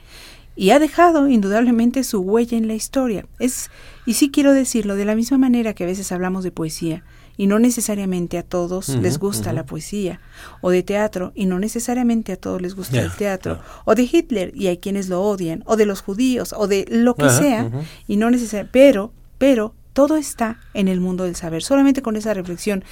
y 0.56 0.70
ha 0.70 0.78
dejado 0.78 1.28
indudablemente 1.28 2.04
su 2.04 2.20
huella 2.20 2.60
en 2.60 2.68
la 2.68 2.76
historia. 2.76 3.26
Es, 3.40 3.72
y 4.06 4.14
sí 4.14 4.30
quiero 4.30 4.54
decirlo, 4.54 4.96
de 4.96 5.06
la 5.06 5.16
misma 5.16 5.40
manera 5.40 5.74
que 5.74 5.84
a 5.84 5.88
veces 5.88 6.12
hablamos 6.12 6.44
de 6.44 6.52
poesía, 6.52 7.04
y 7.38 7.48
no 7.48 7.58
necesariamente 7.58 8.38
a 8.38 8.44
todos 8.44 8.90
les 8.90 9.18
gusta 9.18 9.52
la 9.52 9.66
poesía, 9.66 10.22
o 10.62 10.70
de 10.70 10.84
teatro, 10.84 11.32
y 11.34 11.48
no 11.48 11.58
necesariamente 11.58 12.34
a 12.34 12.38
todos 12.38 12.62
les 12.62 12.76
gusta 12.76 13.02
el 13.02 13.14
teatro, 13.14 13.62
o 13.84 13.96
de 13.96 14.04
Hitler, 14.04 14.52
y 14.56 14.68
hay 14.68 14.78
quienes 14.78 15.10
lo 15.10 15.24
odian, 15.24 15.64
o 15.66 15.76
de 15.76 15.88
los 15.88 16.02
judíos, 16.02 16.54
o 16.56 16.68
de 16.68 16.86
lo 16.88 17.16
que 17.16 17.32
sea, 17.32 17.72
y 18.08 18.18
no 18.18 18.30
necesariamente, 18.30 18.72
pero, 18.72 19.12
pero 19.40 19.74
todo 19.96 20.18
está 20.18 20.60
en 20.74 20.90
el 20.90 21.00
mundo 21.00 21.24
del 21.24 21.38
saber. 21.38 21.64
Solamente 21.64 22.02
con 22.02 22.18
esa 22.18 22.34
reflexión 22.34 22.84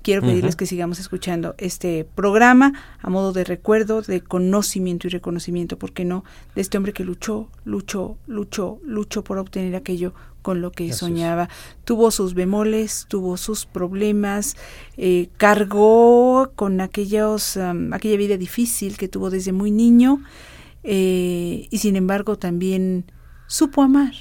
quiero 0.00 0.22
pedirles 0.22 0.54
que 0.54 0.64
sigamos 0.64 1.00
escuchando 1.00 1.56
este 1.58 2.04
programa 2.04 2.72
a 3.00 3.10
modo 3.10 3.32
de 3.32 3.42
recuerdo, 3.42 4.00
de 4.00 4.20
conocimiento 4.20 5.08
y 5.08 5.10
reconocimiento, 5.10 5.76
¿por 5.76 5.92
qué 5.92 6.04
no? 6.04 6.22
De 6.54 6.60
este 6.60 6.78
hombre 6.78 6.92
que 6.92 7.02
luchó, 7.02 7.48
luchó, 7.64 8.16
luchó, 8.28 8.78
luchó 8.84 9.24
por 9.24 9.38
obtener 9.38 9.74
aquello 9.74 10.14
con 10.40 10.60
lo 10.60 10.70
que 10.70 10.92
soñaba. 10.92 11.48
Tuvo 11.84 12.12
sus 12.12 12.34
bemoles, 12.34 13.06
tuvo 13.08 13.36
sus 13.36 13.66
problemas, 13.66 14.56
eh, 14.96 15.30
cargó 15.38 16.52
con 16.54 16.80
aquellos, 16.80 17.56
aquella 17.90 18.16
vida 18.16 18.36
difícil 18.36 18.96
que 18.96 19.08
tuvo 19.08 19.30
desde 19.30 19.50
muy 19.50 19.72
niño 19.72 20.22
eh, 20.84 21.66
y 21.68 21.78
sin 21.78 21.96
embargo 21.96 22.38
también 22.38 23.10
supo 23.48 23.82
amar 23.82 24.12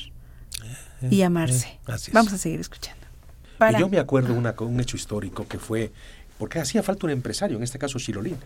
y 1.10 1.22
amarse. 1.22 1.80
Vamos 2.14 2.34
a 2.34 2.38
seguir 2.38 2.60
escuchando. 2.60 3.02
Y 3.70 3.80
yo 3.80 3.90
me 3.90 4.00
acuerdo 4.00 4.34
una, 4.34 4.56
un 4.60 4.80
hecho 4.80 4.98
histórico 4.98 5.48
que 5.48 5.60
fue, 5.60 5.92
porque 6.40 6.60
hacía 6.60 6.82
falta 6.82 7.06
un 7.06 7.12
empresario, 7.12 7.58
en 7.58 7.64
este 7.64 7.78
caso 7.78 8.00
Chilolín, 8.00 8.38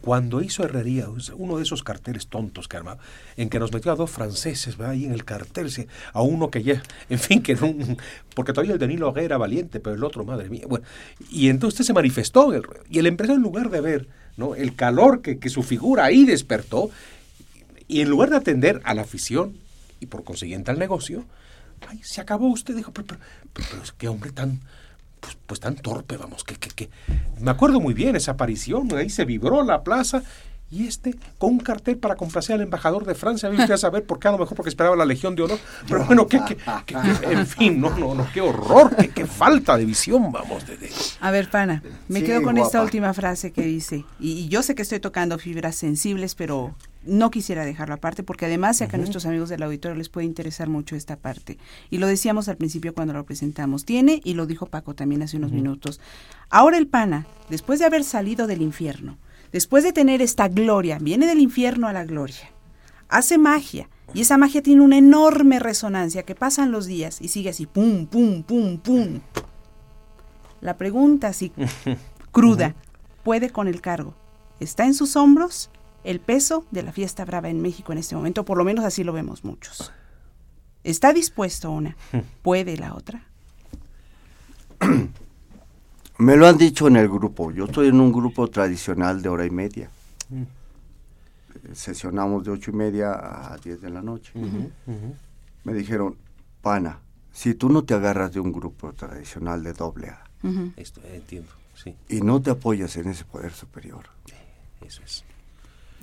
cuando 0.00 0.42
hizo 0.42 0.64
Herrería, 0.64 1.06
uno 1.34 1.56
de 1.56 1.62
esos 1.62 1.82
carteles 1.82 2.26
tontos 2.26 2.68
que 2.68 2.76
armaba, 2.76 2.98
en 3.36 3.48
que 3.48 3.58
nos 3.58 3.72
metió 3.72 3.92
a 3.92 3.96
dos 3.96 4.10
franceses, 4.10 4.78
ahí 4.80 5.04
en 5.04 5.12
el 5.12 5.24
cartel, 5.24 5.70
a 6.12 6.22
uno 6.22 6.50
que 6.50 6.62
ya, 6.62 6.82
en 7.08 7.18
fin, 7.18 7.42
que 7.42 7.54
no, 7.54 7.74
porque 8.34 8.52
todavía 8.52 8.74
el 8.74 8.78
de 8.78 8.88
Nilo 8.88 9.16
era 9.16 9.38
valiente, 9.38 9.80
pero 9.80 9.94
el 9.96 10.04
otro, 10.04 10.24
madre 10.24 10.50
mía, 10.50 10.64
bueno, 10.68 10.84
y 11.30 11.48
entonces 11.48 11.86
se 11.86 11.92
manifestó, 11.92 12.52
el, 12.52 12.64
y 12.90 12.98
el 12.98 13.06
empresario 13.06 13.36
en 13.36 13.42
lugar 13.42 13.70
de 13.70 13.80
ver 13.80 14.08
¿no? 14.36 14.54
el 14.54 14.74
calor 14.74 15.22
que, 15.22 15.38
que 15.38 15.48
su 15.48 15.62
figura 15.62 16.04
ahí 16.04 16.24
despertó, 16.24 16.90
y 17.88 18.00
en 18.00 18.08
lugar 18.08 18.30
de 18.30 18.36
atender 18.36 18.80
a 18.84 18.94
la 18.94 19.02
afición 19.02 19.56
y 20.00 20.06
por 20.06 20.24
consiguiente 20.24 20.72
al 20.72 20.78
negocio, 20.78 21.24
ay, 21.88 22.00
se 22.02 22.20
acabó 22.20 22.48
usted, 22.48 22.74
dijo, 22.74 22.92
pero, 22.92 23.06
pero, 23.06 23.20
pero, 23.70 23.82
es 23.82 23.92
que 23.92 24.08
hombre 24.08 24.32
tan, 24.32 24.60
pues, 25.20 25.36
pues, 25.46 25.60
tan 25.60 25.76
torpe, 25.76 26.16
vamos, 26.16 26.44
que, 26.44 26.54
que, 26.56 26.70
que, 26.70 26.90
me 27.40 27.50
acuerdo 27.50 27.80
muy 27.80 27.94
bien 27.94 28.16
esa 28.16 28.32
aparición, 28.32 28.92
ahí 28.96 29.10
se 29.10 29.24
vibró 29.24 29.62
la 29.64 29.82
plaza, 29.82 30.22
y 30.68 30.86
este 30.86 31.14
con 31.38 31.52
un 31.52 31.60
cartel 31.60 31.96
para 31.96 32.16
complacer 32.16 32.56
al 32.56 32.62
embajador 32.62 33.04
de 33.04 33.14
Francia, 33.14 33.48
a 33.48 33.74
a 33.74 33.76
saber 33.76 34.04
por 34.04 34.18
qué, 34.18 34.28
a 34.28 34.32
lo 34.32 34.38
mejor 34.38 34.56
porque 34.56 34.68
esperaba 34.68 34.96
la 34.96 35.04
Legión 35.04 35.36
de 35.36 35.42
Honor, 35.42 35.58
pero 35.88 36.04
bueno, 36.04 36.26
que, 36.26 36.40
en 37.22 37.46
fin, 37.46 37.80
no, 37.80 37.90
no, 37.96 38.14
no, 38.14 38.26
qué 38.32 38.40
horror, 38.40 38.96
qué, 39.14 39.26
falta 39.26 39.76
de 39.76 39.84
visión, 39.84 40.32
vamos. 40.32 40.66
De, 40.66 40.90
A 41.20 41.30
ver, 41.30 41.50
pana, 41.50 41.82
me 42.08 42.22
quedo 42.24 42.42
con 42.42 42.58
esta 42.58 42.82
última 42.82 43.14
frase 43.14 43.52
que 43.52 43.62
dice, 43.62 44.04
y, 44.18 44.32
y 44.32 44.48
yo 44.48 44.62
sé 44.62 44.74
que 44.74 44.82
estoy 44.82 44.98
tocando 44.98 45.38
fibras 45.38 45.76
sensibles, 45.76 46.34
pero 46.34 46.74
no 47.06 47.30
quisiera 47.30 47.64
dejarlo 47.64 47.94
aparte 47.94 48.22
porque 48.22 48.46
además 48.46 48.76
sé 48.76 48.88
que 48.88 48.96
a 48.96 48.98
nuestros 48.98 49.26
amigos 49.26 49.48
del 49.48 49.62
auditorio 49.62 49.96
les 49.96 50.08
puede 50.08 50.26
interesar 50.26 50.68
mucho 50.68 50.96
esta 50.96 51.16
parte. 51.16 51.58
Y 51.90 51.98
lo 51.98 52.06
decíamos 52.06 52.48
al 52.48 52.56
principio 52.56 52.94
cuando 52.94 53.14
lo 53.14 53.24
presentamos. 53.24 53.84
Tiene, 53.84 54.20
y 54.24 54.34
lo 54.34 54.46
dijo 54.46 54.66
Paco 54.66 54.94
también 54.94 55.22
hace 55.22 55.36
unos 55.36 55.52
minutos, 55.52 56.00
ahora 56.50 56.78
el 56.78 56.86
pana, 56.86 57.26
después 57.48 57.78
de 57.78 57.86
haber 57.86 58.04
salido 58.04 58.46
del 58.46 58.62
infierno, 58.62 59.18
después 59.52 59.84
de 59.84 59.92
tener 59.92 60.22
esta 60.22 60.48
gloria, 60.48 60.98
viene 60.98 61.26
del 61.26 61.40
infierno 61.40 61.88
a 61.88 61.92
la 61.92 62.04
gloria, 62.04 62.50
hace 63.08 63.38
magia. 63.38 63.88
Y 64.14 64.20
esa 64.20 64.38
magia 64.38 64.62
tiene 64.62 64.82
una 64.82 64.98
enorme 64.98 65.58
resonancia 65.58 66.22
que 66.22 66.36
pasan 66.36 66.70
los 66.70 66.86
días 66.86 67.20
y 67.20 67.28
sigue 67.28 67.50
así, 67.50 67.66
pum, 67.66 68.06
pum, 68.06 68.42
pum, 68.44 68.78
pum. 68.78 69.20
La 70.60 70.76
pregunta 70.76 71.28
así 71.28 71.52
cruda, 72.32 72.74
¿puede 73.24 73.50
con 73.50 73.66
el 73.68 73.80
cargo? 73.80 74.14
¿Está 74.60 74.86
en 74.86 74.94
sus 74.94 75.16
hombros 75.16 75.70
el 76.06 76.20
peso 76.20 76.64
de 76.70 76.82
la 76.82 76.92
fiesta 76.92 77.24
brava 77.24 77.48
en 77.50 77.60
México 77.60 77.92
en 77.92 77.98
este 77.98 78.14
momento? 78.14 78.44
Por 78.44 78.56
lo 78.58 78.64
menos 78.64 78.84
así 78.84 79.04
lo 79.04 79.12
vemos 79.12 79.44
muchos. 79.44 79.92
¿Está 80.84 81.12
dispuesto 81.12 81.70
una? 81.70 81.96
¿Puede 82.42 82.76
la 82.76 82.94
otra? 82.94 83.24
Me 86.18 86.36
lo 86.36 86.46
han 86.46 86.56
dicho 86.56 86.86
en 86.88 86.96
el 86.96 87.08
grupo. 87.08 87.50
Yo 87.50 87.64
estoy 87.66 87.88
en 87.88 88.00
un 88.00 88.12
grupo 88.12 88.48
tradicional 88.48 89.20
de 89.20 89.28
hora 89.28 89.44
y 89.44 89.50
media. 89.50 89.90
Sesionamos 91.74 92.44
de 92.44 92.52
ocho 92.52 92.70
y 92.70 92.74
media 92.74 93.12
a 93.52 93.56
diez 93.58 93.80
de 93.80 93.90
la 93.90 94.00
noche. 94.00 94.32
Me 95.64 95.74
dijeron, 95.74 96.16
pana, 96.62 97.00
si 97.32 97.54
tú 97.54 97.68
no 97.68 97.82
te 97.84 97.94
agarras 97.94 98.32
de 98.32 98.40
un 98.40 98.52
grupo 98.52 98.92
tradicional 98.92 99.62
de 99.62 99.72
doble 99.72 100.08
A 100.08 100.22
Esto 100.76 101.02
entiendo, 101.04 101.50
sí. 101.74 101.94
y 102.08 102.20
no 102.20 102.40
te 102.40 102.50
apoyas 102.50 102.96
en 102.96 103.08
ese 103.08 103.24
poder 103.24 103.52
superior, 103.52 104.04
Eso 104.80 105.02
es. 105.04 105.24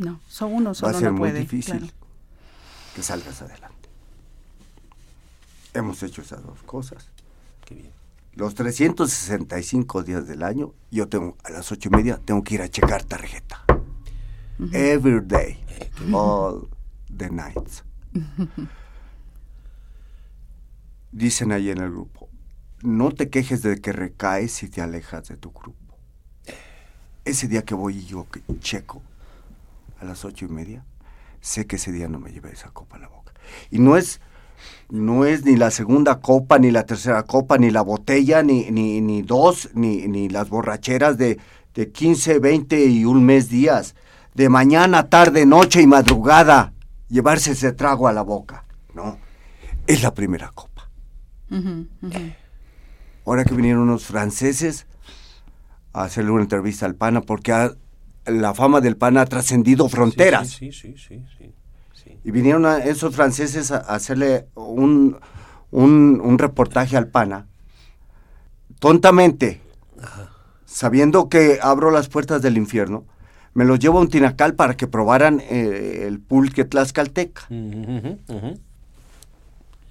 No, 0.04 0.20
son 0.28 0.54
uno 0.54 0.70
va 0.72 0.74
solo 0.76 0.98
a 0.98 1.00
ser 1.00 1.12
no 1.12 1.18
muy 1.18 1.30
puede. 1.30 1.40
difícil 1.40 1.78
claro. 1.80 1.94
que 2.94 3.04
salgas 3.04 3.42
adelante. 3.42 3.90
Hemos 5.74 6.04
hecho 6.04 6.22
esas 6.22 6.44
dos 6.44 6.62
cosas. 6.64 7.10
Qué 7.66 7.76
bien. 7.76 7.92
Los 8.34 8.54
365 8.56 10.04
días 10.04 10.28
del 10.28 10.44
año, 10.44 10.74
yo 10.92 11.08
tengo 11.08 11.38
a 11.44 11.52
las 11.52 11.72
ocho 11.72 11.88
y 11.88 11.96
media 11.96 12.20
tengo 12.24 12.44
que 12.44 12.56
ir 12.56 12.62
a 12.62 12.68
checar 12.68 13.04
tarjeta. 13.04 13.64
Every 14.74 15.22
day, 15.26 15.64
all 16.12 16.68
the 17.16 17.30
nights. 17.30 17.84
Dicen 21.12 21.52
ahí 21.52 21.70
en 21.70 21.78
el 21.80 21.92
grupo, 21.92 22.28
no 22.82 23.12
te 23.12 23.30
quejes 23.30 23.62
de 23.62 23.80
que 23.80 23.94
recaes 23.94 24.52
si 24.52 24.68
te 24.68 24.82
alejas 24.82 25.28
de 25.30 25.38
tu 25.38 25.52
grupo. 25.52 25.80
Ese 27.24 27.48
día 27.48 27.64
que 27.64 27.76
voy 27.76 28.00
y 28.00 28.06
yo 28.06 28.28
que 28.30 28.42
checo 28.60 29.02
a 30.04 30.06
las 30.08 30.26
ocho 30.26 30.46
y 30.46 30.50
media, 30.50 30.86
sé 31.42 31.66
que 31.66 31.78
ese 31.78 31.92
día 31.92 32.08
no 32.08 32.20
me 32.20 32.32
llevé 32.32 32.52
esa 32.52 32.70
copa 32.72 32.98
a 32.98 33.00
la 33.00 33.08
boca. 33.08 33.34
Y 33.72 33.80
no 33.80 33.98
es, 33.98 34.22
no 34.90 35.26
es 35.26 35.44
ni 35.46 35.56
la 35.56 35.72
segunda 35.72 36.20
copa, 36.20 36.60
ni 36.60 36.72
la 36.72 36.86
tercera 36.86 37.24
copa, 37.24 37.58
ni 37.58 37.72
la 37.72 37.82
botella, 37.82 38.44
ni, 38.44 38.70
ni, 38.72 39.02
ni 39.02 39.22
dos, 39.22 39.70
ni, 39.74 40.08
ni 40.08 40.30
las 40.30 40.50
borracheras 40.50 41.18
de, 41.18 41.40
de 41.74 41.92
15, 41.92 42.40
20 42.40 42.86
y 42.86 43.06
un 43.06 43.26
mes 43.26 43.50
días. 43.50 43.96
De 44.36 44.50
mañana, 44.50 45.10
tarde, 45.10 45.46
noche 45.46 45.82
y 45.82 45.88
madrugada, 45.88 46.74
llevarse 47.10 47.52
ese 47.52 47.72
trago 47.72 48.08
a 48.08 48.14
la 48.14 48.22
boca. 48.24 48.66
No, 48.94 49.18
es 49.88 50.02
la 50.04 50.14
primera 50.14 50.50
copa. 50.54 50.90
Ujú. 51.52 51.88
Ahora 53.26 53.46
que 53.46 53.54
vinieron 53.54 53.84
unos 53.84 54.06
franceses 54.06 54.86
a 55.94 56.04
hacerle 56.04 56.32
una 56.32 56.42
entrevista 56.44 56.86
al 56.86 56.96
PANA, 56.96 57.22
porque 57.22 57.52
ha- 57.54 57.74
la 58.26 58.54
fama 58.54 58.82
del 58.82 58.98
PANA 58.98 59.22
ha 59.22 59.26
trascendido 59.26 59.90
fronteras. 59.90 60.50
Sí, 60.50 60.72
sí, 60.72 60.96
sí, 60.98 61.08
sí. 61.08 61.24
sí, 61.38 61.54
sí. 61.94 62.18
Y 62.24 62.32
vinieron 62.32 62.66
a 62.66 62.78
esos 62.78 63.16
franceses 63.16 63.72
a, 63.72 63.78
hacerle 63.78 64.48
un, 64.56 65.18
un, 65.72 66.22
un 66.24 66.38
reportaje 66.38 66.98
al 66.98 67.08
PANA, 67.08 67.48
tontamente, 68.80 69.62
sabiendo 70.66 71.30
que 71.30 71.60
abro 71.62 71.92
las 71.92 72.10
puertas 72.10 72.42
del 72.42 72.58
infierno, 72.58 73.06
me 73.54 73.66
los 73.66 73.80
llevo 73.80 74.00
a 74.00 74.02
un 74.02 74.10
tinacal 74.10 74.56
para 74.56 74.76
que 74.76 74.88
probaran 74.88 75.42
eh, 75.42 76.06
el 76.08 76.20
pulque 76.20 76.66
tlaxcalteca. 76.66 77.48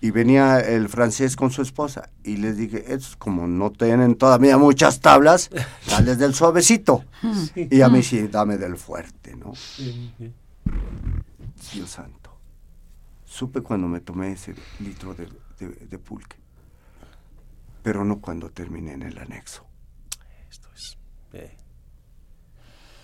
Y 0.03 0.11
venía 0.11 0.59
el 0.59 0.89
francés 0.89 1.37
con 1.37 1.51
su 1.53 1.63
esposa 1.63 2.11
y 2.25 2.37
les 2.37 2.57
dije, 2.57 2.93
estos 2.93 3.15
como 3.17 3.47
no 3.47 3.71
tienen 3.71 4.17
todavía 4.17 4.59
muchas 4.59 4.99
tablas, 5.01 5.49
dales 5.89 6.19
del 6.19 6.35
suavecito. 6.35 7.05
Y 7.55 7.81
a 7.83 7.89
mí 7.89 8.03
sí, 8.03 8.27
dame 8.27 8.59
del 8.59 8.77
fuerte, 8.77 9.37
¿no? 9.37 9.53
Dios 11.73 11.89
santo. 11.91 12.37
Supe 13.25 13.61
cuando 13.63 13.87
me 13.89 14.01
tomé 14.01 14.33
ese 14.33 14.55
litro 14.81 15.15
de, 15.15 15.29
de- 15.61 15.87
de 15.87 15.99
pulque, 15.99 16.37
pero 17.83 18.05
no 18.05 18.19
cuando 18.21 18.51
terminé 18.51 18.93
en 18.95 19.03
el 19.05 19.17
anexo. 19.19 19.65
Esto 20.51 20.69
es. 20.75 20.99
eh, 21.33 21.57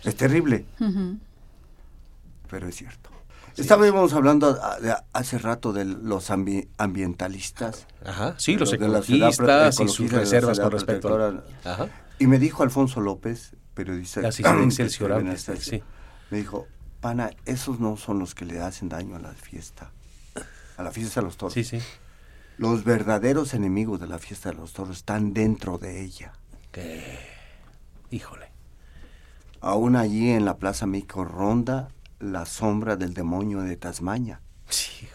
Es 0.04 0.16
terrible, 0.16 0.66
pero 2.50 2.66
es 2.68 2.74
cierto. 2.76 3.10
Estábamos 3.58 4.12
hablando 4.12 4.58
a- 4.62 5.04
hace 5.12 5.38
rato 5.38 5.72
de 5.72 5.84
los 5.84 6.30
ambi- 6.30 6.68
ambientalistas. 6.78 7.86
Ajá, 8.04 8.34
sí, 8.38 8.56
los 8.56 8.70
la 8.70 8.76
ecologistas 8.76 9.80
y 9.80 9.88
sus 9.88 10.12
la 10.12 10.18
reservas 10.20 10.60
con 10.60 10.70
respecto. 10.70 11.08
protectora. 11.08 11.44
Ajá. 11.64 11.88
Y 12.18 12.26
me 12.26 12.38
dijo 12.38 12.62
Alfonso 12.62 13.00
López, 13.00 13.54
periodista 13.74 14.20
esta- 14.28 15.56
sí. 15.56 15.82
me 16.30 16.38
dijo, 16.38 16.66
pana, 17.00 17.30
esos 17.44 17.80
no 17.80 17.96
son 17.96 18.18
los 18.18 18.34
que 18.34 18.44
le 18.44 18.60
hacen 18.60 18.88
daño 18.88 19.16
a 19.16 19.18
la 19.20 19.32
fiesta, 19.32 19.92
a 20.76 20.82
la 20.82 20.90
fiesta 20.90 21.20
de 21.20 21.26
los 21.26 21.36
toros. 21.36 21.54
Sí, 21.54 21.64
sí. 21.64 21.80
Los 22.56 22.82
verdaderos 22.84 23.54
enemigos 23.54 24.00
de 24.00 24.08
la 24.08 24.18
fiesta 24.18 24.50
de 24.50 24.56
los 24.56 24.72
toros 24.72 24.96
están 24.96 25.32
dentro 25.32 25.78
de 25.78 26.02
ella. 26.02 26.32
Que... 26.72 27.18
Híjole. 28.10 28.50
Aún 29.60 29.96
allí 29.96 30.30
en 30.30 30.44
la 30.44 30.56
Plaza 30.56 30.86
Mico 30.86 31.24
ronda 31.24 31.88
la 32.20 32.44
sombra 32.46 32.96
del 32.96 33.14
demonio 33.14 33.60
de 33.62 33.76
Tasmania, 33.76 34.40
Sí, 34.68 35.08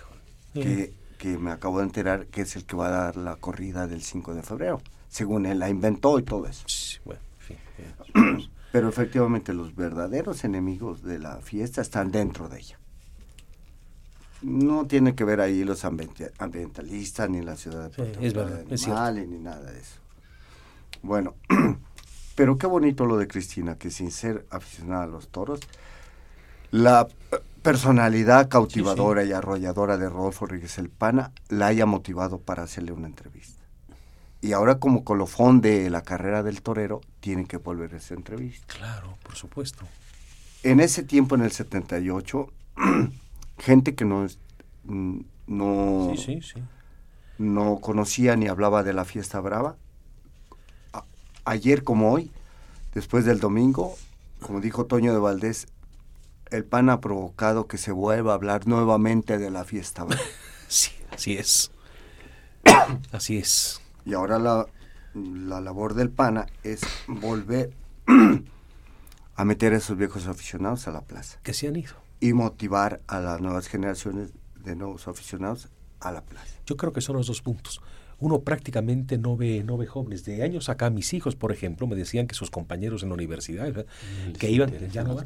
que, 0.54 0.94
que 1.18 1.38
me 1.38 1.52
acabo 1.52 1.80
de 1.80 1.86
enterar 1.86 2.28
que 2.28 2.42
es 2.42 2.56
el 2.56 2.66
que 2.66 2.76
va 2.76 2.88
a 2.88 2.92
dar 2.92 3.18
la 3.18 3.36
corrida 3.36 3.88
del 3.88 4.02
5 4.02 4.34
de 4.34 4.44
febrero, 4.44 4.82
según 5.10 5.46
él 5.46 5.60
la 5.60 5.70
inventó 5.70 6.20
y 6.20 6.24
todo 6.24 6.48
eso. 6.48 6.64
Sí, 6.68 6.98
bueno, 7.06 7.22
en 7.40 7.46
fin. 7.46 7.58
eh, 7.78 8.48
Pero 8.72 8.90
efectivamente 8.90 9.54
los 9.54 9.76
verdaderos 9.76 10.44
enemigos 10.44 11.04
de 11.04 11.20
la 11.20 11.38
fiesta 11.42 11.82
están 11.82 12.12
dentro 12.12 12.50
de 12.50 12.60
ella. 12.60 12.80
No 14.42 14.86
tiene 14.88 15.16
que 15.16 15.24
ver 15.24 15.40
ahí 15.40 15.64
los 15.64 15.86
ambientalistas 15.86 17.30
ni 17.30 17.42
la 17.42 17.56
ciudad 17.56 17.92
Sí, 17.96 18.02
es 18.20 18.34
verdad, 18.34 18.64
de 18.64 18.76
es 18.76 18.84
animales, 18.86 19.28
ni 19.30 19.38
nada 19.40 19.72
de 19.72 19.80
eso. 19.80 19.96
Bueno, 21.02 21.36
pero 22.36 22.58
qué 22.58 22.68
bonito 22.68 23.06
lo 23.06 23.18
de 23.18 23.28
Cristina, 23.28 23.78
que 23.78 23.92
sin 23.92 24.12
ser 24.12 24.46
aficionada 24.50 25.04
a 25.04 25.08
los 25.08 25.30
toros, 25.30 25.60
la 26.74 27.08
personalidad 27.62 28.50
cautivadora 28.50 29.24
y 29.24 29.32
arrolladora 29.32 29.96
de 29.98 30.10
Rodolfo 30.10 30.48
Rodríguez 30.48 30.80
El 30.80 30.90
Pana 30.90 31.32
la 31.48 31.68
haya 31.68 31.86
motivado 31.86 32.40
para 32.40 32.64
hacerle 32.64 32.92
una 32.92 33.06
entrevista. 33.08 33.62
Y 34.42 34.54
ahora 34.54 34.80
como 34.80 35.04
colofón 35.04 35.62
de 35.62 35.88
la 35.92 36.02
carrera 36.02 36.42
del 36.42 36.64
torero, 36.64 37.02
tiene 37.20 37.46
que 37.46 37.58
volver 37.58 37.94
a 37.94 37.98
esa 37.98 38.16
entrevista. 38.16 38.74
Claro, 38.76 39.16
por 39.22 39.36
supuesto. 39.36 39.86
En 40.64 40.80
ese 40.80 41.04
tiempo, 41.04 41.36
en 41.36 41.44
el 41.44 41.52
78, 41.52 42.48
gente 43.60 43.94
que 43.94 44.04
no, 44.06 44.26
mm, 44.86 45.20
no, 45.46 46.14
sí. 46.18 46.40
no 47.38 47.80
conocía 47.82 48.36
ni 48.36 48.48
hablaba 48.48 48.82
de 48.82 48.94
la 48.94 49.06
fiesta 49.06 49.40
brava, 49.40 49.78
a- 50.92 51.06
ayer 51.46 51.84
como 51.84 52.12
hoy, 52.12 52.32
después 52.96 53.26
del 53.26 53.40
domingo, 53.40 53.96
como 54.42 54.60
dijo 54.60 54.86
Toño 54.88 55.14
de 55.14 55.20
Valdés, 55.20 55.68
el 56.54 56.66
pan 56.66 56.90
ha 56.90 57.02
provocado 57.02 57.68
que 57.68 57.78
se 57.78 57.92
vuelva 57.92 58.32
a 58.32 58.36
hablar 58.36 58.68
nuevamente 58.68 59.38
de 59.38 59.50
la 59.52 59.64
fiesta. 59.66 60.06
Sí, 60.68 60.92
así 61.12 61.34
es. 61.38 61.72
Así 63.12 63.38
es. 63.38 63.80
Y 64.06 64.14
ahora 64.14 64.40
la, 64.40 64.66
la 65.14 65.62
labor 65.62 65.94
del 65.94 66.10
PANA 66.10 66.48
es 66.64 66.82
volver 67.08 67.72
a 69.36 69.46
meter 69.46 69.74
a 69.74 69.78
esos 69.78 69.98
viejos 69.98 70.26
aficionados 70.28 70.88
a 70.88 70.92
la 70.92 71.02
plaza 71.02 71.40
Que 71.44 71.54
se 71.54 71.68
han 71.68 71.76
ido. 71.76 71.94
y 72.20 72.34
motivar 72.34 73.02
a 73.08 73.20
las 73.20 73.40
nuevas 73.40 73.68
generaciones 73.68 74.32
de 74.64 74.76
nuevos 74.76 75.08
aficionados 75.08 75.70
a 76.00 76.12
la 76.12 76.22
plaza. 76.22 76.56
Yo 76.66 76.76
creo 76.76 76.92
que 76.92 77.02
son 77.02 77.18
los 77.18 77.28
dos 77.28 77.42
puntos. 77.42 77.80
Uno 78.20 78.40
prácticamente 78.40 79.18
no 79.18 79.38
ve, 79.38 79.64
no 79.64 79.78
ve 79.78 79.86
jóvenes. 79.86 80.24
De 80.26 80.42
años 80.42 80.70
acá, 80.70 80.90
mis 80.90 81.14
hijos, 81.14 81.36
por 81.36 81.52
ejemplo, 81.52 81.86
me 81.86 81.96
decían 81.96 82.26
que 82.26 82.36
sus 82.36 82.50
compañeros 82.50 83.04
en 83.04 83.10
la 83.10 83.16
universidad, 83.16 83.66
¿verdad? 83.66 83.86
que 84.40 84.50
iban, 84.50 84.72
ya 84.90 85.04
no 85.04 85.16
van. 85.16 85.26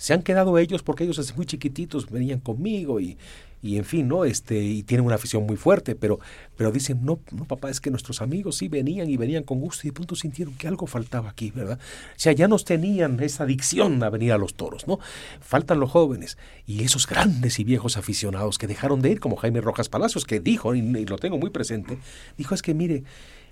Se 0.00 0.14
han 0.14 0.22
quedado 0.22 0.56
ellos 0.56 0.82
porque 0.82 1.04
ellos 1.04 1.18
desde 1.18 1.34
muy 1.34 1.44
chiquititos 1.44 2.08
venían 2.10 2.40
conmigo 2.40 3.00
y, 3.00 3.18
y 3.60 3.76
en 3.76 3.84
fin, 3.84 4.08
¿no? 4.08 4.24
Este, 4.24 4.58
y 4.58 4.82
tienen 4.82 5.04
una 5.04 5.16
afición 5.16 5.44
muy 5.44 5.58
fuerte, 5.58 5.94
pero, 5.94 6.20
pero 6.56 6.72
dicen, 6.72 7.04
no, 7.04 7.20
no, 7.32 7.44
papá, 7.44 7.68
es 7.68 7.82
que 7.82 7.90
nuestros 7.90 8.22
amigos 8.22 8.56
sí 8.56 8.68
venían 8.68 9.10
y 9.10 9.18
venían 9.18 9.42
con 9.42 9.60
gusto 9.60 9.82
y 9.86 9.90
de 9.90 9.92
pronto 9.92 10.16
sintieron 10.16 10.54
que 10.54 10.66
algo 10.68 10.86
faltaba 10.86 11.28
aquí, 11.28 11.50
¿verdad? 11.50 11.78
O 11.78 12.18
sea, 12.18 12.32
ya 12.32 12.48
nos 12.48 12.64
tenían 12.64 13.20
esa 13.20 13.44
adicción 13.44 14.02
a 14.02 14.08
venir 14.08 14.32
a 14.32 14.38
los 14.38 14.54
toros, 14.54 14.88
¿no? 14.88 15.00
Faltan 15.42 15.78
los 15.78 15.90
jóvenes 15.90 16.38
y 16.64 16.82
esos 16.82 17.06
grandes 17.06 17.58
y 17.58 17.64
viejos 17.64 17.98
aficionados 17.98 18.56
que 18.56 18.66
dejaron 18.66 19.02
de 19.02 19.10
ir, 19.10 19.20
como 19.20 19.36
Jaime 19.36 19.60
Rojas 19.60 19.90
Palacios, 19.90 20.24
que 20.24 20.40
dijo, 20.40 20.74
y, 20.74 20.78
y 20.78 21.04
lo 21.04 21.18
tengo 21.18 21.36
muy 21.36 21.50
presente, 21.50 21.98
dijo, 22.38 22.54
es 22.54 22.62
que 22.62 22.72
mire, 22.72 23.04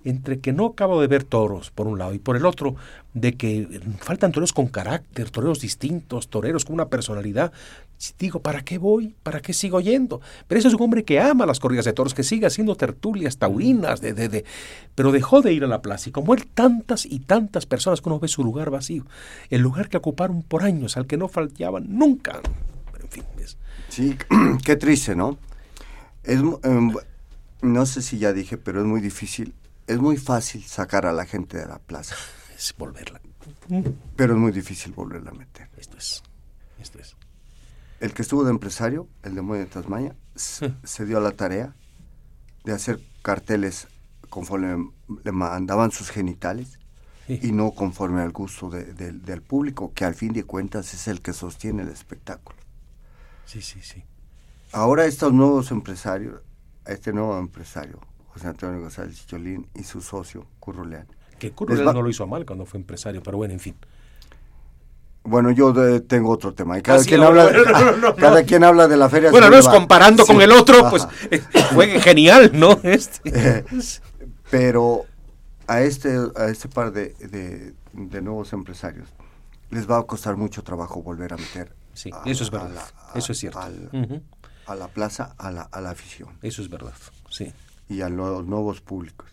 entre 0.04 0.40
que 0.40 0.52
no 0.52 0.66
acabo 0.66 1.00
de 1.00 1.06
ver 1.06 1.24
toros, 1.24 1.70
por 1.70 1.86
un 1.86 1.98
lado, 1.98 2.14
y 2.14 2.18
por 2.18 2.36
el 2.36 2.46
otro, 2.46 2.76
de 3.14 3.34
que 3.34 3.80
faltan 3.98 4.32
toreros 4.32 4.52
con 4.52 4.68
carácter, 4.68 5.30
toreros 5.30 5.60
distintos, 5.60 6.28
toreros 6.28 6.64
con 6.64 6.74
una 6.74 6.88
personalidad. 6.88 7.52
Digo, 8.18 8.40
¿para 8.40 8.62
qué 8.62 8.78
voy? 8.78 9.14
¿Para 9.22 9.40
qué 9.40 9.52
sigo 9.52 9.80
yendo? 9.80 10.20
Pero 10.46 10.60
ese 10.60 10.68
es 10.68 10.74
un 10.74 10.82
hombre 10.82 11.04
que 11.04 11.18
ama 11.18 11.46
las 11.46 11.58
corridas 11.58 11.84
de 11.84 11.92
toros, 11.92 12.14
que 12.14 12.22
sigue 12.22 12.46
haciendo 12.46 12.76
tertulias 12.76 13.38
taurinas, 13.38 14.00
de, 14.00 14.12
de, 14.12 14.28
de, 14.28 14.44
pero 14.94 15.10
dejó 15.10 15.42
de 15.42 15.52
ir 15.52 15.64
a 15.64 15.66
la 15.66 15.82
plaza. 15.82 16.08
Y 16.08 16.12
como 16.12 16.34
él, 16.34 16.46
tantas 16.46 17.06
y 17.06 17.18
tantas 17.20 17.66
personas 17.66 18.00
que 18.00 18.08
uno 18.08 18.20
ve 18.20 18.28
su 18.28 18.44
lugar 18.44 18.70
vacío, 18.70 19.04
el 19.50 19.62
lugar 19.62 19.88
que 19.88 19.96
ocuparon 19.96 20.42
por 20.42 20.62
años, 20.62 20.96
al 20.96 21.06
que 21.06 21.16
no 21.16 21.26
faltaban 21.26 21.86
nunca. 21.88 22.40
Pero 22.92 23.04
en 23.04 23.10
fin. 23.10 23.24
Sí, 23.88 24.16
qué 24.64 24.76
triste, 24.76 25.16
¿no? 25.16 25.38
Es, 26.22 26.40
eh, 26.40 26.92
no 27.62 27.86
sé 27.86 28.02
si 28.02 28.18
ya 28.18 28.32
dije, 28.32 28.56
pero 28.58 28.80
es 28.80 28.86
muy 28.86 29.00
difícil 29.00 29.54
es 29.88 29.98
muy 29.98 30.18
fácil 30.18 30.62
sacar 30.64 31.06
a 31.06 31.12
la 31.12 31.24
gente 31.24 31.58
de 31.58 31.66
la 31.66 31.78
plaza. 31.78 32.14
Es 32.56 32.74
volverla. 32.76 33.20
Pero 34.16 34.32
es 34.32 34.38
muy 34.38 34.50
difícil 34.50 34.92
volverla 34.92 35.30
a 35.30 35.34
meter. 35.34 35.70
Esto 35.76 35.96
es. 35.96 36.24
Esto 36.80 36.98
es. 36.98 37.16
El 38.00 38.12
que 38.12 38.22
estuvo 38.22 38.42
de 38.42 38.50
empresario, 38.50 39.06
el 39.22 39.36
de 39.36 39.42
Muelle 39.42 39.66
de 39.66 39.70
Tasmania, 39.70 40.16
se 40.34 41.06
dio 41.06 41.18
a 41.18 41.20
la 41.20 41.30
tarea 41.30 41.76
de 42.64 42.72
hacer 42.72 42.98
carteles 43.22 43.86
conforme 44.28 44.90
le 45.22 45.30
mandaban 45.30 45.92
sus 45.92 46.10
genitales 46.10 46.80
sí. 47.28 47.38
y 47.40 47.52
no 47.52 47.70
conforme 47.70 48.22
al 48.22 48.32
gusto 48.32 48.70
de, 48.70 48.92
de, 48.92 49.12
del 49.12 49.40
público, 49.40 49.92
que 49.94 50.04
al 50.04 50.16
fin 50.16 50.32
de 50.32 50.42
cuentas 50.42 50.92
es 50.94 51.06
el 51.06 51.22
que 51.22 51.32
sostiene 51.32 51.82
el 51.82 51.90
espectáculo. 51.90 52.58
Sí, 53.46 53.62
sí, 53.62 53.80
sí. 53.82 54.02
Ahora 54.72 55.06
estos 55.06 55.32
nuevos 55.32 55.70
empresarios, 55.70 56.42
este 56.84 57.12
nuevo 57.12 57.38
empresario, 57.38 58.00
José 58.38 58.48
Antonio 58.48 58.80
González 58.80 59.26
Cholín 59.26 59.66
y 59.74 59.82
su 59.82 60.00
socio, 60.00 60.46
Curro 60.60 60.84
Leán. 60.84 61.08
Que 61.40 61.50
Curro 61.50 61.74
Leán 61.74 61.92
no 61.92 62.02
lo 62.02 62.08
hizo 62.08 62.26
mal 62.26 62.46
cuando 62.46 62.64
fue 62.66 62.78
empresario, 62.78 63.20
pero 63.20 63.36
bueno, 63.36 63.52
en 63.52 63.60
fin. 63.60 63.74
Bueno, 65.24 65.50
yo 65.50 65.72
de, 65.72 66.00
tengo 66.00 66.30
otro 66.30 66.54
tema. 66.54 66.78
Y 66.78 66.82
cada, 66.82 66.98
ah, 66.98 67.02
sí, 67.02 67.08
quien, 67.08 67.20
no, 67.20 67.26
habla, 67.26 67.50
no, 67.50 67.64
no, 67.64 67.96
no, 67.96 68.16
cada 68.16 68.44
quien 68.44 68.62
habla 68.62 68.86
de 68.86 68.96
la 68.96 69.08
feria. 69.08 69.32
Bueno, 69.32 69.50
no 69.50 69.56
es 69.56 69.66
comparando 69.66 70.24
sí. 70.24 70.32
con 70.32 70.40
el 70.40 70.52
otro, 70.52 70.78
Ajá. 70.78 70.90
pues 70.90 71.08
eh, 71.30 71.42
fue 71.74 72.00
genial, 72.00 72.52
¿no? 72.54 72.78
Este. 72.84 73.20
Eh, 73.24 73.64
pero 74.50 75.04
a 75.66 75.80
este, 75.82 76.16
a 76.36 76.46
este 76.46 76.68
par 76.68 76.92
de, 76.92 77.14
de, 77.14 77.74
de, 77.92 78.22
nuevos 78.22 78.52
empresarios 78.52 79.08
les 79.70 79.90
va 79.90 79.98
a 79.98 80.04
costar 80.04 80.36
mucho 80.36 80.62
trabajo 80.62 81.02
volver 81.02 81.32
a 81.32 81.36
meter. 81.36 81.74
Sí, 81.92 82.10
a, 82.12 82.22
eso 82.24 82.44
es 82.44 82.50
verdad. 82.50 82.70
La, 82.72 83.18
eso 83.18 83.32
es 83.32 83.38
cierto. 83.38 83.58
Al, 83.58 83.90
uh 83.92 83.96
-huh. 83.96 84.22
A 84.66 84.74
la 84.76 84.86
plaza, 84.88 85.34
a 85.38 85.50
la, 85.50 85.62
a 85.62 85.80
la 85.80 85.90
afición. 85.90 86.38
Eso 86.40 86.62
es 86.62 86.70
verdad, 86.70 86.94
sí 87.30 87.52
y 87.88 88.02
a 88.02 88.08
los 88.08 88.46
nuevos 88.46 88.80
públicos. 88.80 89.30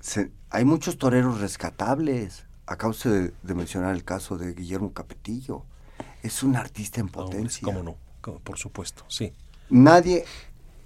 Se, 0.00 0.30
hay 0.50 0.64
muchos 0.64 0.98
toreros 0.98 1.40
rescatables. 1.40 2.46
Acabo 2.66 2.94
de, 3.04 3.32
de, 3.42 3.54
mencionar 3.54 3.94
el 3.94 4.04
caso 4.04 4.38
de 4.38 4.54
Guillermo 4.54 4.92
Capetillo. 4.92 5.64
Es 6.22 6.42
un 6.42 6.56
artista 6.56 7.00
en 7.00 7.08
potencia. 7.08 7.64
¿Cómo 7.64 7.82
no? 7.82 7.96
¿Cómo? 8.20 8.38
Por 8.40 8.58
supuesto, 8.58 9.04
sí. 9.08 9.32
Nadie 9.70 10.24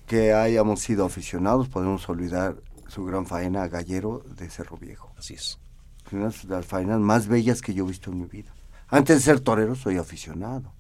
que 0.07 0.33
hayamos 0.33 0.81
sido 0.81 1.05
aficionados 1.05 1.69
podemos 1.69 2.09
olvidar 2.09 2.57
su 2.89 3.05
gran 3.05 3.27
faena 3.27 3.63
a 3.63 3.69
Gallero 3.69 4.25
de 4.37 4.49
Cerro 4.49 4.77
Viejo. 4.77 5.13
Así 5.17 5.35
es. 5.35 5.59
Una 6.11 6.29
de 6.31 6.49
las 6.49 6.65
faenas 6.65 6.99
más 6.99 7.29
bellas 7.29 7.61
que 7.61 7.75
yo 7.75 7.85
he 7.85 7.89
visto 7.89 8.11
en 8.11 8.21
mi 8.21 8.27
vida. 8.27 8.55
Antes 8.89 9.17
de 9.19 9.23
ser 9.23 9.41
torero 9.41 9.75
soy 9.75 9.99
aficionado. 9.99 10.73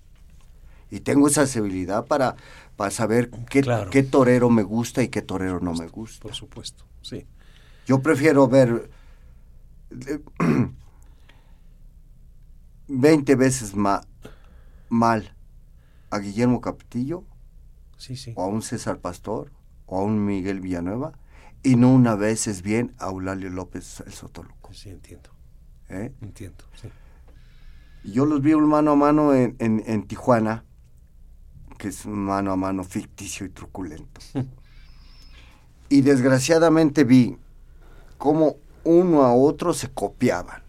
Y 0.90 1.00
tengo 1.00 1.28
esa 1.28 1.46
sensibilidad 1.46 2.06
para, 2.06 2.36
para 2.76 2.90
saber 2.90 3.30
qué, 3.50 3.60
claro. 3.62 3.90
qué 3.90 4.02
torero 4.02 4.50
me 4.50 4.62
gusta 4.62 5.02
y 5.02 5.08
qué 5.08 5.22
torero 5.22 5.60
no 5.60 5.74
me 5.74 5.86
gusta. 5.88 6.22
Por 6.22 6.34
supuesto, 6.34 6.84
sí. 7.02 7.26
Yo 7.86 8.02
prefiero 8.02 8.48
ver 8.48 8.90
eh, 9.90 10.20
20 12.88 13.34
veces 13.36 13.74
ma, 13.74 14.02
mal 14.88 15.34
a 16.10 16.18
Guillermo 16.18 16.60
Capetillo 16.60 17.24
sí, 17.96 18.16
sí. 18.16 18.32
o 18.36 18.42
a 18.42 18.46
un 18.46 18.62
César 18.62 18.98
Pastor 18.98 19.52
o 19.86 19.98
a 19.98 20.02
un 20.02 20.24
Miguel 20.24 20.60
Villanueva 20.60 21.12
y 21.62 21.76
no 21.76 21.92
una 21.92 22.14
vez 22.14 22.46
es 22.46 22.62
bien 22.62 22.94
a 22.98 23.08
Eulalio 23.08 23.50
López 23.50 24.02
el 24.06 24.12
Sotoluco. 24.12 24.72
Sí, 24.72 24.90
entiendo. 24.90 25.30
¿Eh? 25.88 26.12
Entiendo, 26.20 26.64
sí. 26.80 26.88
Yo 28.04 28.26
los 28.26 28.40
vi 28.40 28.54
un 28.54 28.68
mano 28.68 28.92
a 28.92 28.96
mano 28.96 29.34
en, 29.34 29.56
en, 29.58 29.82
en 29.86 30.06
Tijuana 30.06 30.64
que 31.78 31.88
es 31.88 32.04
un 32.04 32.18
mano 32.18 32.52
a 32.52 32.56
mano 32.56 32.84
ficticio 32.84 33.46
y 33.46 33.50
truculento. 33.50 34.20
y 35.88 36.02
desgraciadamente 36.02 37.04
vi 37.04 37.38
cómo 38.18 38.56
uno 38.84 39.22
a 39.22 39.34
otro 39.34 39.72
se 39.72 39.88
copiaban. 39.88 40.62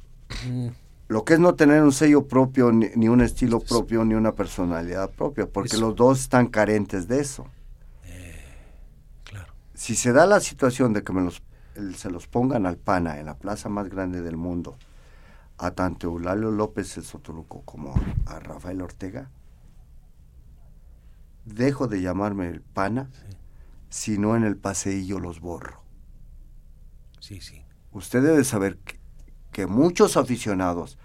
Mm. 0.47 0.67
Lo 1.07 1.25
que 1.25 1.33
es 1.33 1.39
no 1.39 1.55
tener 1.55 1.81
un 1.81 1.91
sello 1.91 2.27
propio, 2.27 2.71
ni, 2.71 2.87
ni 2.95 3.09
un 3.09 3.21
estilo 3.21 3.59
propio, 3.59 4.05
ni 4.05 4.13
una 4.13 4.35
personalidad 4.35 5.09
propia, 5.09 5.47
porque 5.47 5.75
eso. 5.75 5.87
los 5.87 5.95
dos 5.95 6.21
están 6.21 6.47
carentes 6.47 7.07
de 7.07 7.19
eso. 7.19 7.47
Eh, 8.05 8.35
claro. 9.23 9.51
Si 9.73 9.95
se 9.95 10.13
da 10.13 10.27
la 10.27 10.39
situación 10.39 10.93
de 10.93 11.03
que 11.03 11.11
me 11.11 11.21
los, 11.21 11.41
se 11.97 12.11
los 12.11 12.27
pongan 12.27 12.67
al 12.67 12.77
pana 12.77 13.19
en 13.19 13.25
la 13.25 13.35
plaza 13.35 13.69
más 13.69 13.89
grande 13.89 14.21
del 14.21 14.37
mundo, 14.37 14.77
a 15.57 15.71
tanto 15.71 16.07
Eulalio 16.07 16.51
López 16.51 16.95
el 16.97 17.03
Sotoluco 17.03 17.63
como 17.65 17.95
a 18.27 18.39
Rafael 18.39 18.81
Ortega, 18.81 19.29
dejo 21.45 21.87
de 21.87 22.01
llamarme 22.01 22.47
el 22.49 22.61
pana, 22.61 23.09
sí. 23.13 23.37
si 23.89 24.17
no 24.17 24.35
en 24.35 24.43
el 24.43 24.57
paseillo 24.57 25.19
los 25.19 25.39
borro. 25.39 25.81
Sí, 27.19 27.41
sí. 27.41 27.61
Usted 27.91 28.23
debe 28.23 28.43
saber 28.43 28.77
que, 28.77 28.99
que, 29.51 29.67
muchos 29.67 30.17
aficionados, 30.17 30.97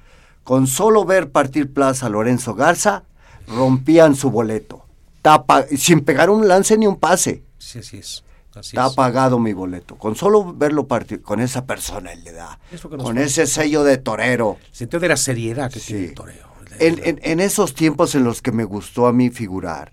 con 0.43 0.67
solo 0.67 1.05
ver 1.05 1.31
partir 1.31 1.73
plaza 1.73 2.07
a 2.07 2.11
Lorenzo 2.11 2.55
Garza, 2.55 3.05
rompían 3.47 4.15
su 4.15 4.31
boleto. 4.31 4.85
Tapa, 5.23 5.65
sin 5.77 6.05
pegar 6.05 6.29
un 6.31 6.47
lance 6.47 6.77
ni 6.77 6.87
un 6.87 6.97
pase. 6.97 7.43
Sí, 7.59 7.79
así 7.79 7.99
es. 7.99 8.25
Así 8.55 8.77
Está 8.77 8.87
es. 8.87 8.95
pagado 8.95 9.39
mi 9.39 9.53
boleto. 9.53 9.97
Con 9.97 10.15
solo 10.15 10.53
verlo 10.55 10.87
partir, 10.87 11.23
con 11.23 11.41
esa 11.41 11.67
personalidad, 11.67 12.59
con 12.99 13.19
ese 13.19 13.47
sello 13.47 13.83
de 13.83 13.99
torero. 13.99 14.59
El 14.69 14.75
sentido 14.77 15.01
de 15.01 15.09
la 15.09 15.17
seriedad 15.17 15.73
que 15.73 15.81
sí. 15.81 15.87
tiene 15.89 16.05
el 16.07 16.15
toreo. 16.15 16.55
En, 16.79 17.01
en, 17.05 17.21
en, 17.23 17.41
esos 17.41 17.75
tiempos 17.75 18.15
en 18.15 18.25
los 18.25 18.43
que 18.43 18.53
me 18.53 18.65
gustó 18.65 19.07
a 19.07 19.13
mí 19.13 19.31
figurar, 19.31 19.93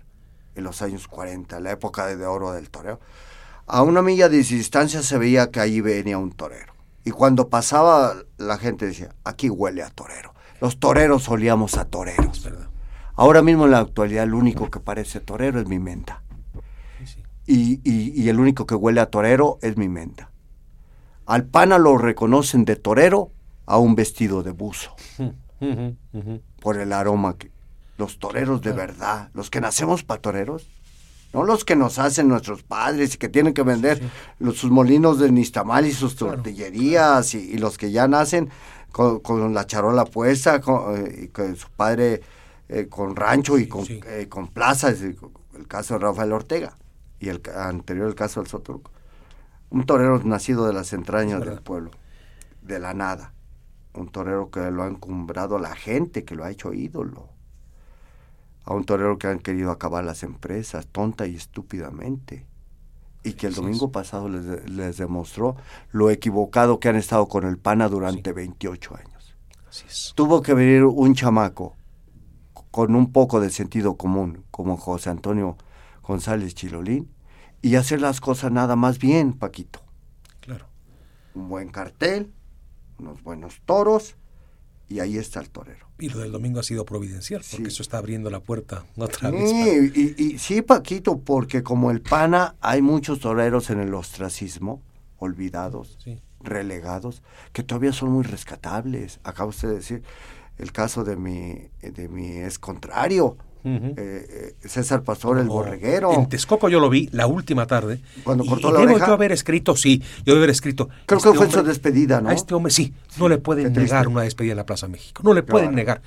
en 0.54 0.64
los 0.64 0.82
años 0.82 1.08
40, 1.08 1.60
la 1.60 1.72
época 1.72 2.06
de 2.06 2.26
oro 2.26 2.52
del 2.52 2.70
toreo, 2.70 3.00
a 3.66 3.82
una 3.82 4.02
milla 4.02 4.28
de 4.28 4.38
distancia 4.38 5.02
se 5.02 5.18
veía 5.18 5.50
que 5.50 5.60
allí 5.60 5.80
venía 5.80 6.18
un 6.18 6.32
torero. 6.32 6.72
Y 7.04 7.10
cuando 7.10 7.48
pasaba, 7.48 8.14
la 8.38 8.58
gente 8.58 8.86
decía, 8.86 9.14
aquí 9.24 9.50
huele 9.50 9.82
a 9.82 9.90
torero. 9.90 10.34
Los 10.60 10.78
toreros 10.78 11.28
olíamos 11.28 11.76
a 11.76 11.86
toreros. 11.86 12.48
Ahora 13.14 13.42
mismo 13.42 13.64
en 13.64 13.72
la 13.72 13.80
actualidad 13.80 14.24
el 14.24 14.34
único 14.34 14.70
que 14.70 14.80
parece 14.80 15.20
torero 15.20 15.60
es 15.60 15.66
mi 15.66 15.78
menta. 15.78 16.22
Y, 17.44 17.80
y, 17.82 18.12
y, 18.14 18.28
el 18.28 18.38
único 18.38 18.66
que 18.66 18.76
huele 18.76 19.00
a 19.00 19.06
torero 19.06 19.58
es 19.62 19.76
mi 19.76 19.88
menta. 19.88 20.30
Al 21.26 21.44
pana 21.44 21.78
lo 21.78 21.98
reconocen 21.98 22.64
de 22.64 22.76
torero 22.76 23.32
a 23.66 23.78
un 23.78 23.96
vestido 23.96 24.44
de 24.44 24.52
buzo. 24.52 24.94
Por 26.60 26.78
el 26.78 26.92
aroma 26.92 27.36
que, 27.36 27.50
los 27.98 28.18
toreros 28.18 28.62
de 28.62 28.72
verdad, 28.72 29.30
los 29.34 29.50
que 29.50 29.60
nacemos 29.60 30.02
para 30.02 30.20
toreros, 30.20 30.68
no 31.32 31.44
los 31.44 31.64
que 31.64 31.76
nos 31.76 31.98
hacen 31.98 32.28
nuestros 32.28 32.62
padres 32.62 33.14
y 33.14 33.18
que 33.18 33.28
tienen 33.28 33.54
que 33.54 33.62
vender 33.62 33.98
sí, 33.98 34.04
sí. 34.04 34.10
Los, 34.38 34.58
sus 34.58 34.70
molinos 34.70 35.18
de 35.18 35.30
nistamal 35.30 35.86
y 35.86 35.92
sus 35.92 36.16
tortillerías 36.16 37.30
claro. 37.30 37.46
y, 37.46 37.54
y, 37.54 37.58
los 37.58 37.78
que 37.78 37.90
ya 37.90 38.06
nacen 38.06 38.50
con, 38.90 39.20
con 39.20 39.54
la 39.54 39.66
charola 39.66 40.04
puesta, 40.04 40.60
con, 40.60 40.96
eh, 40.96 41.22
y 41.24 41.28
con 41.28 41.56
su 41.56 41.68
padre 41.70 42.20
eh, 42.68 42.88
con 42.88 43.16
rancho 43.16 43.58
y 43.58 43.66
con, 43.66 43.84
eh, 43.88 44.26
con 44.28 44.48
plazas, 44.48 45.02
el 45.02 45.16
caso 45.68 45.94
de 45.94 46.00
Rafael 46.00 46.32
Ortega 46.32 46.76
y 47.20 47.28
el 47.28 47.42
anterior 47.54 48.08
el 48.08 48.14
caso 48.14 48.40
del 48.40 48.48
Soturco. 48.48 48.90
Un 49.70 49.84
torero 49.84 50.18
nacido 50.24 50.66
de 50.66 50.72
las 50.72 50.92
entrañas 50.92 51.44
del 51.44 51.60
pueblo, 51.60 51.90
de 52.62 52.78
la 52.78 52.94
nada. 52.94 53.32
Un 53.94 54.08
torero 54.08 54.50
que 54.50 54.70
lo 54.70 54.82
ha 54.82 54.86
encumbrado 54.86 55.56
a 55.56 55.60
la 55.60 55.74
gente, 55.74 56.24
que 56.24 56.34
lo 56.34 56.44
ha 56.44 56.50
hecho 56.50 56.72
ídolo 56.72 57.28
a 58.64 58.74
un 58.74 58.84
torero 58.84 59.18
que 59.18 59.26
han 59.26 59.38
querido 59.38 59.70
acabar 59.70 60.04
las 60.04 60.22
empresas 60.22 60.86
tonta 60.86 61.26
y 61.26 61.36
estúpidamente 61.36 62.46
y 63.24 63.34
que 63.34 63.46
el 63.46 63.54
domingo 63.54 63.92
pasado 63.92 64.28
les, 64.28 64.68
les, 64.68 64.96
demostró 64.96 65.56
lo 65.90 66.10
equivocado 66.10 66.80
que 66.80 66.88
han 66.88 66.96
estado 66.96 67.28
con 67.28 67.46
el 67.46 67.58
PANA 67.58 67.88
durante 67.88 68.30
sí. 68.30 68.34
28 68.34 68.96
años. 68.96 69.36
Así 69.68 69.84
es. 69.86 70.12
Tuvo 70.16 70.42
que 70.42 70.54
venir 70.54 70.84
un 70.84 71.14
chamaco 71.14 71.76
con 72.70 72.94
un 72.96 73.12
poco 73.12 73.40
de 73.40 73.50
sentido 73.50 73.96
común, 73.96 74.44
como 74.50 74.76
José 74.76 75.10
Antonio 75.10 75.56
González 76.02 76.54
Chilolín, 76.54 77.12
y 77.60 77.76
hacer 77.76 78.00
las 78.00 78.20
cosas 78.20 78.50
nada 78.50 78.76
más 78.76 78.98
bien, 78.98 79.34
Paquito. 79.34 79.80
Claro. 80.40 80.66
Un 81.34 81.48
buen 81.48 81.68
cartel, 81.68 82.32
unos 82.98 83.22
buenos 83.22 83.60
toros, 83.66 84.16
y 84.88 85.00
ahí 85.00 85.16
está 85.16 85.40
el 85.40 85.50
torero. 85.50 85.86
Y 86.02 86.08
lo 86.08 86.18
del 86.18 86.32
domingo 86.32 86.58
ha 86.58 86.64
sido 86.64 86.84
providencial, 86.84 87.42
porque 87.48 87.64
Sí. 87.66 87.68
eso 87.74 87.82
está 87.82 87.98
abriendo 87.98 88.28
la 88.28 88.40
puerta 88.40 88.84
otra 88.96 89.30
vez. 89.30 89.48
Sí, 89.50 89.92
y, 89.94 90.22
y- 90.34 90.38
sí, 90.38 90.60
Paquito, 90.60 91.18
porque 91.20 91.62
como 91.62 91.92
el 91.92 92.00
PANA 92.00 92.56
hay 92.60 92.82
muchos 92.82 93.20
toreros 93.20 93.70
en 93.70 93.78
el 93.78 93.94
ostracismo, 93.94 94.82
olvidados, 95.18 95.96
Sí. 96.02 96.18
relegados, 96.40 97.22
que 97.52 97.62
todavía 97.62 97.92
son 97.92 98.10
muy 98.10 98.24
rescatables. 98.24 99.20
Acaba 99.22 99.50
usted 99.50 99.68
de 99.68 99.74
decir 99.76 100.02
el 100.58 100.72
caso 100.72 101.04
de 101.04 101.14
mi, 101.16 101.68
de 101.82 102.08
mi 102.08 102.38
ex 102.38 102.58
contrario, 102.58 103.36
Eh, 103.64 103.94
eh, 103.96 104.68
César 104.68 105.02
Pastor, 105.02 105.38
el 105.38 105.46
No, 105.46 105.52
borreguero. 105.52 106.12
En 106.12 106.28
Texcoco 106.28 106.68
yo 106.68 106.80
lo 106.80 106.90
vi 106.90 107.08
la 107.12 107.26
última 107.26 107.66
tarde. 107.66 108.00
Cuando 108.24 108.44
cortó 108.44 108.70
y 108.70 108.72
la 108.72 108.78
debo 108.80 108.92
oreja. 108.92 109.06
yo 109.06 109.12
haber 109.14 109.32
escrito, 109.32 109.76
sí, 109.76 110.02
yo 110.24 110.34
haber 110.36 110.50
escrito. 110.50 110.88
Creo 111.06 111.18
este 111.18 111.30
que 111.30 111.36
fue 111.36 111.50
su 111.50 111.58
hombre- 111.58 111.68
despedida, 111.70 112.20
¿no? 112.20 112.28
A 112.30 112.34
este 112.34 112.54
hombre 112.54 112.72
sí, 112.72 112.92
no 113.18 113.28
le 113.28 113.38
pueden 113.38 113.72
negar 113.72 114.08
una 114.08 114.22
despedida 114.22 114.52
en 114.52 114.56
la 114.58 114.66
Plaza 114.66 114.88
México. 114.88 115.22
No 115.24 115.32
le 115.34 115.42
pueden 115.42 115.74
negar. 115.74 116.02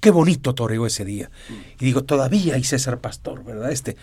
Qué 0.00 0.10
bonito 0.10 0.54
toreó 0.54 0.86
ese 0.86 1.04
día. 1.04 1.30
Y 1.80 1.84
digo, 1.84 2.04
todavía 2.04 2.54
hay 2.54 2.64
César 2.64 3.00
Pastor, 3.00 3.42
¿verdad? 3.44 3.70
Este. 3.72 3.96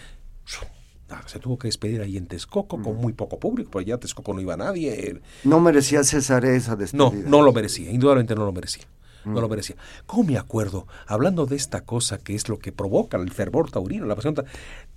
ah, 1.10 1.22
Se 1.28 1.39
tuvo 1.39 1.58
que 1.58 1.68
despedir 1.68 2.01
ahí 2.01 2.18
en 2.18 2.26
Texcoco 2.28 2.82
con 2.82 2.95
muy 2.97 3.14
poco 3.14 3.39
público, 3.39 3.70
porque 3.72 3.89
ya 3.89 3.95
a 3.95 3.99
Texcoco 3.99 4.34
no 4.34 4.41
iba 4.41 4.58
nadie. 4.58 5.22
No 5.43 5.60
merecía 5.60 6.04
César 6.04 6.45
esa 6.45 6.72
No, 6.72 6.78
despedida. 6.78 7.30
no 7.30 7.41
lo 7.41 7.54
merecía, 7.54 7.91
indudablemente 7.91 8.36
no 8.36 8.45
lo 8.45 8.51
merecía. 8.51 8.84
No 9.26 9.41
lo 9.41 9.49
merecía. 9.49 9.76
¿Cómo 10.05 10.24
me 10.24 10.38
acuerdo? 10.38 10.88
Hablando 11.07 11.45
de 11.45 11.55
esta 11.55 11.82
cosa 11.82 12.17
que 12.17 12.36
es 12.36 12.49
lo 12.49 12.59
que 12.59 12.71
provoca 12.71 13.17
el 13.17 13.32
fervor 13.32 13.71
taurino, 13.71 14.05
la 14.05 14.15
pasión. 14.15 14.36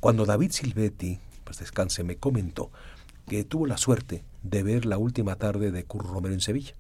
Cuando 0.00 0.26
David 0.26 0.50
Silvetti, 0.50 1.18
pues 1.44 1.58
descanse, 1.58 2.02
me 2.04 2.16
comentó 2.16 2.70
que 3.26 3.44
tuvo 3.44 3.66
la 3.66 3.76
suerte 3.76 4.24
de 4.42 4.62
ver 4.62 4.86
la 4.86 4.98
última 4.98 5.36
tarde 5.36 5.70
de 5.70 5.84
Curro 5.84 6.12
Romero 6.12 6.34
en 6.34 6.40
Sevilla. 6.40 6.74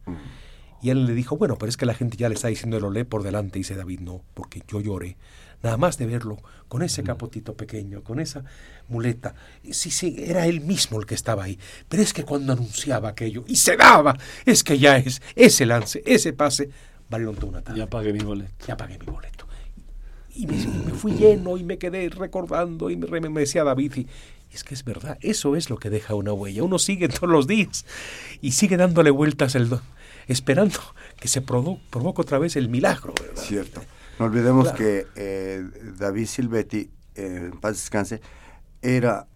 Y 0.82 0.90
él 0.90 1.06
le 1.06 1.14
dijo, 1.14 1.36
bueno, 1.36 1.56
pero 1.56 1.70
es 1.70 1.76
que 1.76 1.86
la 1.86 1.94
gente 1.94 2.16
ya 2.16 2.28
le 2.28 2.34
está 2.34 2.48
diciendo 2.48 2.78
lo 2.78 2.90
lee 2.90 3.04
por 3.04 3.22
delante. 3.22 3.58
Y 3.58 3.62
dice 3.62 3.74
David, 3.74 4.00
no, 4.00 4.22
porque 4.34 4.62
yo 4.68 4.80
lloré. 4.80 5.16
Nada 5.62 5.78
más 5.78 5.96
de 5.98 6.06
verlo, 6.06 6.36
con 6.68 6.82
ese 6.82 7.02
capotito 7.02 7.54
pequeño, 7.54 8.02
con 8.02 8.20
esa 8.20 8.44
muleta. 8.88 9.34
Sí, 9.70 9.90
sí, 9.90 10.14
era 10.18 10.46
él 10.46 10.60
mismo 10.60 11.00
el 11.00 11.06
que 11.06 11.14
estaba 11.14 11.44
ahí. 11.44 11.58
Pero 11.88 12.02
es 12.02 12.12
que 12.12 12.24
cuando 12.24 12.52
anunciaba 12.52 13.08
aquello, 13.08 13.44
y 13.46 13.56
se 13.56 13.76
daba, 13.76 14.16
es 14.44 14.62
que 14.62 14.78
ya 14.78 14.98
es, 14.98 15.22
ese 15.34 15.64
lance, 15.64 16.02
ese 16.04 16.34
pase, 16.34 16.70
valió 17.10 17.32
toda 17.32 17.46
una 17.48 17.62
tarde. 17.62 17.78
Ya 17.78 17.86
pagué 17.88 18.12
mi 18.12 18.20
boleto. 18.20 18.52
Ya 18.66 18.76
pagué 18.76 18.98
mi 18.98 19.06
boleto. 19.06 19.46
Y 20.34 20.46
me, 20.46 20.54
fui 20.92 21.12
lleno 21.12 21.56
y 21.56 21.64
me 21.64 21.78
quedé 21.78 22.08
recordando 22.10 22.90
y 22.90 22.96
me, 22.96 23.20
me 23.30 23.40
decía 23.40 23.64
David, 23.64 23.92
y, 23.96 24.06
es 24.52 24.64
que 24.64 24.74
es 24.74 24.84
verdad, 24.84 25.16
eso 25.22 25.56
es 25.56 25.70
lo 25.70 25.78
que 25.78 25.88
deja 25.88 26.14
una 26.14 26.32
huella. 26.34 26.62
Uno 26.62 26.78
sigue 26.78 27.08
todos 27.08 27.30
los 27.30 27.46
días 27.46 27.86
y 28.42 28.52
sigue 28.52 28.76
dándole 28.76 29.10
vueltas 29.10 29.54
el 29.54 29.68
do- 29.70 29.80
esperando 30.28 30.78
que 31.18 31.28
se 31.28 31.40
provoque 31.40 32.20
otra 32.20 32.38
vez 32.38 32.56
el 32.56 32.68
milagro, 32.68 33.14
¿verdad? 33.20 33.42
Cierto. 33.42 33.82
No 34.18 34.26
olvidemos 34.26 34.64
Claro. 34.72 34.78
que 34.78 35.06
eh, 35.16 35.62
David 35.98 36.26
Silvetti, 36.26 36.90
eh, 37.14 37.48
en 37.52 37.58
paz 37.60 37.72
descanse, 37.76 38.20
era, 38.82 39.26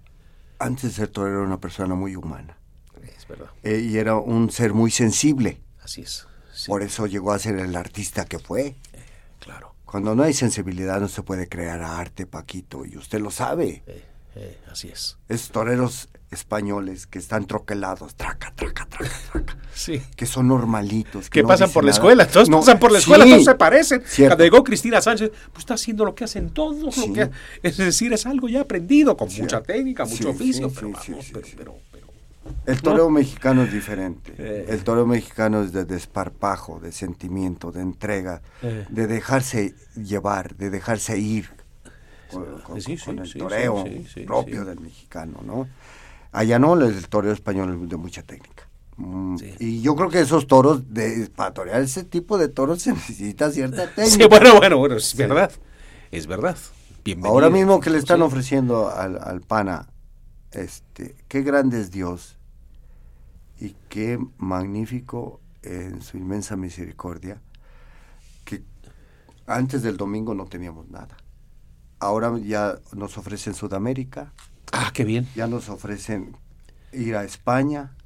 antes 0.58 0.82
de 0.84 0.90
ser 0.90 1.08
torero, 1.08 1.38
era 1.38 1.46
una 1.46 1.60
persona 1.60 1.94
muy 1.94 2.14
humana. 2.16 2.58
Es 3.16 3.26
verdad, 3.26 3.48
Eh, 3.62 3.78
y 3.90 3.96
era 3.96 4.16
un 4.16 4.50
ser 4.50 4.74
muy 4.74 4.90
sensible. 4.90 5.60
así 5.82 6.02
es. 6.02 6.26
Sí, 6.64 6.70
Por 6.70 6.82
eso 6.82 7.06
llegó 7.06 7.32
a 7.32 7.38
ser 7.38 7.56
el 7.58 7.74
artista 7.76 8.24
que 8.24 8.38
fue. 8.38 8.76
claro, 9.40 9.74
Cuando 9.84 10.14
no 10.14 10.22
hay 10.22 10.34
sensibilidad 10.34 11.00
no 11.00 11.08
se 11.08 11.22
puede 11.22 11.48
crear 11.48 11.82
arte, 11.82 12.26
Paquito, 12.26 12.84
y 12.86 12.96
usted 12.96 13.20
lo 13.20 13.30
sabe. 13.30 13.82
eh, 13.86 14.04
eh, 14.36 14.58
así 14.70 14.88
es. 14.88 15.18
Esos 15.28 15.50
toreros 15.50 16.08
españoles 16.30 17.08
que 17.08 17.18
están 17.18 17.46
troquelados, 17.46 18.14
traca, 18.14 18.52
traca, 18.54 18.86
traca, 18.86 19.10
traca, 19.32 19.56
Sí. 19.74 20.00
que 20.14 20.26
son 20.26 20.46
normalitos. 20.46 21.28
Que 21.28 21.42
no 21.42 21.48
pasan 21.48 21.70
por 21.72 21.84
la 21.84 21.90
escuela, 21.90 22.26
todos 22.28 22.48
No, 22.48 22.60
pasan 22.60 22.78
por 22.78 22.92
la 22.92 22.98
sí, 23.00 23.02
escuela, 23.10 23.24
todos 23.24 23.44
se 23.44 23.54
parecen. 23.56 24.02
cierto. 24.06 24.30
Cuando 24.36 24.44
llegó 24.44 24.62
Cristina 24.62 25.00
Sánchez, 25.00 25.30
pues 25.52 25.58
está 25.62 25.74
haciendo 25.74 26.04
lo 26.04 26.14
que 26.14 26.22
hacen 26.24 26.50
todos, 26.50 26.94
Sí. 26.94 27.08
lo 27.08 27.12
que, 27.14 27.30
es 27.64 27.76
decir, 27.76 28.12
es 28.12 28.24
algo 28.26 28.48
ya 28.48 28.60
aprendido, 28.60 29.16
con 29.16 29.28
Sí. 29.28 29.42
mucha 29.42 29.60
técnica, 29.62 30.06
Sí, 30.06 30.12
mucho 30.12 30.22
sí, 30.22 30.28
oficio, 30.36 30.68
sí, 30.68 30.74
pero 30.76 30.86
sí, 30.86 30.92
vamos, 31.10 31.24
sí, 31.26 31.32
sí. 31.32 31.32
pero, 31.34 31.48
pero, 31.56 31.74
El 32.66 32.80
toreo 32.82 33.10
mexicano 33.10 33.62
es 33.62 33.72
diferente. 33.72 34.34
Eh. 34.38 34.66
El 34.68 34.84
toreo 34.84 35.06
mexicano 35.06 35.62
es 35.62 35.72
de 35.72 35.84
desparpajo, 35.84 36.78
de 36.80 36.92
sentimiento, 36.92 37.72
de 37.72 37.80
entrega, 37.82 38.42
Eh. 38.62 38.86
de 38.88 39.06
dejarse 39.06 39.74
llevar, 39.96 40.56
de 40.56 40.70
dejarse 40.70 41.18
ir 41.18 41.48
con, 42.30 42.60
con- 42.62 42.80
Sí, 42.80 42.96
sí, 42.96 43.04
con 43.06 43.18
el 43.18 43.26
sí, 43.28 43.38
toreo 43.38 43.84
propio 44.26 44.64
del 44.64 44.80
mexicano, 44.80 45.40
¿no? 45.44 45.68
Allá 46.32 46.58
no, 46.58 46.74
el 46.74 47.08
toreo 47.08 47.32
español 47.32 47.80
es 47.82 47.88
de 47.88 47.96
mucha 47.96 48.22
técnica. 48.22 48.68
Mm, 48.96 49.36
Sí. 49.38 49.54
Y 49.58 49.80
yo 49.82 49.96
creo 49.96 50.10
que 50.10 50.20
esos 50.20 50.46
toros, 50.46 50.92
de, 50.94 51.28
para 51.34 51.52
torear 51.54 51.80
ese 51.80 52.04
tipo 52.04 52.38
de 52.38 52.48
toros 52.48 52.82
se 52.82 52.92
necesita 52.92 53.50
cierta 53.50 53.86
técnica. 53.94 54.24
Sí, 54.24 54.28
bueno, 54.28 54.56
bueno, 54.58 54.78
bueno, 54.78 54.96
es 54.96 55.16
verdad, 55.16 55.50
es 56.12 56.26
verdad. 56.26 56.56
Bienvenido. 57.02 57.32
Ahora 57.32 57.48
mismo 57.50 57.80
que 57.80 57.88
le 57.90 57.98
están 57.98 58.20
ofreciendo 58.22 58.90
al, 58.90 59.18
al 59.22 59.40
pana, 59.40 59.88
este, 60.52 61.16
qué 61.28 61.42
grande 61.42 61.80
es 61.80 61.90
Dios 61.90 62.36
y 63.60 63.76
qué 63.88 64.18
magnífico 64.38 65.40
en 65.62 66.00
su 66.02 66.16
inmensa 66.16 66.56
misericordia, 66.56 67.40
que 68.44 68.64
antes 69.46 69.82
del 69.82 69.96
domingo 69.96 70.34
no 70.34 70.46
teníamos 70.46 70.88
nada. 70.88 71.16
Ahora 71.98 72.36
ya 72.38 72.78
nos 72.94 73.18
ofrecen 73.18 73.54
Sudamérica, 73.54 74.32
Ah, 74.72 74.90
qué 74.94 75.04
bien. 75.04 75.28
ya 75.34 75.46
nos 75.46 75.68
ofrecen 75.68 76.36
ir 76.92 77.16
a 77.16 77.24
España, 77.24 77.96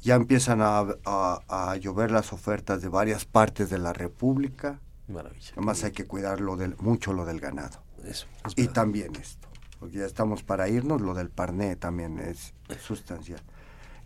ya 0.00 0.14
empiezan 0.14 0.62
a, 0.62 0.78
a- 1.04 1.40
a 1.48 1.76
llover 1.76 2.10
las 2.10 2.32
ofertas 2.32 2.80
de 2.80 2.88
varias 2.88 3.26
partes 3.26 3.68
de 3.68 3.78
la 3.78 3.92
República, 3.92 4.80
Maravilla. 5.08 5.50
además 5.56 5.84
hay 5.84 5.92
que 5.92 6.06
cuidar 6.06 6.40
lo 6.40 6.56
del, 6.56 6.74
mucho 6.78 7.12
lo 7.12 7.26
del 7.26 7.40
ganado. 7.40 7.82
Eso, 8.04 8.26
es 8.46 8.54
Y 8.56 8.68
también 8.68 9.14
esto, 9.16 9.46
porque 9.78 9.98
ya 9.98 10.06
estamos 10.06 10.42
para 10.42 10.68
irnos, 10.70 11.02
lo 11.02 11.12
del 11.12 11.28
parné 11.28 11.76
también 11.76 12.18
es 12.18 12.54
sustancial. 12.80 13.42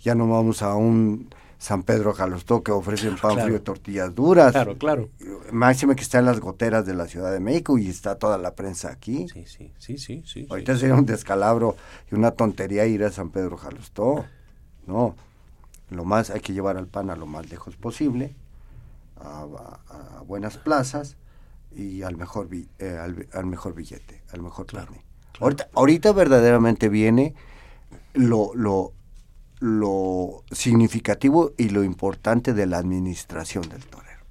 Ya 0.04 0.14
no 0.14 0.28
vamos 0.28 0.60
a 0.62 0.74
un 0.74 1.30
San 1.58 1.82
Pedro 1.82 2.12
Jalostó 2.12 2.62
que 2.62 2.72
ofrecen 2.72 3.16
pan 3.16 3.32
Claro. 3.32 3.44
frío 3.46 3.56
y 3.56 3.60
tortillas 3.60 4.14
duras. 4.14 4.52
Claro, 4.52 4.76
claro. 4.76 5.08
Máxime 5.50 5.96
que 5.96 6.02
está 6.02 6.18
en 6.18 6.26
las 6.26 6.40
goteras 6.40 6.84
de 6.84 6.92
la 6.92 7.06
Ciudad 7.06 7.32
de 7.32 7.40
México 7.40 7.78
y 7.78 7.88
está 7.88 8.16
toda 8.16 8.36
la 8.36 8.54
prensa 8.54 8.90
aquí. 8.90 9.26
Sí, 9.28 9.46
sí, 9.46 9.72
sí, 9.78 9.96
sí, 9.96 10.22
sí. 10.26 10.46
Ahorita 10.50 10.74
sí. 10.74 10.80
sería 10.80 10.94
un 10.94 11.06
descalabro 11.06 11.74
y 12.12 12.14
una 12.14 12.32
tontería 12.32 12.84
ir 12.86 13.02
a 13.02 13.10
San 13.10 13.30
Pedro 13.30 13.56
Jalostó. 13.56 14.26
No, 14.86 15.16
lo 15.88 16.04
más 16.04 16.28
hay 16.28 16.40
que 16.40 16.52
llevar 16.52 16.76
al 16.76 16.86
pan 16.86 17.08
a 17.08 17.16
lo 17.16 17.24
más 17.24 17.48
lejos 17.50 17.74
posible, 17.76 18.34
a, 19.16 19.46
a- 19.88 20.18
a 20.18 20.22
buenas 20.22 20.58
plazas 20.58 21.16
y 21.74 22.02
al 22.02 22.18
mejor 22.18 22.48
eh, 22.78 22.98
al, 23.00 23.26
al 23.32 23.46
mejor 23.46 23.74
billete, 23.74 24.22
al 24.32 24.42
mejor 24.42 24.66
Claro, 24.66 24.88
carne. 24.88 25.02
claro. 25.32 25.44
Ahorita, 25.44 25.68
ahorita 25.74 26.12
verdaderamente 26.12 26.90
viene 26.90 27.34
lo, 28.12 28.54
lo, 28.54 28.92
lo 29.60 30.44
significativo 30.50 31.52
y 31.56 31.68
lo 31.70 31.84
importante 31.84 32.52
de 32.54 32.66
la 32.66 32.78
administración 32.78 33.68
del 33.68 33.84
torero. 33.86 34.24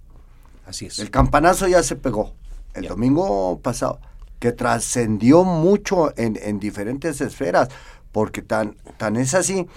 Así 0.65 0.85
es. 0.87 0.99
El 0.99 1.11
campanazo 1.11 1.67
ya 1.67 1.83
se 1.83 1.95
pegó 1.95 2.33
el 2.73 2.83
Ya. 2.83 2.89
domingo 2.89 3.59
pasado, 3.61 3.99
que 4.39 4.51
trascendió 4.51 5.43
mucho 5.43 6.13
en, 6.17 6.37
en 6.41 6.59
diferentes 6.59 7.21
esferas, 7.21 7.69
porque 8.11 8.41
tan, 8.41 8.75
tan 8.97 9.15
es 9.15 9.33
así 9.33 9.67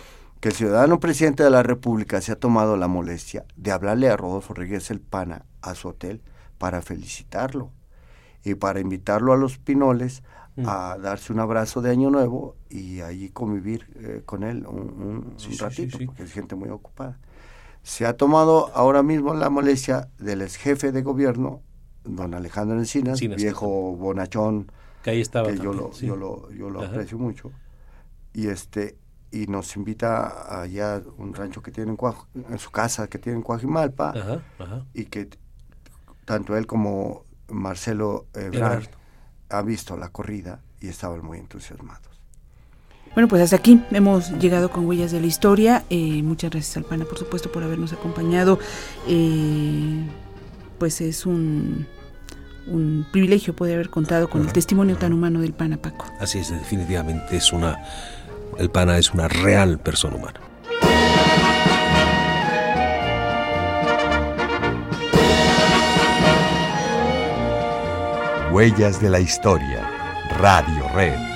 que 0.40 0.48
el 0.50 0.54
ciudadano 0.54 1.00
presidente 1.00 1.42
de 1.42 1.50
la 1.50 1.62
República 1.62 2.20
se 2.20 2.32
ha 2.32 2.36
tomado 2.36 2.76
la 2.76 2.88
molestia 2.88 3.44
de 3.56 3.72
hablarle 3.72 4.08
a 4.10 4.16
Rodolfo 4.16 4.54
Rodríguez 4.54 4.90
el 4.90 5.00
Pana 5.00 5.46
a 5.62 5.74
su 5.74 5.88
hotel 5.88 6.22
para 6.58 6.82
felicitarlo 6.82 7.70
y 8.44 8.54
para 8.54 8.80
invitarlo 8.80 9.32
a 9.32 9.36
los 9.36 9.58
Pinoles 9.58 10.22
Mm. 10.56 10.64
a 10.66 10.96
darse 10.98 11.32
un 11.34 11.40
abrazo 11.40 11.82
de 11.82 11.90
Año 11.90 12.08
Nuevo 12.10 12.56
y 12.70 13.00
allí 13.02 13.28
convivir 13.28 13.86
eh, 13.96 14.22
con 14.24 14.42
él 14.42 14.66
un, 14.66 14.78
un- 14.78 15.34
Sí, 15.36 15.48
un 15.48 15.52
sí, 15.52 15.52
sí, 15.52 15.58
ratito, 15.58 15.98
sí. 15.98 16.06
porque 16.06 16.22
es 16.22 16.32
gente 16.32 16.54
muy 16.54 16.70
ocupada. 16.70 17.18
Se 17.82 18.06
ha 18.06 18.16
tomado 18.16 18.70
ahora 18.74 19.02
mismo 19.02 19.34
la 19.34 19.50
molestia 19.50 20.08
del 20.18 20.40
ex 20.42 20.56
jefe 20.56 20.92
de 20.92 21.02
gobierno, 21.02 21.60
don 22.04 22.32
Alejandro 22.34 22.78
Encinas, 22.78 23.14
Encinas, 23.20 23.36
viejo 23.36 23.68
bonachón, 23.96 24.70
Que 25.02 25.10
ahí 25.10 25.20
estaba 25.20 25.48
que 25.48 25.58
yo 25.58 25.72
lo, 25.74 25.92
yo 25.92 26.16
lo, 26.16 26.50
yo 26.52 26.70
lo 26.70 26.80
Ajá. 26.80 26.88
aprecio 26.90 27.18
mucho. 27.18 27.52
Y 28.32 28.48
este 28.48 28.96
y 29.30 29.48
nos 29.48 29.76
invita 29.76 30.62
allá 30.62 30.96
a 30.96 31.02
un 31.18 31.34
rancho 31.34 31.60
que 31.62 31.70
tiene 31.70 31.90
en, 31.90 31.98
Cuaj- 31.98 32.26
en 32.34 32.58
su 32.58 32.70
casa 32.70 33.08
que 33.08 33.18
tiene 33.18 33.36
en 33.38 33.42
Coajimalpa 33.42 34.10
Ajá, 34.10 34.40
ajá. 34.58 34.86
y 34.94 35.04
que 35.04 35.28
tanto 36.24 36.56
él 36.56 36.66
como 36.66 37.24
Marcelo 37.48 38.26
Ebrard 38.34 38.54
Ebrard. 38.84 38.88
Han 39.48 39.66
visto 39.66 39.96
la 39.96 40.08
corrida 40.08 40.60
y 40.80 40.88
estaban 40.88 41.24
muy 41.24 41.38
entusiasmados. 41.38 42.16
Bueno, 43.14 43.28
pues 43.28 43.40
hasta 43.40 43.56
aquí 43.56 43.82
hemos 43.92 44.30
llegado 44.32 44.70
con 44.70 44.86
Huellas 44.86 45.10
de 45.10 45.20
la 45.20 45.26
Historia. 45.26 45.84
Eh, 45.88 46.22
muchas 46.22 46.50
gracias 46.50 46.76
al 46.76 46.84
PANA, 46.84 47.06
por 47.06 47.18
supuesto, 47.18 47.50
por 47.50 47.62
habernos 47.62 47.94
acompañado. 47.94 48.58
Eh, 49.08 50.06
pues 50.78 51.00
es 51.00 51.24
un, 51.24 51.86
un 52.66 53.06
privilegio 53.10 53.56
poder 53.56 53.76
haber 53.76 53.88
contado 53.88 54.28
con 54.28 54.42
el 54.42 54.52
testimonio 54.52 54.96
tan 54.98 55.14
humano 55.14 55.40
del 55.40 55.54
pana 55.54 55.78
Paco. 55.78 56.04
Así 56.20 56.38
es, 56.38 56.50
definitivamente 56.50 57.36
es 57.36 57.52
una, 57.52 57.82
el 58.58 58.70
pana 58.70 58.98
es 58.98 59.12
una 59.14 59.28
real 59.28 59.78
persona 59.78 60.16
humana. 60.16 60.40
Huellas 68.56 69.02
de 69.02 69.10
la 69.10 69.20
Historia, 69.20 69.86
Radio 70.38 70.88
Red. 70.94 71.35